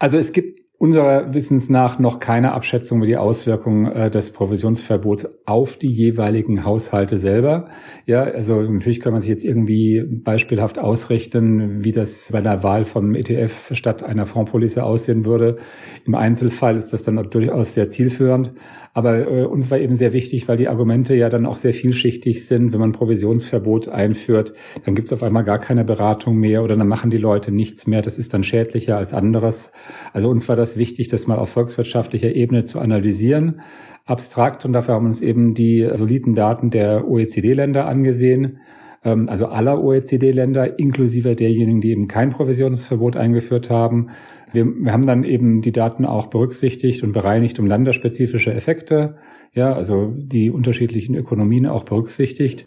Also 0.03 0.17
es 0.17 0.33
gibt 0.33 0.59
unserer 0.79 1.33
Wissens 1.33 1.69
nach 1.69 2.01
noch 2.01 2.19
keine 2.19 2.55
Abschätzung 2.55 2.99
über 2.99 3.07
die 3.07 3.17
Auswirkungen 3.17 3.87
äh, 3.87 4.11
des 4.11 4.33
Provisionsverbots 4.33 5.29
auf 5.47 5.77
die 5.77 5.93
jeweiligen 5.93 6.65
Haushalte 6.65 7.19
selber. 7.19 7.69
Ja, 8.07 8.25
also 8.25 8.61
natürlich 8.63 8.99
kann 8.99 9.13
man 9.13 9.21
sich 9.21 9.31
jetzt 9.31 9.45
irgendwie 9.45 10.03
beispielhaft 10.05 10.81
ausrichten, 10.81 11.85
wie 11.85 11.93
das 11.93 12.31
bei 12.33 12.41
der 12.41 12.65
Wahl 12.65 12.85
vom 12.85 13.15
ETF 13.15 13.77
statt 13.77 14.03
einer 14.03 14.27
Fondspolice 14.27 14.83
aussehen 14.83 15.25
würde. 15.25 15.59
Im 16.05 16.17
Einzelfall 16.17 16.77
ist 16.77 16.93
das 16.93 17.05
dann 17.05 17.15
durchaus 17.31 17.75
sehr 17.75 17.89
zielführend. 17.89 18.51
Aber 18.95 19.27
äh, 19.27 19.45
uns 19.45 19.71
war 19.71 19.79
eben 19.79 19.95
sehr 19.95 20.13
wichtig, 20.13 20.49
weil 20.49 20.57
die 20.57 20.69
Argumente 20.69 21.15
ja 21.15 21.31
dann 21.31 21.47
auch 21.47 21.57
sehr 21.57 21.73
vielschichtig 21.73 22.47
sind. 22.47 22.73
Wenn 22.73 22.81
man 22.81 22.93
Provisionsverbot 22.93 23.89
einführt, 23.89 24.53
dann 24.85 24.95
gibt 24.95 25.09
es 25.09 25.13
auf 25.13 25.23
einmal 25.23 25.45
gar 25.45 25.59
keine 25.59 25.85
Beratung 25.85 26.37
mehr 26.37 26.63
oder 26.63 26.77
dann 26.77 26.89
machen 26.89 27.11
die 27.11 27.19
Leute 27.19 27.53
nichts 27.53 27.87
mehr. 27.87 28.03
Das 28.03 28.19
ist 28.19 28.35
dann 28.35 28.43
schädlicher 28.43 28.99
als 28.99 29.15
anderes. 29.15 29.73
Also 30.13 30.29
uns 30.29 30.49
war 30.49 30.57
das 30.57 30.77
wichtig, 30.77 31.09
das 31.09 31.27
mal 31.27 31.39
auf 31.39 31.49
volkswirtschaftlicher 31.49 32.35
Ebene 32.35 32.65
zu 32.65 32.81
analysieren. 32.81 33.63
Abstrakt 34.05 34.65
und 34.65 34.73
dafür 34.73 34.95
haben 34.95 35.05
wir 35.05 35.11
uns 35.11 35.23
eben 35.23 35.55
die 35.55 35.89
soliden 35.95 36.35
Daten 36.35 36.71
der 36.71 37.09
OECD-Länder 37.09 37.87
angesehen 37.87 38.59
ähm, 39.05 39.29
also 39.29 39.47
aller 39.47 39.83
OECD-Länder, 39.83 40.79
inklusive 40.79 41.35
derjenigen, 41.35 41.81
die 41.81 41.91
eben 41.91 42.09
kein 42.09 42.31
Provisionsverbot 42.31 43.17
eingeführt 43.17 43.71
haben. 43.71 44.11
Wir, 44.53 44.67
wir 44.67 44.93
haben 44.93 45.07
dann 45.07 45.25
eben 45.25 45.63
die 45.63 45.73
Daten 45.73 46.05
auch 46.05 46.27
berücksichtigt 46.27 47.03
und 47.03 47.13
bereinigt 47.13 47.59
um 47.59 47.67
länderspezifische 47.67 48.53
Effekte, 48.53 49.17
ja, 49.53 49.73
also 49.73 50.13
die 50.17 50.51
unterschiedlichen 50.51 51.15
Ökonomien 51.15 51.67
auch 51.67 51.85
berücksichtigt. 51.85 52.67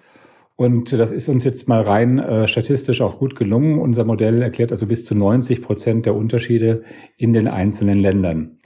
Und 0.56 0.93
das 0.93 1.12
ist 1.12 1.28
uns 1.28 1.43
jetzt 1.43 1.67
mal 1.67 1.82
rein 1.82 2.17
äh, 2.17 2.48
statistisch 2.48 3.02
auch 3.02 3.19
gut 3.19 3.36
gelungen. 3.36 3.80
Unser 3.80 4.06
Modell 4.06 4.41
erklärt 4.41 4.71
also 4.71 4.86
bis 4.88 5.04
zu 5.04 5.13
90 5.13 5.62
Prozent 5.62 6.06
der 6.06 6.15
Unterschiede 6.15 6.84
in 7.17 7.34
den 7.34 7.48
einzelnen 7.48 8.00
Ländern. 8.00 8.60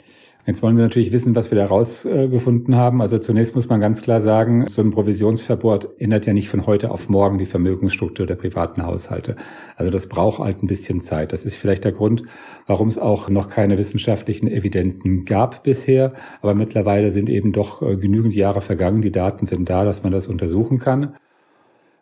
Jetzt 0.46 0.64
wollen 0.64 0.78
wir 0.78 0.84
natürlich 0.84 1.12
wissen, 1.12 1.36
was 1.36 1.52
wir 1.52 1.58
da 1.58 1.66
rausgefunden 1.66 2.76
haben. 2.76 3.02
Also 3.02 3.18
zunächst 3.20 3.56
muss 3.56 3.70
man 3.70 3.80
ganz 3.82 4.02
klar 4.02 4.20
sagen, 4.22 4.68
so 4.68 4.82
ein 4.82 4.90
Provisionsverbot 4.92 6.00
ändert 6.00 6.26
ja 6.26 6.34
nicht 6.34 6.50
von 6.50 6.66
heute 6.66 6.92
auf 6.92 7.10
morgen 7.10 7.38
die 7.38 7.46
Vermögensstruktur 7.46 8.26
der 8.26 8.36
privaten 8.36 8.84
Haushalte. 8.86 9.36
Also 9.76 9.92
das 9.92 10.08
braucht 10.08 10.40
halt 10.40 10.64
ein 10.64 10.68
bisschen 10.68 11.02
Zeit. 11.02 11.34
Das 11.34 11.46
ist 11.46 11.56
vielleicht 11.56 11.84
der 11.84 11.92
Grund, 11.92 12.24
warum 12.68 12.88
es 12.88 12.98
auch 12.98 13.30
noch 13.30 13.50
keine 13.50 13.78
wissenschaftlichen 13.78 14.48
Evidenzen 14.48 15.26
gab 15.26 15.64
bisher. 15.64 16.14
Aber 16.42 16.56
mittlerweile 16.56 17.12
sind 17.12 17.30
eben 17.30 17.52
doch 17.52 17.82
äh, 17.82 17.98
genügend 17.98 18.34
Jahre 18.34 18.62
vergangen. 18.62 19.02
Die 19.02 19.12
Daten 19.12 19.46
sind 19.46 19.70
da, 19.70 19.84
dass 19.84 20.04
man 20.04 20.14
das 20.14 20.28
untersuchen 20.28 20.80
kann. 20.80 21.16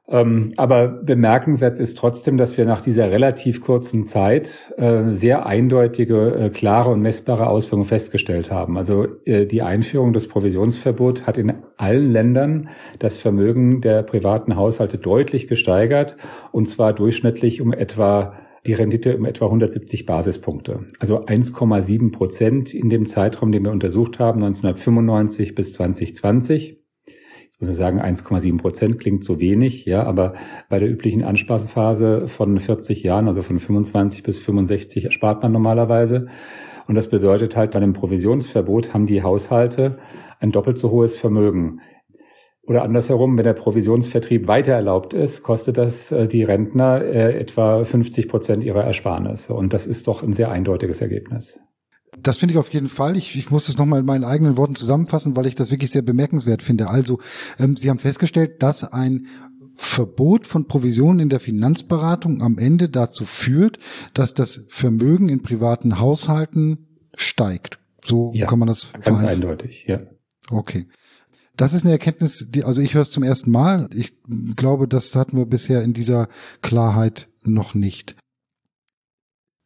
Ähm, 0.09 0.53
aber 0.55 0.87
bemerkenswert 0.87 1.79
ist 1.79 1.97
trotzdem, 1.97 2.37
dass 2.37 2.57
wir 2.57 2.65
nach 2.65 2.79
dieser 2.79 3.11
relativ 3.11 3.59
kurzen 3.59 4.03
Zeit 4.03 4.73
äh, 4.77 5.11
sehr 5.11 5.45
eindeutige, 5.45 6.33
äh, 6.35 6.49
klare 6.49 6.91
und 6.91 7.01
messbare 7.01 7.47
Auswirkungen 7.47 7.83
festgestellt 7.83 8.49
haben. 8.49 8.77
Also 8.77 9.07
äh, 9.25 9.45
die 9.45 9.61
Einführung 9.61 10.13
des 10.13 10.29
Provisionsverbots 10.29 11.27
hat 11.27 11.37
in 11.37 11.53
allen 11.75 12.11
Ländern 12.11 12.69
das 12.99 13.17
Vermögen 13.17 13.81
der 13.81 14.03
privaten 14.03 14.55
Haushalte 14.55 14.97
deutlich 14.97 15.47
gesteigert 15.47 16.15
und 16.53 16.69
zwar 16.69 16.93
durchschnittlich 16.93 17.61
um 17.61 17.73
etwa 17.73 18.33
die 18.65 18.73
Rendite 18.73 19.17
um 19.17 19.25
etwa 19.25 19.45
170 19.45 20.05
Basispunkte. 20.05 20.85
Also 20.99 21.25
1,7 21.25 22.11
Prozent 22.11 22.73
in 22.73 22.89
dem 22.89 23.07
Zeitraum, 23.07 23.51
den 23.51 23.63
wir 23.63 23.71
untersucht 23.71 24.19
haben, 24.19 24.43
1995 24.43 25.53
bis 25.53 25.73
2020 25.73 26.77
würde 27.59 27.73
sagen, 27.73 27.99
1,7 27.99 28.57
Prozent 28.57 28.99
klingt 28.99 29.23
so 29.23 29.39
wenig, 29.39 29.85
ja, 29.85 30.03
aber 30.03 30.33
bei 30.69 30.79
der 30.79 30.89
üblichen 30.89 31.23
Ansparphase 31.23 32.27
von 32.27 32.59
40 32.59 33.01
Jahren, 33.03 33.27
also 33.27 33.41
von 33.41 33.59
25 33.59 34.23
bis 34.23 34.37
65, 34.37 35.11
spart 35.11 35.41
man 35.41 35.51
normalerweise. 35.51 36.27
Und 36.87 36.95
das 36.95 37.09
bedeutet 37.09 37.55
halt, 37.55 37.71
bei 37.71 37.77
einem 37.77 37.93
Provisionsverbot 37.93 38.93
haben 38.93 39.07
die 39.07 39.23
Haushalte 39.23 39.97
ein 40.39 40.51
doppelt 40.51 40.77
so 40.77 40.91
hohes 40.91 41.17
Vermögen. 41.17 41.81
Oder 42.67 42.83
andersherum, 42.83 43.37
wenn 43.37 43.45
der 43.45 43.53
Provisionsvertrieb 43.53 44.47
weiter 44.47 44.73
erlaubt 44.73 45.13
ist, 45.13 45.41
kostet 45.41 45.77
das 45.77 46.11
äh, 46.11 46.27
die 46.27 46.43
Rentner 46.43 47.01
äh, 47.01 47.39
etwa 47.39 47.85
50 47.85 48.27
Prozent 48.27 48.63
ihrer 48.63 48.83
Ersparnisse. 48.83 49.53
Und 49.53 49.73
das 49.73 49.87
ist 49.87 50.07
doch 50.07 50.21
ein 50.21 50.33
sehr 50.33 50.51
eindeutiges 50.51 51.01
Ergebnis. 51.01 51.59
Das 52.15 52.37
finde 52.37 52.53
ich 52.53 52.57
auf 52.57 52.73
jeden 52.73 52.89
Fall. 52.89 53.17
Ich, 53.17 53.35
ich 53.35 53.51
muss 53.51 53.69
es 53.69 53.77
nochmal 53.77 53.99
in 53.99 54.05
meinen 54.05 54.23
eigenen 54.23 54.57
Worten 54.57 54.75
zusammenfassen, 54.75 55.35
weil 55.35 55.45
ich 55.45 55.55
das 55.55 55.71
wirklich 55.71 55.91
sehr 55.91 56.01
bemerkenswert 56.01 56.61
finde. 56.61 56.89
Also, 56.89 57.19
ähm, 57.59 57.75
Sie 57.75 57.89
haben 57.89 57.99
festgestellt, 57.99 58.63
dass 58.63 58.83
ein 58.83 59.27
Verbot 59.75 60.47
von 60.47 60.67
Provisionen 60.67 61.19
in 61.19 61.29
der 61.29 61.39
Finanzberatung 61.39 62.41
am 62.41 62.57
Ende 62.57 62.89
dazu 62.89 63.25
führt, 63.25 63.77
dass 64.13 64.33
das 64.33 64.65
Vermögen 64.69 65.29
in 65.29 65.43
privaten 65.43 65.99
Haushalten 65.99 66.87
steigt. 67.13 67.79
So 68.03 68.31
ja, 68.33 68.47
kann 68.47 68.59
man 68.59 68.67
das 68.67 68.91
ganz 69.01 69.21
eindeutig, 69.21 69.85
ja. 69.87 70.01
Okay. 70.49 70.87
Das 71.57 71.73
ist 71.73 71.83
eine 71.83 71.91
Erkenntnis, 71.91 72.47
die, 72.49 72.63
also 72.63 72.81
ich 72.81 72.93
höre 72.93 73.01
es 73.01 73.11
zum 73.11 73.23
ersten 73.23 73.51
Mal. 73.51 73.89
Ich 73.93 74.13
glaube, 74.55 74.87
das 74.87 75.15
hatten 75.15 75.37
wir 75.37 75.45
bisher 75.45 75.83
in 75.83 75.93
dieser 75.93 76.27
Klarheit 76.61 77.27
noch 77.43 77.73
nicht 77.73 78.15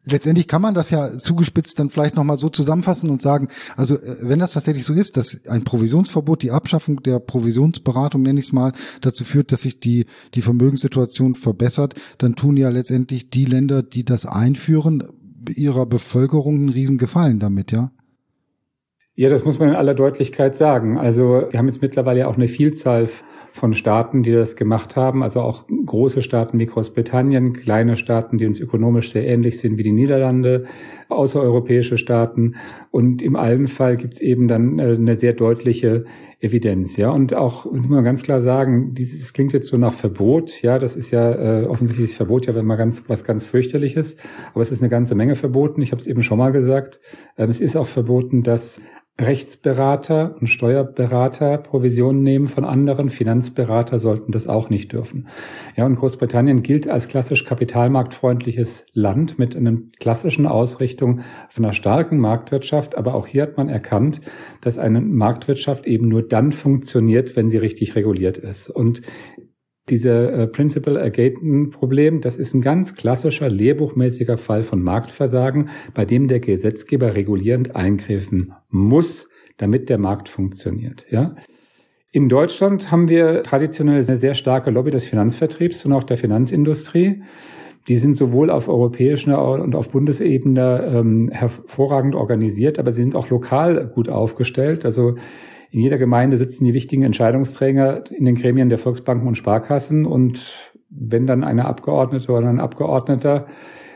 letztendlich 0.06 0.48
kann 0.48 0.62
man 0.62 0.74
das 0.74 0.90
ja 0.90 1.18
zugespitzt 1.18 1.80
dann 1.80 1.90
vielleicht 1.90 2.16
nochmal 2.16 2.38
so 2.38 2.50
zusammenfassen 2.50 3.10
und 3.10 3.22
sagen, 3.22 3.48
also 3.76 3.96
äh, 3.96 4.18
wenn 4.22 4.40
das 4.40 4.54
tatsächlich 4.54 4.86
so 4.86 4.94
ist, 4.94 5.18
dass 5.18 5.46
ein 5.48 5.64
Provisionsverbot, 5.64 6.42
die 6.44 6.52
Abschaffung 6.52 7.04
der 7.04 7.20
Provisionsberatung, 7.20 8.22
nenne 8.22 8.40
ich 8.40 8.48
es 8.48 8.54
mal, 8.54 8.74
dazu 9.02 9.24
führt, 9.24 9.52
dass 9.52 9.62
sich 9.62 9.80
die, 9.80 10.06
die 10.34 10.42
Vermögenssituation 10.42 11.36
verbessert, 11.36 11.96
dann 12.18 12.36
tun 12.36 12.58
ja 12.58 12.70
letztendlich 12.70 13.30
die 13.30 13.46
Länder, 13.46 13.84
die 13.84 14.04
das 14.04 14.26
einführen, 14.26 15.04
ihrer 15.50 15.86
Bevölkerung 15.86 16.56
einen 16.56 16.70
riesen 16.70 16.98
Gefallen 16.98 17.40
damit, 17.40 17.72
ja? 17.72 17.92
Ja, 19.16 19.30
das 19.30 19.44
muss 19.44 19.60
man 19.60 19.70
in 19.70 19.76
aller 19.76 19.94
Deutlichkeit 19.94 20.56
sagen. 20.56 20.98
Also 20.98 21.46
wir 21.50 21.60
haben 21.60 21.68
jetzt 21.68 21.82
mittlerweile 21.82 22.28
auch 22.28 22.36
eine 22.36 22.48
Vielzahl 22.48 23.10
von 23.54 23.74
Staaten, 23.74 24.24
die 24.24 24.32
das 24.32 24.56
gemacht 24.56 24.96
haben, 24.96 25.24
also 25.24 25.42
auch 25.42 25.66
große 25.86 26.22
Staaten 26.22 26.58
wie 26.60 26.66
Großbritannien, 26.66 27.54
kleine 27.54 27.98
Staaten, 27.98 28.38
die 28.38 28.46
uns 28.46 28.60
ökonomisch 28.60 29.12
sehr 29.12 29.28
ähnlich 29.28 29.60
sind 29.60 29.78
wie 29.78 29.84
die 29.84 29.92
Niederlande, 29.92 30.66
außereuropäische 31.10 31.98
Staaten. 31.98 32.56
Und 32.92 33.22
im 33.22 33.36
allen 33.36 33.68
Fall 33.68 33.98
gibt 33.98 34.16
es 34.16 34.22
eben 34.22 34.48
dann 34.48 34.80
äh, 34.80 34.94
eine 34.94 35.16
sehr 35.16 35.34
deutliche 35.34 36.06
Evidenz, 36.40 36.98
ja. 36.98 37.12
Und 37.12 37.36
auch, 37.36 37.72
muss 37.72 37.88
man 37.88 38.04
ganz 38.04 38.24
klar 38.24 38.42
sagen, 38.42 38.96
dieses 38.96 39.32
klingt 39.34 39.54
jetzt 39.54 39.68
so 39.68 39.78
nach 39.78 39.94
Verbot, 39.94 40.62
ja, 40.64 40.80
das 40.80 40.96
ist 40.96 41.12
ja 41.12 41.32
äh, 41.62 41.66
offensichtlich 41.66 42.16
Verbot, 42.16 42.48
ja, 42.48 42.56
wenn 42.56 42.66
man 42.66 42.78
ganz 42.78 43.04
was 43.08 43.24
ganz 43.24 43.46
fürchterliches, 43.46 44.18
aber 44.54 44.62
es 44.62 44.72
ist 44.72 44.82
eine 44.82 44.90
ganze 44.90 45.14
Menge 45.14 45.36
verboten. 45.36 45.82
Ich 45.82 45.92
habe 45.92 46.02
es 46.02 46.08
eben 46.08 46.24
schon 46.24 46.40
mal 46.40 46.52
gesagt. 46.52 47.00
Ähm, 47.38 47.50
es 47.50 47.62
ist 47.62 47.76
auch 47.76 47.88
verboten, 47.88 48.42
dass 48.42 48.82
Rechtsberater 49.20 50.36
und 50.40 50.48
Steuerberater 50.48 51.58
Provisionen 51.58 52.24
nehmen 52.24 52.48
von 52.48 52.66
anderen. 52.66 53.10
Finanzberater 53.10 54.00
sollten 54.00 54.32
das 54.32 54.48
auch 54.48 54.70
nicht 54.70 54.94
dürfen. 54.94 55.28
Ja, 55.76 55.86
und 55.86 55.96
Großbritannien 55.96 56.64
gilt 56.64 56.88
als 56.88 57.08
klassisch 57.08 57.46
kapitalmarktfreundliches 57.46 58.86
Land 58.94 59.38
mit 59.38 59.56
einer 59.56 59.78
klassischen 60.00 60.48
Ausrichtung 60.48 61.22
von 61.50 61.66
einer 61.66 61.74
starken 61.74 62.20
Marktwirtschaft. 62.20 62.98
Aber 62.98 63.14
auch 63.14 63.28
hier 63.28 63.44
hat 63.44 63.58
man 63.58 63.70
erkannt, 63.70 64.22
dass 64.62 64.78
eine 64.78 65.02
Marktwirtschaft 65.02 65.86
eben 65.86 66.08
nur 66.08 66.24
dann 66.24 66.52
funktioniert, 66.52 67.36
wenn 67.36 67.50
sie 67.50 67.58
richtig 67.58 67.96
reguliert 67.96 68.38
ist. 68.38 68.70
Und 68.70 69.02
dieser 69.92 70.34
äh, 70.34 70.48
Principal 70.48 70.98
Agaten 70.98 71.70
Problem, 71.70 72.22
das 72.22 72.38
ist 72.38 72.56
ein 72.56 72.62
ganz 72.62 72.96
klassischer 72.96 73.50
lehrbuchmäßiger 73.50 74.38
Fall 74.38 74.64
von 74.64 74.82
Marktversagen, 74.82 75.70
bei 75.94 76.06
dem 76.06 76.28
der 76.28 76.40
Gesetzgeber 76.40 77.16
regulierend 77.16 77.76
eingreifen 77.76 78.54
muss, 78.70 79.30
damit 79.58 79.90
der 79.90 80.00
Markt 80.00 80.30
funktioniert, 80.30 81.06
ja. 81.12 81.36
In 82.14 82.28
Deutschland 82.28 82.92
haben 82.92 83.08
wir 83.08 83.42
traditionell 83.42 84.04
eine 84.04 84.18
sehr 84.18 84.34
starke 84.34 84.70
Lobby 84.70 84.92
des 84.92 85.06
Finanzvertriebs 85.06 85.86
und 85.86 85.94
auch 85.94 86.04
der 86.04 86.18
Finanzindustrie. 86.18 87.24
Die 87.88 87.96
sind 87.96 88.16
sowohl 88.16 88.50
auf 88.50 88.68
europäischer 88.68 89.50
und 89.50 89.76
auf 89.76 89.90
Bundesebene 89.90 90.92
ähm, 90.94 91.30
hervorragend 91.32 92.14
organisiert, 92.14 92.80
aber 92.80 92.92
sie 92.92 93.02
sind 93.02 93.16
auch 93.16 93.30
lokal 93.30 93.88
gut 93.88 94.10
aufgestellt. 94.10 94.84
Also 94.84 95.16
in 95.72 95.80
jeder 95.80 95.98
Gemeinde 95.98 96.38
sitzen 96.38 96.66
die 96.66 96.74
wichtigen 96.74 97.04
Entscheidungsträger 97.04 98.04
in 98.12 98.26
den 98.26 98.36
Gremien 98.36 98.70
der 98.70 98.78
Volksbanken 98.78 99.28
und 99.28 99.36
Sparkassen. 99.36 100.06
Und 100.06 100.54
wenn 100.90 101.28
dann 101.28 101.46
eine 101.46 101.66
Abgeordnete 101.66 102.32
oder 102.32 102.50
ein 102.50 102.60
Abgeordneter 102.60 103.48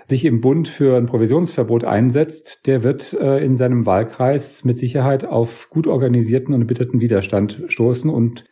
sich 0.08 0.24
im 0.24 0.40
Bund 0.40 0.70
für 0.70 0.96
ein 0.96 1.08
Provisionsverbot 1.08 1.84
einsetzt, 1.84 2.66
der 2.66 2.84
wird 2.84 3.14
äh, 3.14 3.44
in 3.44 3.58
seinem 3.58 3.86
Wahlkreis 3.86 4.64
mit 4.64 4.78
Sicherheit 4.78 5.26
auf 5.26 5.70
gut 5.70 5.88
organisierten 5.88 6.54
und 6.54 6.62
erbitterten 6.62 7.02
Widerstand 7.02 7.64
stoßen 7.68 8.10
und 8.10 8.46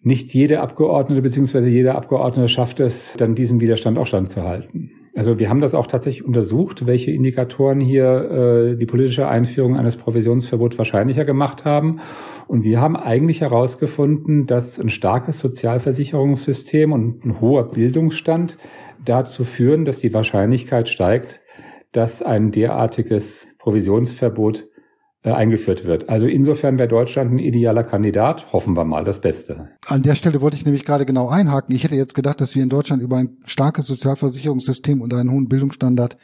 nicht 0.00 0.34
jede 0.34 0.60
Abgeordnete 0.60 1.22
bzw. 1.22 1.68
jeder 1.68 1.94
Abgeordnete 1.94 2.48
schafft 2.48 2.80
es, 2.80 3.14
dann 3.16 3.34
diesem 3.34 3.60
Widerstand 3.60 3.96
auch 3.96 4.06
standzuhalten. 4.06 4.90
Also 5.16 5.38
wir 5.38 5.48
haben 5.48 5.60
das 5.60 5.74
auch 5.74 5.86
tatsächlich 5.86 6.24
untersucht, 6.24 6.86
welche 6.86 7.10
Indikatoren 7.10 7.80
hier 7.80 8.74
äh, 8.74 8.76
die 8.76 8.86
politische 8.86 9.28
Einführung 9.28 9.76
eines 9.76 9.96
Provisionsverbots 9.96 10.78
wahrscheinlicher 10.78 11.24
gemacht 11.24 11.64
haben. 11.64 12.00
Und 12.46 12.64
wir 12.64 12.80
haben 12.80 12.96
eigentlich 12.96 13.40
herausgefunden, 13.40 14.46
dass 14.46 14.78
ein 14.78 14.90
starkes 14.90 15.38
Sozialversicherungssystem 15.38 16.92
und 16.92 17.24
ein 17.24 17.40
hoher 17.40 17.70
Bildungsstand 17.70 18.58
dazu 19.04 19.44
führen, 19.44 19.84
dass 19.84 19.98
die 19.98 20.12
Wahrscheinlichkeit 20.12 20.88
steigt, 20.88 21.40
dass 21.92 22.22
ein 22.22 22.50
derartiges 22.50 23.48
Provisionsverbot 23.58 24.67
eingeführt 25.24 25.84
wird. 25.84 26.08
Also 26.08 26.26
insofern 26.26 26.78
wäre 26.78 26.88
Deutschland 26.88 27.32
ein 27.32 27.38
idealer 27.38 27.84
Kandidat. 27.84 28.52
Hoffen 28.52 28.74
wir 28.74 28.84
mal 28.84 29.04
das 29.04 29.20
Beste. 29.20 29.68
An 29.86 30.02
der 30.02 30.14
Stelle 30.14 30.40
wollte 30.40 30.56
ich 30.56 30.64
nämlich 30.64 30.84
gerade 30.84 31.06
genau 31.06 31.28
einhaken. 31.28 31.74
Ich 31.74 31.84
hätte 31.84 31.96
jetzt 31.96 32.14
gedacht, 32.14 32.40
dass 32.40 32.54
wir 32.54 32.62
in 32.62 32.68
Deutschland 32.68 33.02
über 33.02 33.16
ein 33.16 33.38
starkes 33.44 33.86
Sozialversicherungssystem 33.86 35.00
und 35.00 35.12
einen 35.12 35.30
hohen 35.30 35.48
Bildungsstandard 35.48 36.16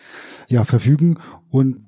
ja 0.48 0.64
verfügen 0.64 1.18
und 1.50 1.84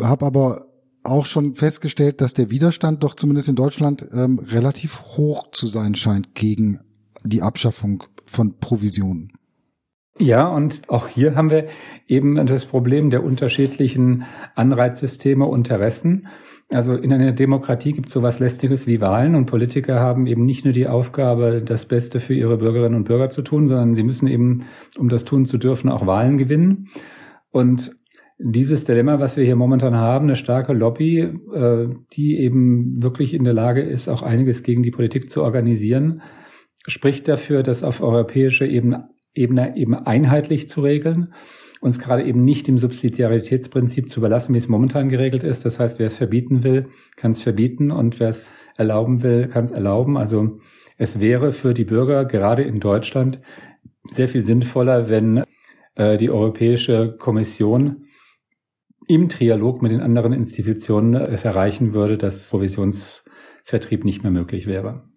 habe 0.00 0.26
aber 0.26 0.66
auch 1.04 1.24
schon 1.26 1.54
festgestellt, 1.54 2.20
dass 2.20 2.34
der 2.34 2.50
Widerstand 2.50 3.02
doch 3.02 3.14
zumindest 3.14 3.48
in 3.48 3.56
Deutschland 3.56 4.06
ähm, 4.12 4.38
relativ 4.38 5.02
hoch 5.16 5.50
zu 5.50 5.66
sein 5.66 5.94
scheint 5.94 6.34
gegen 6.34 6.80
die 7.24 7.42
Abschaffung 7.42 8.04
von 8.26 8.58
Provisionen. 8.58 9.32
Ja, 10.18 10.46
und 10.46 10.82
auch 10.88 11.08
hier 11.08 11.34
haben 11.34 11.50
wir 11.50 11.68
eben 12.06 12.46
das 12.46 12.66
Problem 12.66 13.10
der 13.10 13.24
unterschiedlichen 13.24 14.24
Anreizsysteme 14.54 15.46
und 15.46 15.60
Interessen. 15.60 16.28
Also 16.70 16.94
in 16.94 17.12
einer 17.12 17.32
Demokratie 17.32 17.92
gibt 17.92 18.08
es 18.08 18.14
sowas 18.14 18.38
Lästiges 18.38 18.86
wie 18.86 19.00
Wahlen 19.00 19.34
und 19.34 19.46
Politiker 19.46 20.00
haben 20.00 20.26
eben 20.26 20.44
nicht 20.44 20.64
nur 20.64 20.72
die 20.72 20.86
Aufgabe, 20.86 21.62
das 21.62 21.86
Beste 21.86 22.20
für 22.20 22.34
ihre 22.34 22.56
Bürgerinnen 22.58 22.94
und 22.94 23.04
Bürger 23.04 23.30
zu 23.30 23.42
tun, 23.42 23.66
sondern 23.66 23.94
sie 23.94 24.02
müssen 24.02 24.26
eben, 24.26 24.64
um 24.98 25.08
das 25.08 25.24
tun 25.24 25.44
zu 25.44 25.58
dürfen, 25.58 25.90
auch 25.90 26.06
Wahlen 26.06 26.38
gewinnen. 26.38 26.88
Und 27.50 27.94
dieses 28.38 28.84
Dilemma, 28.84 29.20
was 29.20 29.36
wir 29.36 29.44
hier 29.44 29.56
momentan 29.56 29.94
haben, 29.94 30.26
eine 30.26 30.36
starke 30.36 30.72
Lobby, 30.72 31.18
äh, 31.20 31.88
die 32.14 32.38
eben 32.38 33.02
wirklich 33.02 33.34
in 33.34 33.44
der 33.44 33.54
Lage 33.54 33.82
ist, 33.82 34.08
auch 34.08 34.22
einiges 34.22 34.62
gegen 34.62 34.82
die 34.82 34.90
Politik 34.90 35.30
zu 35.30 35.42
organisieren, 35.42 36.22
spricht 36.86 37.28
dafür, 37.28 37.62
dass 37.62 37.82
auf 37.82 38.02
europäischer 38.02 38.66
Ebene 38.66 39.10
Ebene 39.34 39.76
eben 39.76 39.94
einheitlich 39.94 40.68
zu 40.68 40.82
regeln, 40.82 41.32
uns 41.80 41.98
gerade 41.98 42.24
eben 42.24 42.44
nicht 42.44 42.68
dem 42.68 42.78
Subsidiaritätsprinzip 42.78 44.08
zu 44.08 44.20
überlassen, 44.20 44.54
wie 44.54 44.58
es 44.58 44.68
momentan 44.68 45.08
geregelt 45.08 45.42
ist. 45.42 45.64
Das 45.64 45.78
heißt, 45.78 45.98
wer 45.98 46.06
es 46.06 46.16
verbieten 46.16 46.62
will, 46.62 46.88
kann 47.16 47.32
es 47.32 47.40
verbieten 47.40 47.90
und 47.90 48.20
wer 48.20 48.28
es 48.28 48.52
erlauben 48.76 49.22
will, 49.22 49.48
kann 49.48 49.64
es 49.64 49.70
erlauben. 49.70 50.16
Also 50.16 50.60
es 50.98 51.20
wäre 51.20 51.52
für 51.52 51.74
die 51.74 51.84
Bürger 51.84 52.24
gerade 52.24 52.62
in 52.62 52.78
Deutschland 52.78 53.40
sehr 54.04 54.28
viel 54.28 54.42
sinnvoller, 54.42 55.08
wenn 55.08 55.44
äh, 55.94 56.16
die 56.16 56.30
Europäische 56.30 57.16
Kommission 57.18 58.06
im 59.08 59.28
Trialog 59.28 59.82
mit 59.82 59.92
den 59.92 60.00
anderen 60.00 60.32
Institutionen 60.32 61.14
es 61.14 61.44
erreichen 61.44 61.94
würde, 61.94 62.18
dass 62.18 62.48
Provisionsvertrieb 62.50 64.04
nicht 64.04 64.22
mehr 64.22 64.32
möglich 64.32 64.66
wäre. 64.66 65.11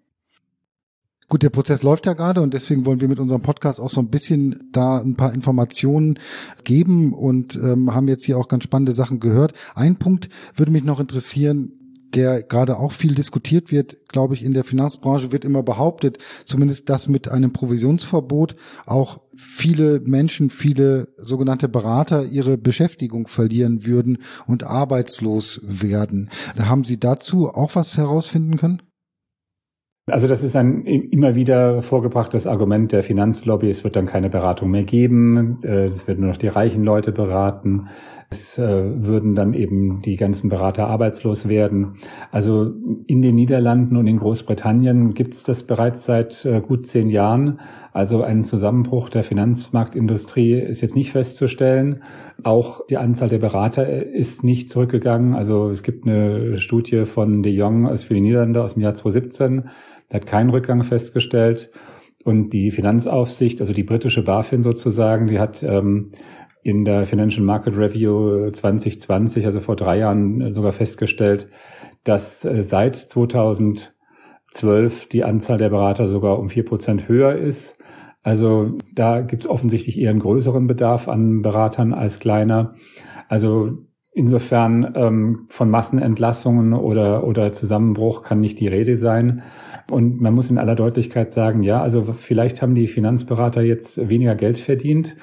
Gut, 1.28 1.42
der 1.42 1.50
Prozess 1.50 1.82
läuft 1.82 2.06
ja 2.06 2.14
gerade 2.14 2.42
und 2.42 2.54
deswegen 2.54 2.86
wollen 2.86 3.02
wir 3.02 3.08
mit 3.08 3.20
unserem 3.20 3.42
Podcast 3.42 3.82
auch 3.82 3.90
so 3.90 4.00
ein 4.00 4.10
bisschen 4.10 4.70
da 4.72 5.00
ein 5.00 5.16
paar 5.16 5.34
Informationen 5.34 6.20
geben 6.64 7.14
und 7.14 7.56
ähm, 7.56 7.96
haben 7.96 8.08
jetzt 8.08 8.26
hier 8.26 8.38
auch 8.38 8.48
ganz 8.48 8.64
spannende 8.64 8.94
Sachen 8.94 9.20
gehört. 9.20 9.54
Ein 9.74 9.96
Punkt 9.96 10.30
würde 10.56 10.72
mich 10.72 10.84
noch 10.84 11.00
interessieren, 11.00 11.72
der 12.14 12.44
gerade 12.44 12.78
auch 12.78 12.92
viel 12.92 13.16
diskutiert 13.16 13.72
wird, 13.72 14.08
glaube 14.08 14.36
ich, 14.36 14.44
in 14.44 14.54
der 14.54 14.64
Finanzbranche 14.64 15.32
wird 15.32 15.46
immer 15.46 15.64
behauptet, 15.64 16.20
zumindest 16.46 16.90
dass 16.90 17.08
mit 17.08 17.28
einem 17.28 17.52
Provisionsverbot 17.52 18.56
auch 18.86 19.20
viele 19.36 20.00
Menschen, 20.02 20.50
viele 20.50 21.10
sogenannte 21.18 21.68
Berater 21.68 22.24
ihre 22.24 22.58
Beschäftigung 22.58 23.28
verlieren 23.28 23.86
würden 23.86 24.20
und 24.48 24.64
arbeitslos 24.64 25.62
werden. 25.64 26.30
Haben 26.58 26.86
Sie 26.86 27.00
dazu 27.00 27.50
auch 27.50 27.76
was 27.76 27.98
herausfinden 27.98 28.58
können? 28.58 28.82
Also 30.08 30.28
das 30.28 30.44
ist 30.44 30.56
ein 30.56 30.86
immer 30.86 31.34
wieder 31.34 31.82
vorgebrachtes 31.82 32.46
Argument 32.46 32.92
der 32.92 33.02
Finanzlobby. 33.02 33.72
Es 33.72 33.84
wird 33.84 33.96
dann 33.96 34.06
keine 34.06 34.30
Beratung 34.30 34.70
mehr 34.70 34.84
geben. 34.84 35.64
Äh, 35.64 35.88
es 35.88 36.08
werden 36.08 36.22
nur 36.22 36.30
noch 36.30 36.38
die 36.38 36.48
reichen 36.48 36.84
Leute 36.84 37.12
beraten. 37.12 37.88
Es 38.30 38.60
äh, 38.60 39.04
würden 39.04 39.34
dann 39.34 39.54
eben 39.54 40.04
die 40.04 40.16
ganzen 40.16 40.50
Berater 40.50 40.88
arbeitslos 40.88 41.50
werden. 41.50 41.98
Also 42.32 42.72
in 43.08 43.24
den 43.24 43.34
Niederlanden 43.34 43.98
und 43.98 44.06
in 44.06 44.18
Großbritannien 44.18 45.16
gibt 45.16 45.34
es 45.34 45.44
das 45.44 45.64
bereits 45.64 46.06
seit 46.06 46.46
äh, 46.46 46.62
gut 46.62 46.86
zehn 46.86 47.10
Jahren. 47.10 47.60
Also 47.92 48.22
ein 48.22 48.44
Zusammenbruch 48.44 49.10
der 49.10 49.24
Finanzmarktindustrie 49.24 50.60
ist 50.60 50.82
jetzt 50.82 50.96
nicht 50.96 51.14
festzustellen. 51.14 52.04
Auch 52.44 52.86
die 52.88 52.98
Anzahl 52.98 53.30
der 53.30 53.40
Berater 53.40 53.88
ist 54.06 54.44
nicht 54.44 54.70
zurückgegangen. 54.70 55.34
Also 55.34 55.70
es 55.70 55.82
gibt 55.82 56.06
eine 56.06 56.58
Studie 56.58 57.06
von 57.06 57.42
de 57.42 57.54
Jong 57.54 57.96
für 57.96 58.14
die 58.14 58.22
Niederlande 58.22 58.62
aus 58.64 58.74
dem 58.74 58.84
Jahr 58.84 58.94
2017 58.94 59.70
er 60.16 60.22
hat 60.22 60.28
keinen 60.28 60.50
Rückgang 60.50 60.84
festgestellt. 60.84 61.70
Und 62.24 62.52
die 62.52 62.72
Finanzaufsicht, 62.72 63.62
also 63.62 63.74
die 63.74 63.84
britische 63.84 64.24
BaFin 64.24 64.64
sozusagen, 64.64 65.28
die 65.28 65.40
hat 65.40 65.62
ähm, 65.62 66.12
in 66.64 66.86
der 66.86 67.06
Financial 67.06 67.46
Market 67.46 67.78
Review 67.78 68.50
2020, 68.50 69.46
also 69.46 69.60
vor 69.60 69.76
drei 69.76 70.00
Jahren, 70.00 70.42
äh, 70.42 70.54
sogar 70.54 70.72
festgestellt, 70.72 71.50
dass 72.04 72.46
äh, 72.46 72.64
seit 72.64 72.96
2012 72.96 75.10
die 75.10 75.24
Anzahl 75.24 75.58
der 75.58 75.70
Berater 75.70 76.08
sogar 76.08 76.40
um 76.40 76.50
vier 76.50 76.66
Prozent 76.66 77.10
höher 77.10 77.36
ist. 77.36 77.78
Also 78.24 78.78
da 78.96 79.22
gibt 79.22 79.44
es 79.44 79.50
offensichtlich 79.50 80.00
eher 80.00 80.10
einen 80.10 80.20
größeren 80.20 80.66
Bedarf 80.66 81.08
an 81.08 81.44
Beratern 81.44 81.94
als 81.94 82.20
kleiner. 82.20 82.74
Also 83.28 83.86
insofern 84.16 84.94
ähm, 84.96 85.46
von 85.50 85.70
Massenentlassungen 85.70 86.74
oder, 86.74 87.28
oder 87.28 87.52
Zusammenbruch 87.52 88.24
kann 88.24 88.40
nicht 88.40 88.60
die 88.60 88.70
Rede 88.70 88.98
sein. 88.98 89.44
Und 89.92 90.22
man 90.22 90.34
muss 90.34 90.50
in 90.50 90.58
aller 90.58 90.76
Deutlichkeit 90.76 91.32
sagen, 91.32 91.62
ja, 91.62 91.82
also 91.82 92.14
vielleicht 92.14 92.62
haben 92.62 92.74
die 92.74 92.88
Finanzberater 92.88 93.62
jetzt 93.62 94.10
weniger 94.10 94.36
Geld 94.36 94.58
verdient 94.58 95.18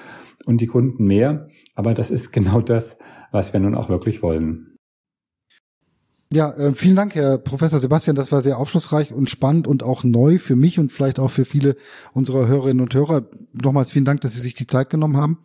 und 0.45 0.61
die 0.61 0.67
Kunden 0.67 1.07
mehr, 1.07 1.49
aber 1.75 1.95
das 1.95 2.11
ist 2.11 2.33
genau 2.33 2.61
das, 2.61 2.99
was 3.33 3.53
wir 3.55 3.61
nun 3.61 3.75
auch 3.75 3.89
wirklich 3.89 4.23
wollen. 4.23 4.77
Ja, 6.31 6.51
äh, 6.53 6.73
vielen 6.75 6.97
Dank, 6.97 7.15
Herr 7.15 7.39
Professor 7.39 7.79
Sebastian. 7.79 8.17
Das 8.17 8.31
war 8.31 8.41
sehr 8.43 8.59
aufschlussreich 8.59 9.13
und 9.13 9.29
spannend 9.29 9.67
und 9.67 9.83
auch 9.83 10.05
neu 10.05 10.39
für 10.39 10.57
mich 10.57 10.79
und 10.79 10.93
vielleicht 10.93 11.19
auch 11.19 11.31
für 11.31 11.45
viele 11.45 11.77
unserer 12.13 12.47
Hörerinnen 12.47 12.83
und 12.83 12.95
Hörer. 12.95 13.25
Nochmals 13.53 13.91
vielen 13.91 14.05
Dank, 14.05 14.21
dass 14.21 14.35
Sie 14.35 14.41
sich 14.41 14.55
die 14.55 14.67
Zeit 14.67 14.91
genommen 14.91 15.17
haben. 15.17 15.39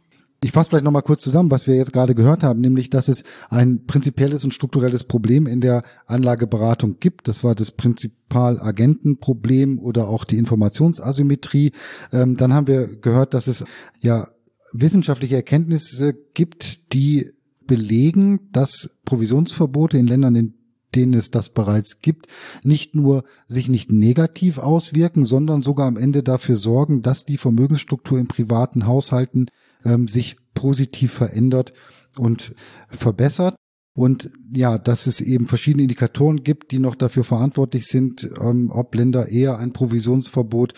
Ich 0.44 0.52
fasse 0.52 0.70
vielleicht 0.70 0.84
nochmal 0.84 1.02
kurz 1.02 1.22
zusammen, 1.22 1.50
was 1.50 1.66
wir 1.66 1.76
jetzt 1.76 1.94
gerade 1.94 2.14
gehört 2.14 2.44
haben, 2.44 2.62
nämlich, 2.62 2.92
dass 2.92 3.08
es 3.08 3.24
ein 3.50 3.86
prinzipielles 3.86 4.44
und 4.44 4.54
strukturelles 4.54 5.04
Problem 5.04 5.48
in 5.48 5.62
der 5.62 5.82
Anlageberatung 6.06 7.00
gibt. 7.00 7.28
Das 7.28 7.44
war 7.44 7.56
das 7.56 7.72
Prinzipalagentenproblem 7.72 9.80
oder 9.80 10.08
auch 10.08 10.26
die 10.26 10.38
Informationsasymmetrie. 10.38 11.72
Ähm, 12.12 12.38
dann 12.38 12.54
haben 12.54 12.68
wir 12.68 12.98
gehört, 12.98 13.34
dass 13.34 13.48
es 13.48 13.66
ja 14.00 14.28
wissenschaftliche 14.74 15.38
Erkenntnisse 15.38 16.14
gibt, 16.36 16.94
die 16.94 17.32
belegen, 17.66 18.52
dass 18.52 18.96
Provisionsverbote 19.06 19.98
in 19.98 20.06
Ländern, 20.06 20.36
in 20.36 20.54
denen 20.96 21.14
es 21.14 21.32
das 21.32 21.50
bereits 21.50 22.02
gibt, 22.02 22.28
nicht 22.64 22.96
nur 22.96 23.24
sich 23.48 23.70
nicht 23.70 23.92
negativ 23.92 24.58
auswirken, 24.58 25.26
sondern 25.26 25.62
sogar 25.62 25.88
am 25.88 25.98
Ende 25.98 26.24
dafür 26.24 26.56
sorgen, 26.56 27.02
dass 27.02 27.26
die 27.26 27.38
Vermögensstruktur 27.38 28.20
in 28.20 28.28
privaten 28.28 28.88
Haushalten 28.88 29.48
ähm, 29.84 30.08
sich 30.08 30.38
positiv 30.54 31.14
verändert 31.14 31.74
und 32.18 32.54
verbessert. 32.90 33.56
Und 33.94 34.30
ja, 34.54 34.78
dass 34.78 35.08
es 35.08 35.22
eben 35.22 35.48
verschiedene 35.48 35.82
Indikatoren 35.82 36.44
gibt, 36.44 36.72
die 36.72 36.78
noch 36.78 36.94
dafür 36.94 37.24
verantwortlich 37.24 37.88
sind, 37.88 38.30
ähm, 38.40 38.70
ob 38.72 38.94
Länder 38.94 39.30
eher 39.30 39.58
ein 39.58 39.74
Provisionsverbot 39.74 40.76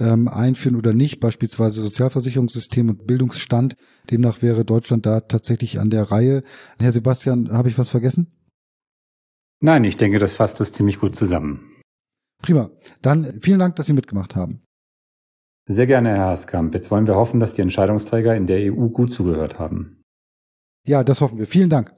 ähm, 0.00 0.26
einführen 0.26 0.76
oder 0.76 0.94
nicht, 0.94 1.20
beispielsweise 1.20 1.82
Sozialversicherungssystem 1.82 2.88
und 2.88 3.06
Bildungsstand. 3.06 3.76
Demnach 4.10 4.40
wäre 4.40 4.64
Deutschland 4.64 5.04
da 5.04 5.20
tatsächlich 5.20 5.80
an 5.80 5.90
der 5.90 6.10
Reihe. 6.10 6.44
Herr 6.78 6.92
Sebastian, 6.92 7.52
habe 7.52 7.68
ich 7.68 7.76
was 7.76 7.90
vergessen? 7.90 8.28
Nein, 9.62 9.84
ich 9.84 9.96
denke, 9.96 10.18
das 10.18 10.34
fasst 10.34 10.58
das 10.58 10.72
ziemlich 10.72 10.98
gut 10.98 11.14
zusammen. 11.14 11.78
Prima. 12.42 12.70
Dann 13.00 13.40
vielen 13.40 13.60
Dank, 13.60 13.76
dass 13.76 13.86
Sie 13.86 13.92
mitgemacht 13.92 14.34
haben. 14.34 14.62
Sehr 15.66 15.86
gerne, 15.86 16.16
Herr 16.16 16.26
Haskamp. 16.26 16.74
Jetzt 16.74 16.90
wollen 16.90 17.06
wir 17.06 17.14
hoffen, 17.14 17.38
dass 17.38 17.54
die 17.54 17.62
Entscheidungsträger 17.62 18.34
in 18.34 18.48
der 18.48 18.72
EU 18.72 18.88
gut 18.88 19.12
zugehört 19.12 19.60
haben. 19.60 20.02
Ja, 20.84 21.04
das 21.04 21.20
hoffen 21.20 21.38
wir. 21.38 21.46
Vielen 21.46 21.70
Dank. 21.70 21.94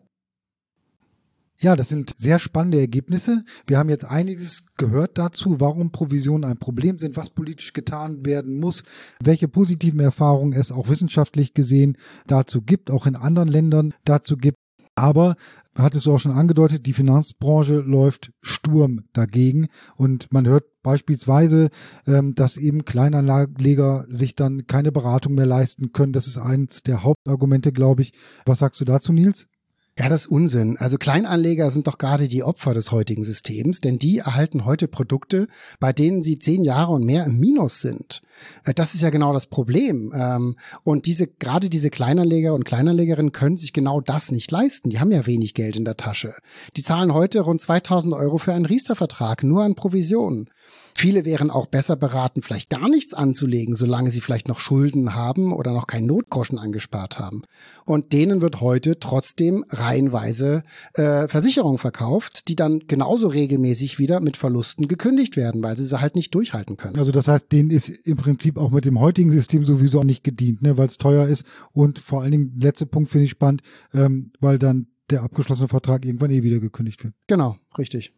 Ja, 1.59 1.75
das 1.75 1.89
sind 1.89 2.15
sehr 2.19 2.39
spannende 2.39 2.81
Ergebnisse. 2.81 3.45
Wir 3.67 3.79
haben 3.79 3.89
jetzt 3.89 4.05
einiges 4.05 4.67
gehört 4.77 5.17
dazu, 5.17 5.61
warum 5.61 5.91
Provisionen 5.91 6.45
ein 6.45 6.59
Problem 6.59 6.99
sind, 6.99 7.17
was 7.17 7.31
politisch 7.31 7.73
getan 7.73 8.27
werden 8.27 8.61
muss, 8.61 8.85
welche 9.23 9.49
positiven 9.49 10.01
Erfahrungen 10.01 10.53
es 10.53 10.71
auch 10.71 10.91
wissenschaftlich 10.91 11.55
gesehen 11.55 11.97
dazu 12.27 12.61
gibt, 12.61 12.91
auch 12.91 13.07
in 13.07 13.17
anderen 13.17 13.49
Ländern 13.49 13.95
dazu 14.05 14.37
gibt. 14.37 14.59
Aber 14.97 15.37
hattest 15.77 16.07
du 16.07 16.15
auch 16.15 16.21
schon 16.21 16.33
angedeutet, 16.33 16.87
die 16.87 16.93
Finanzbranche 16.93 17.81
läuft 17.81 18.33
Sturm 18.43 19.05
dagegen 19.13 19.69
und 19.97 20.33
man 20.33 20.47
hört 20.47 20.65
beispielsweise, 20.83 21.71
ähm, 22.07 22.35
dass 22.35 22.57
eben 22.57 22.85
Kleinanleger 22.85 24.05
sich 24.09 24.37
dann 24.37 24.67
keine 24.67 24.93
Beratung 24.93 25.35
mehr 25.35 25.47
leisten 25.47 25.93
können. 25.93 26.13
Das 26.13 26.27
ist 26.27 26.39
eins 26.39 26.83
der 26.83 27.03
Hauptargumente, 27.03 27.73
glaube 27.73 28.03
ich. 28.03 28.13
Was 28.47 28.61
sagst 28.61 28.81
du 28.81 28.85
dazu, 28.85 29.13
Nils? 29.13 29.49
Ja, 29.97 30.09
das 30.09 30.23
ist 30.23 30.27
Unsinn. 30.27 30.77
Also 30.77 30.99
Kleinanleger 30.99 31.71
sind 31.71 31.87
doch 31.87 31.99
gerade 31.99 32.27
die 32.27 32.43
Opfer 32.43 32.75
des 32.75 32.91
heutigen 32.91 33.23
Systems, 33.23 33.81
denn 33.81 34.01
die 34.01 34.19
erhalten 34.19 34.65
heute 34.65 34.89
Produkte, 34.89 35.47
bei 35.79 35.93
denen 35.93 36.21
sie 36.21 36.41
zehn 36.41 36.65
Jahre 36.65 36.93
und 36.93 37.05
mehr 37.05 37.25
im 37.25 37.39
Minus 37.39 37.81
sind. 37.81 38.23
Äh, 38.65 38.75
das 38.75 38.95
ist 38.95 39.03
ja 39.03 39.11
genau 39.11 39.33
das 39.33 39.47
Problem. 39.47 40.13
Ähm, 40.13 40.57
und 40.83 41.07
diese, 41.07 41.29
gerade 41.29 41.71
diese 41.71 41.91
Kleinanleger 41.91 42.55
und 42.55 42.65
Kleinanlegerinnen 42.65 43.31
können 43.31 43.57
sich 43.57 43.73
genau 43.73 44.01
das 44.01 44.33
nicht 44.33 44.51
leisten. 44.51 44.91
Die 44.91 44.99
haben 44.99 45.13
ja 45.13 45.27
wenig 45.27 45.55
Geld 45.55 45.77
in 45.77 45.85
der 45.85 45.97
Tasche. 45.97 46.35
Die 46.77 46.83
zahlen 46.83 47.15
heute 47.15 47.43
rund 47.43 47.61
2000 47.61 48.15
Euro 48.15 48.39
für 48.39 48.53
einen 48.53 48.67
Riester-Vertrag, 48.67 49.45
nur 49.45 49.63
an 49.63 49.77
Provisionen. 49.77 50.51
Viele 50.97 51.25
wären 51.25 51.51
auch 51.51 51.67
besser 51.67 51.97
beraten, 51.97 52.41
vielleicht 52.43 52.71
gar 52.71 52.89
nichts 52.89 53.15
anzulegen, 53.15 53.75
solange 53.75 54.11
sie 54.11 54.21
vielleicht 54.21 54.47
noch 54.47 54.61
Schulden 54.61 55.15
haben 55.15 55.53
oder 55.53 55.73
noch 55.73 55.89
keinen 55.89 56.07
Notgroschen 56.07 56.57
angespart 56.59 57.19
haben. 57.19 57.43
Und 57.85 58.13
denen 58.13 58.41
wird 58.41 58.61
heute 58.61 59.01
trotzdem 59.01 59.65
reihenweise 59.69 60.63
äh, 60.95 61.27
Versicherungen 61.27 61.79
verkauft, 61.79 62.47
die 62.47 62.55
dann 62.55 62.81
genauso 62.87 63.27
regelmäßig 63.27 63.99
wieder 63.99 64.21
mit 64.21 64.37
Verlusten 64.37 64.87
gekündigt 64.87 65.37
werden, 65.37 65.63
weil 65.65 65.77
sie 65.77 65.85
sie 65.85 66.01
halt 66.01 66.15
nicht 66.15 66.33
durchhalten 66.33 66.77
können. 66.77 66.97
Also 66.97 67.11
das 67.11 67.27
heißt, 67.27 67.51
denen 67.51 67.71
ist 67.71 67.89
im 67.89 68.17
Prinzip 68.17 68.57
auch 68.57 68.71
mit 68.71 68.85
dem 68.85 69.01
heutigen 69.01 69.33
System 69.33 69.65
sowieso 69.65 70.01
auch 70.01 70.05
nicht 70.05 70.23
gedient, 70.23 70.63
ne, 70.63 70.79
weil 70.79 70.87
es 70.87 70.99
teuer 70.99 71.27
ist 71.27 71.45
und 71.73 71.99
vor 71.99 72.23
allen 72.23 72.31
Dingen, 72.31 72.59
letzter 72.61 72.87
Punkt 72.87 73.11
finde 73.11 73.25
ich 73.25 73.31
spannend, 73.31 73.63
ähm, 73.93 74.31
weil 74.39 74.61
dann 74.61 74.87
der 75.11 75.23
abgeschlossene 75.23 75.69
Vertrag 75.69 76.05
irgendwann 76.05 76.31
eh 76.31 76.43
wieder 76.43 76.61
gekündigt 76.61 77.03
wird. 77.05 77.15
Genau, 77.27 77.57
richtig. 77.77 78.13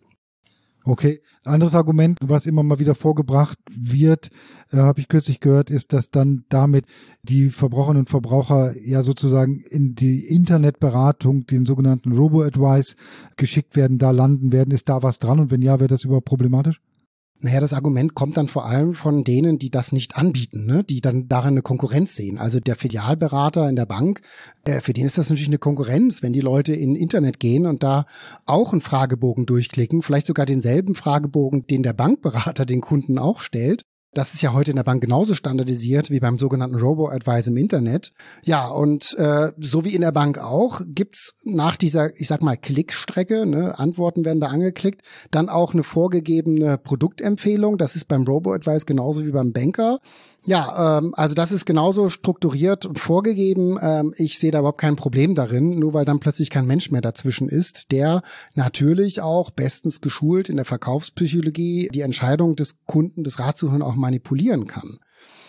Okay. 0.89 1.21
Anderes 1.45 1.75
Argument, 1.75 2.17
was 2.23 2.47
immer 2.47 2.63
mal 2.63 2.79
wieder 2.79 2.95
vorgebracht 2.95 3.59
wird, 3.69 4.31
äh, 4.71 4.77
habe 4.77 5.01
ich 5.01 5.09
kürzlich 5.09 5.41
gehört, 5.41 5.69
ist, 5.69 5.93
dass 5.93 6.11
dann 6.11 6.45
damit 6.49 6.87
die 7.25 7.51
Verbraucherinnen 7.51 8.03
und 8.03 8.09
Verbraucher 8.09 8.73
ja 8.81 9.03
sozusagen 9.03 9.65
in 9.69 9.97
die 9.97 10.25
Internetberatung, 10.29 11.45
den 11.45 11.67
sogenannten 11.67 12.13
Robo-Advice 12.13 12.95
geschickt 13.37 13.75
werden, 13.75 13.99
da 13.99 14.13
landen 14.13 14.53
werden. 14.53 14.71
Ist 14.71 14.89
da 14.89 15.03
was 15.03 15.19
dran? 15.19 15.41
Und 15.41 15.51
wenn 15.51 15.61
ja, 15.61 15.81
wäre 15.81 15.89
das 15.89 16.05
überhaupt 16.05 16.27
problematisch? 16.27 16.81
Naja, 17.41 17.61
das 17.61 17.75
Argument 17.75 18.15
kommt 18.15 18.39
dann 18.39 18.49
vor 18.49 18.65
allem 18.65 18.95
von 18.95 19.23
denen, 19.23 19.59
die 19.59 19.71
das 19.71 19.93
nicht 19.93 20.17
anbieten, 20.17 20.65
ne? 20.65 20.85
die 20.85 21.01
dann 21.01 21.29
darin 21.29 21.51
eine 21.51 21.63
Konkurrenz 21.63 22.15
sehen. 22.15 22.39
Also 22.39 22.61
der 22.61 22.77
Filialberater 22.77 23.69
in 23.69 23.77
der 23.77 23.85
Bank, 23.85 24.23
äh, 24.65 24.81
für 24.81 24.95
den 24.95 25.05
ist 25.05 25.19
das 25.19 25.29
natürlich 25.29 25.49
eine 25.49 25.59
Konkurrenz, 25.59 26.23
wenn 26.23 26.33
die 26.33 26.41
Leute 26.41 26.75
in 26.75 26.97
Internet 26.97 27.39
gehen 27.39 27.67
und 27.67 27.83
da 27.83 28.07
auch 28.47 28.73
einen 28.73 28.81
Fragebogen 28.81 29.45
durchklicken, 29.45 30.03
vielleicht 30.03 30.27
sogar 30.27 30.47
denselben 30.47 30.95
Fragebogen, 30.95 31.67
den 31.67 31.83
der 31.83 31.93
Bankberater 31.93 32.65
den 32.67 32.81
Kunden 32.81 33.19
auch 33.19 33.41
stellt 33.41 33.85
Das 34.17 34.33
ist 34.33 34.41
ja 34.41 34.55
heute 34.55 34.71
in 34.71 34.77
der 34.77 34.83
Bank 34.83 35.03
genauso 35.03 35.35
standardisiert 35.35 36.09
wie 36.09 36.21
beim 36.21 36.39
sogenannten 36.39 36.77
Robo-Advice 36.77 37.49
im 37.49 37.59
Internet. 37.59 38.15
Ja, 38.43 38.67
und 38.67 39.15
äh, 39.19 39.53
so 39.59 39.85
wie 39.85 39.95
in 39.95 40.01
der 40.01 40.13
Bank 40.13 40.39
auch, 40.39 40.81
gibt's 40.87 41.35
nach 41.45 41.77
dieser, 41.77 42.19
ich 42.19 42.27
sag 42.27 42.41
mal, 42.41 42.57
Klickstrecke, 42.57 43.45
ne, 43.45 43.79
Antworten 43.79 44.25
werden 44.25 44.41
da 44.41 44.47
angeklickt, 44.47 45.03
dann 45.31 45.51
auch 45.51 45.75
eine 45.75 45.83
vorgegebene 45.83 46.79
Produktempfehlung. 46.79 47.77
Das 47.77 47.95
ist 47.95 48.07
beim 48.07 48.23
Robo-Advice 48.25 48.87
genauso 48.87 49.27
wie 49.27 49.33
beim 49.33 49.53
Banker. 49.53 49.99
Ja, 50.47 50.99
ähm, 50.99 51.13
also 51.17 51.35
das 51.35 51.51
ist 51.51 51.67
genauso 51.67 52.09
strukturiert 52.09 52.87
und 52.87 53.01
vorgegeben. 53.01 53.79
Ähm, 53.83 54.15
ich 54.17 54.39
sehe 54.39 54.53
da 54.53 54.61
überhaupt 54.61 54.81
kein 54.81 54.95
Problem 54.95 55.35
darin, 55.35 55.77
nur 55.79 55.93
weil 55.93 56.05
dann 56.05 56.21
plötzlich 56.21 56.51
kein 56.51 56.67
Mensch 56.67 56.93
mehr 56.93 57.01
dazwischen 57.01 57.49
ist, 57.49 57.91
der 57.91 58.23
natürlich 58.55 59.21
auch 59.21 59.51
bestens 59.51 60.01
geschult 60.01 60.49
in 60.49 60.55
der 60.55 60.65
Verkaufspsychologie 60.65 61.91
die 61.93 62.01
Entscheidung 62.03 62.55
des 62.55 62.85
Kunden, 62.87 63.25
des 63.25 63.41
Ratsuchenden 63.41 63.83
auch 63.83 63.97
manipulieren 63.97 64.69
kann. 64.69 65.01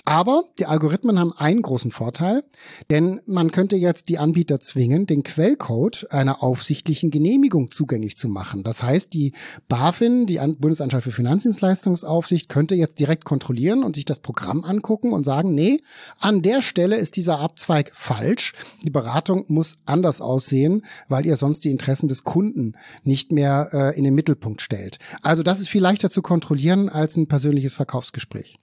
Aber 0.08 0.46
die 0.58 0.66
Algorithmen 0.66 1.20
haben 1.20 1.34
einen 1.34 1.62
großen 1.62 1.92
Vorteil, 1.92 2.46
denn 2.90 3.20
man 3.26 3.52
könnte 3.52 3.76
jetzt 3.76 4.08
die 4.08 4.20
Anbieter 4.20 4.62
zwingen, 4.62 5.06
den 5.06 5.22
Quellcode 5.22 6.08
einer 6.12 6.42
aufsichtlichen 6.42 7.12
Genehmigung 7.12 7.72
zugänglich 7.72 8.16
zu 8.16 8.30
machen. 8.30 8.64
Das 8.64 8.82
heißt, 8.82 9.12
die 9.12 9.34
BaFin, 9.68 10.26
die 10.26 10.38
Bundesanstalt 10.38 11.04
für 11.04 11.12
Finanzdienstleistungsaufsicht, 11.12 12.48
könnte 12.48 12.74
jetzt 12.74 13.00
direkt 13.00 13.26
kontrollieren 13.26 13.84
und 13.84 13.98
sich 13.98 14.06
das 14.06 14.22
Programm 14.22 14.64
angucken 14.64 15.12
und 15.12 15.26
sagen, 15.26 15.54
nee, 15.54 15.82
an 16.22 16.42
der 16.42 16.62
Stelle 16.62 16.96
ist 16.96 17.18
dieser 17.18 17.40
Abzweig 17.40 17.92
falsch. 17.94 18.54
Die 18.84 18.92
Beratung 18.92 19.44
muss 19.50 19.78
anders 19.86 20.22
aussehen, 20.22 20.86
weil 21.10 21.26
ihr 21.26 21.36
sonst 21.36 21.66
die 21.66 21.72
Interessen 21.72 22.08
des 22.08 22.24
Kunden 22.24 22.76
nicht 23.04 23.34
mehr 23.34 23.72
äh, 23.74 23.98
in 23.98 24.06
den 24.06 24.16
Mittelpunkt 24.16 24.62
stellt. 24.62 25.00
Also 25.22 25.44
das 25.44 25.60
ist 25.60 25.68
viel 25.68 25.82
leichter 25.82 26.10
zu 26.10 26.22
kontrollieren 26.22 26.88
als 26.88 27.18
ein 27.18 27.28
persönliches 27.28 27.74
Verkaufsgespräch. 27.74 28.58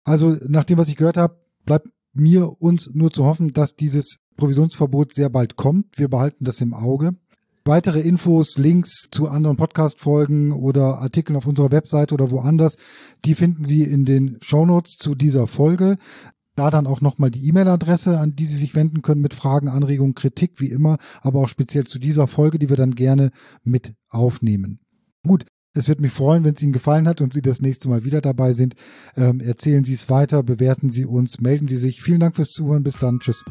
Also 0.03 0.35
nach 0.47 0.63
dem, 0.63 0.79
was 0.79 0.87
ich 0.87 0.95
gehört 0.95 1.15
habe, 1.15 1.37
bleibt 1.63 1.89
mir 2.11 2.59
uns 2.59 2.89
nur 2.91 3.11
zu 3.11 3.23
hoffen, 3.23 3.51
dass 3.51 3.75
dieses 3.75 4.17
Provisionsverbot 4.35 5.13
sehr 5.13 5.29
bald 5.29 5.57
kommt. 5.57 5.99
Wir 5.99 6.07
behalten 6.07 6.43
das 6.43 6.59
im 6.59 6.73
Auge. 6.73 7.11
Weitere 7.65 7.99
Infos, 7.99 8.57
Links 8.57 9.09
zu 9.11 9.27
anderen 9.27 9.57
Podcast-Folgen 9.57 10.53
oder 10.53 10.97
Artikeln 10.97 11.37
auf 11.37 11.45
unserer 11.45 11.69
Website 11.69 12.13
oder 12.13 12.31
woanders, 12.31 12.77
die 13.25 13.35
finden 13.35 13.63
Sie 13.65 13.83
in 13.83 14.05
den 14.05 14.39
Shownotes 14.41 14.97
zu 14.97 15.13
dieser 15.13 15.45
Folge. 15.45 15.99
Da 16.55 16.71
dann 16.71 16.87
auch 16.87 16.99
nochmal 16.99 17.29
die 17.29 17.47
E-Mail-Adresse, 17.47 18.17
an 18.17 18.35
die 18.35 18.47
Sie 18.47 18.57
sich 18.57 18.73
wenden 18.73 19.03
können 19.03 19.21
mit 19.21 19.35
Fragen, 19.35 19.67
Anregungen, 19.67 20.15
Kritik, 20.15 20.59
wie 20.59 20.71
immer, 20.71 20.97
aber 21.21 21.41
auch 21.41 21.47
speziell 21.47 21.85
zu 21.85 21.99
dieser 21.99 22.25
Folge, 22.25 22.57
die 22.57 22.69
wir 22.69 22.77
dann 22.77 22.95
gerne 22.95 23.29
mit 23.63 23.93
aufnehmen. 24.09 24.79
Gut, 25.21 25.45
es 25.75 25.87
wird 25.87 26.01
mich 26.01 26.11
freuen, 26.11 26.43
wenn 26.43 26.53
es 26.53 26.61
Ihnen 26.61 26.73
gefallen 26.73 27.07
hat 27.07 27.21
und 27.21 27.33
Sie 27.33 27.41
das 27.41 27.61
nächste 27.61 27.89
Mal 27.89 28.03
wieder 28.03 28.21
dabei 28.21 28.53
sind. 28.53 28.75
Ähm, 29.15 29.39
erzählen 29.39 29.83
Sie 29.83 29.93
es 29.93 30.09
weiter, 30.09 30.43
bewerten 30.43 30.89
Sie 30.89 31.05
uns, 31.05 31.41
melden 31.41 31.67
Sie 31.67 31.77
sich. 31.77 32.01
Vielen 32.01 32.19
Dank 32.19 32.35
fürs 32.35 32.51
Zuhören. 32.51 32.83
Bis 32.83 32.97
dann. 32.99 33.19
Tschüss. 33.19 33.43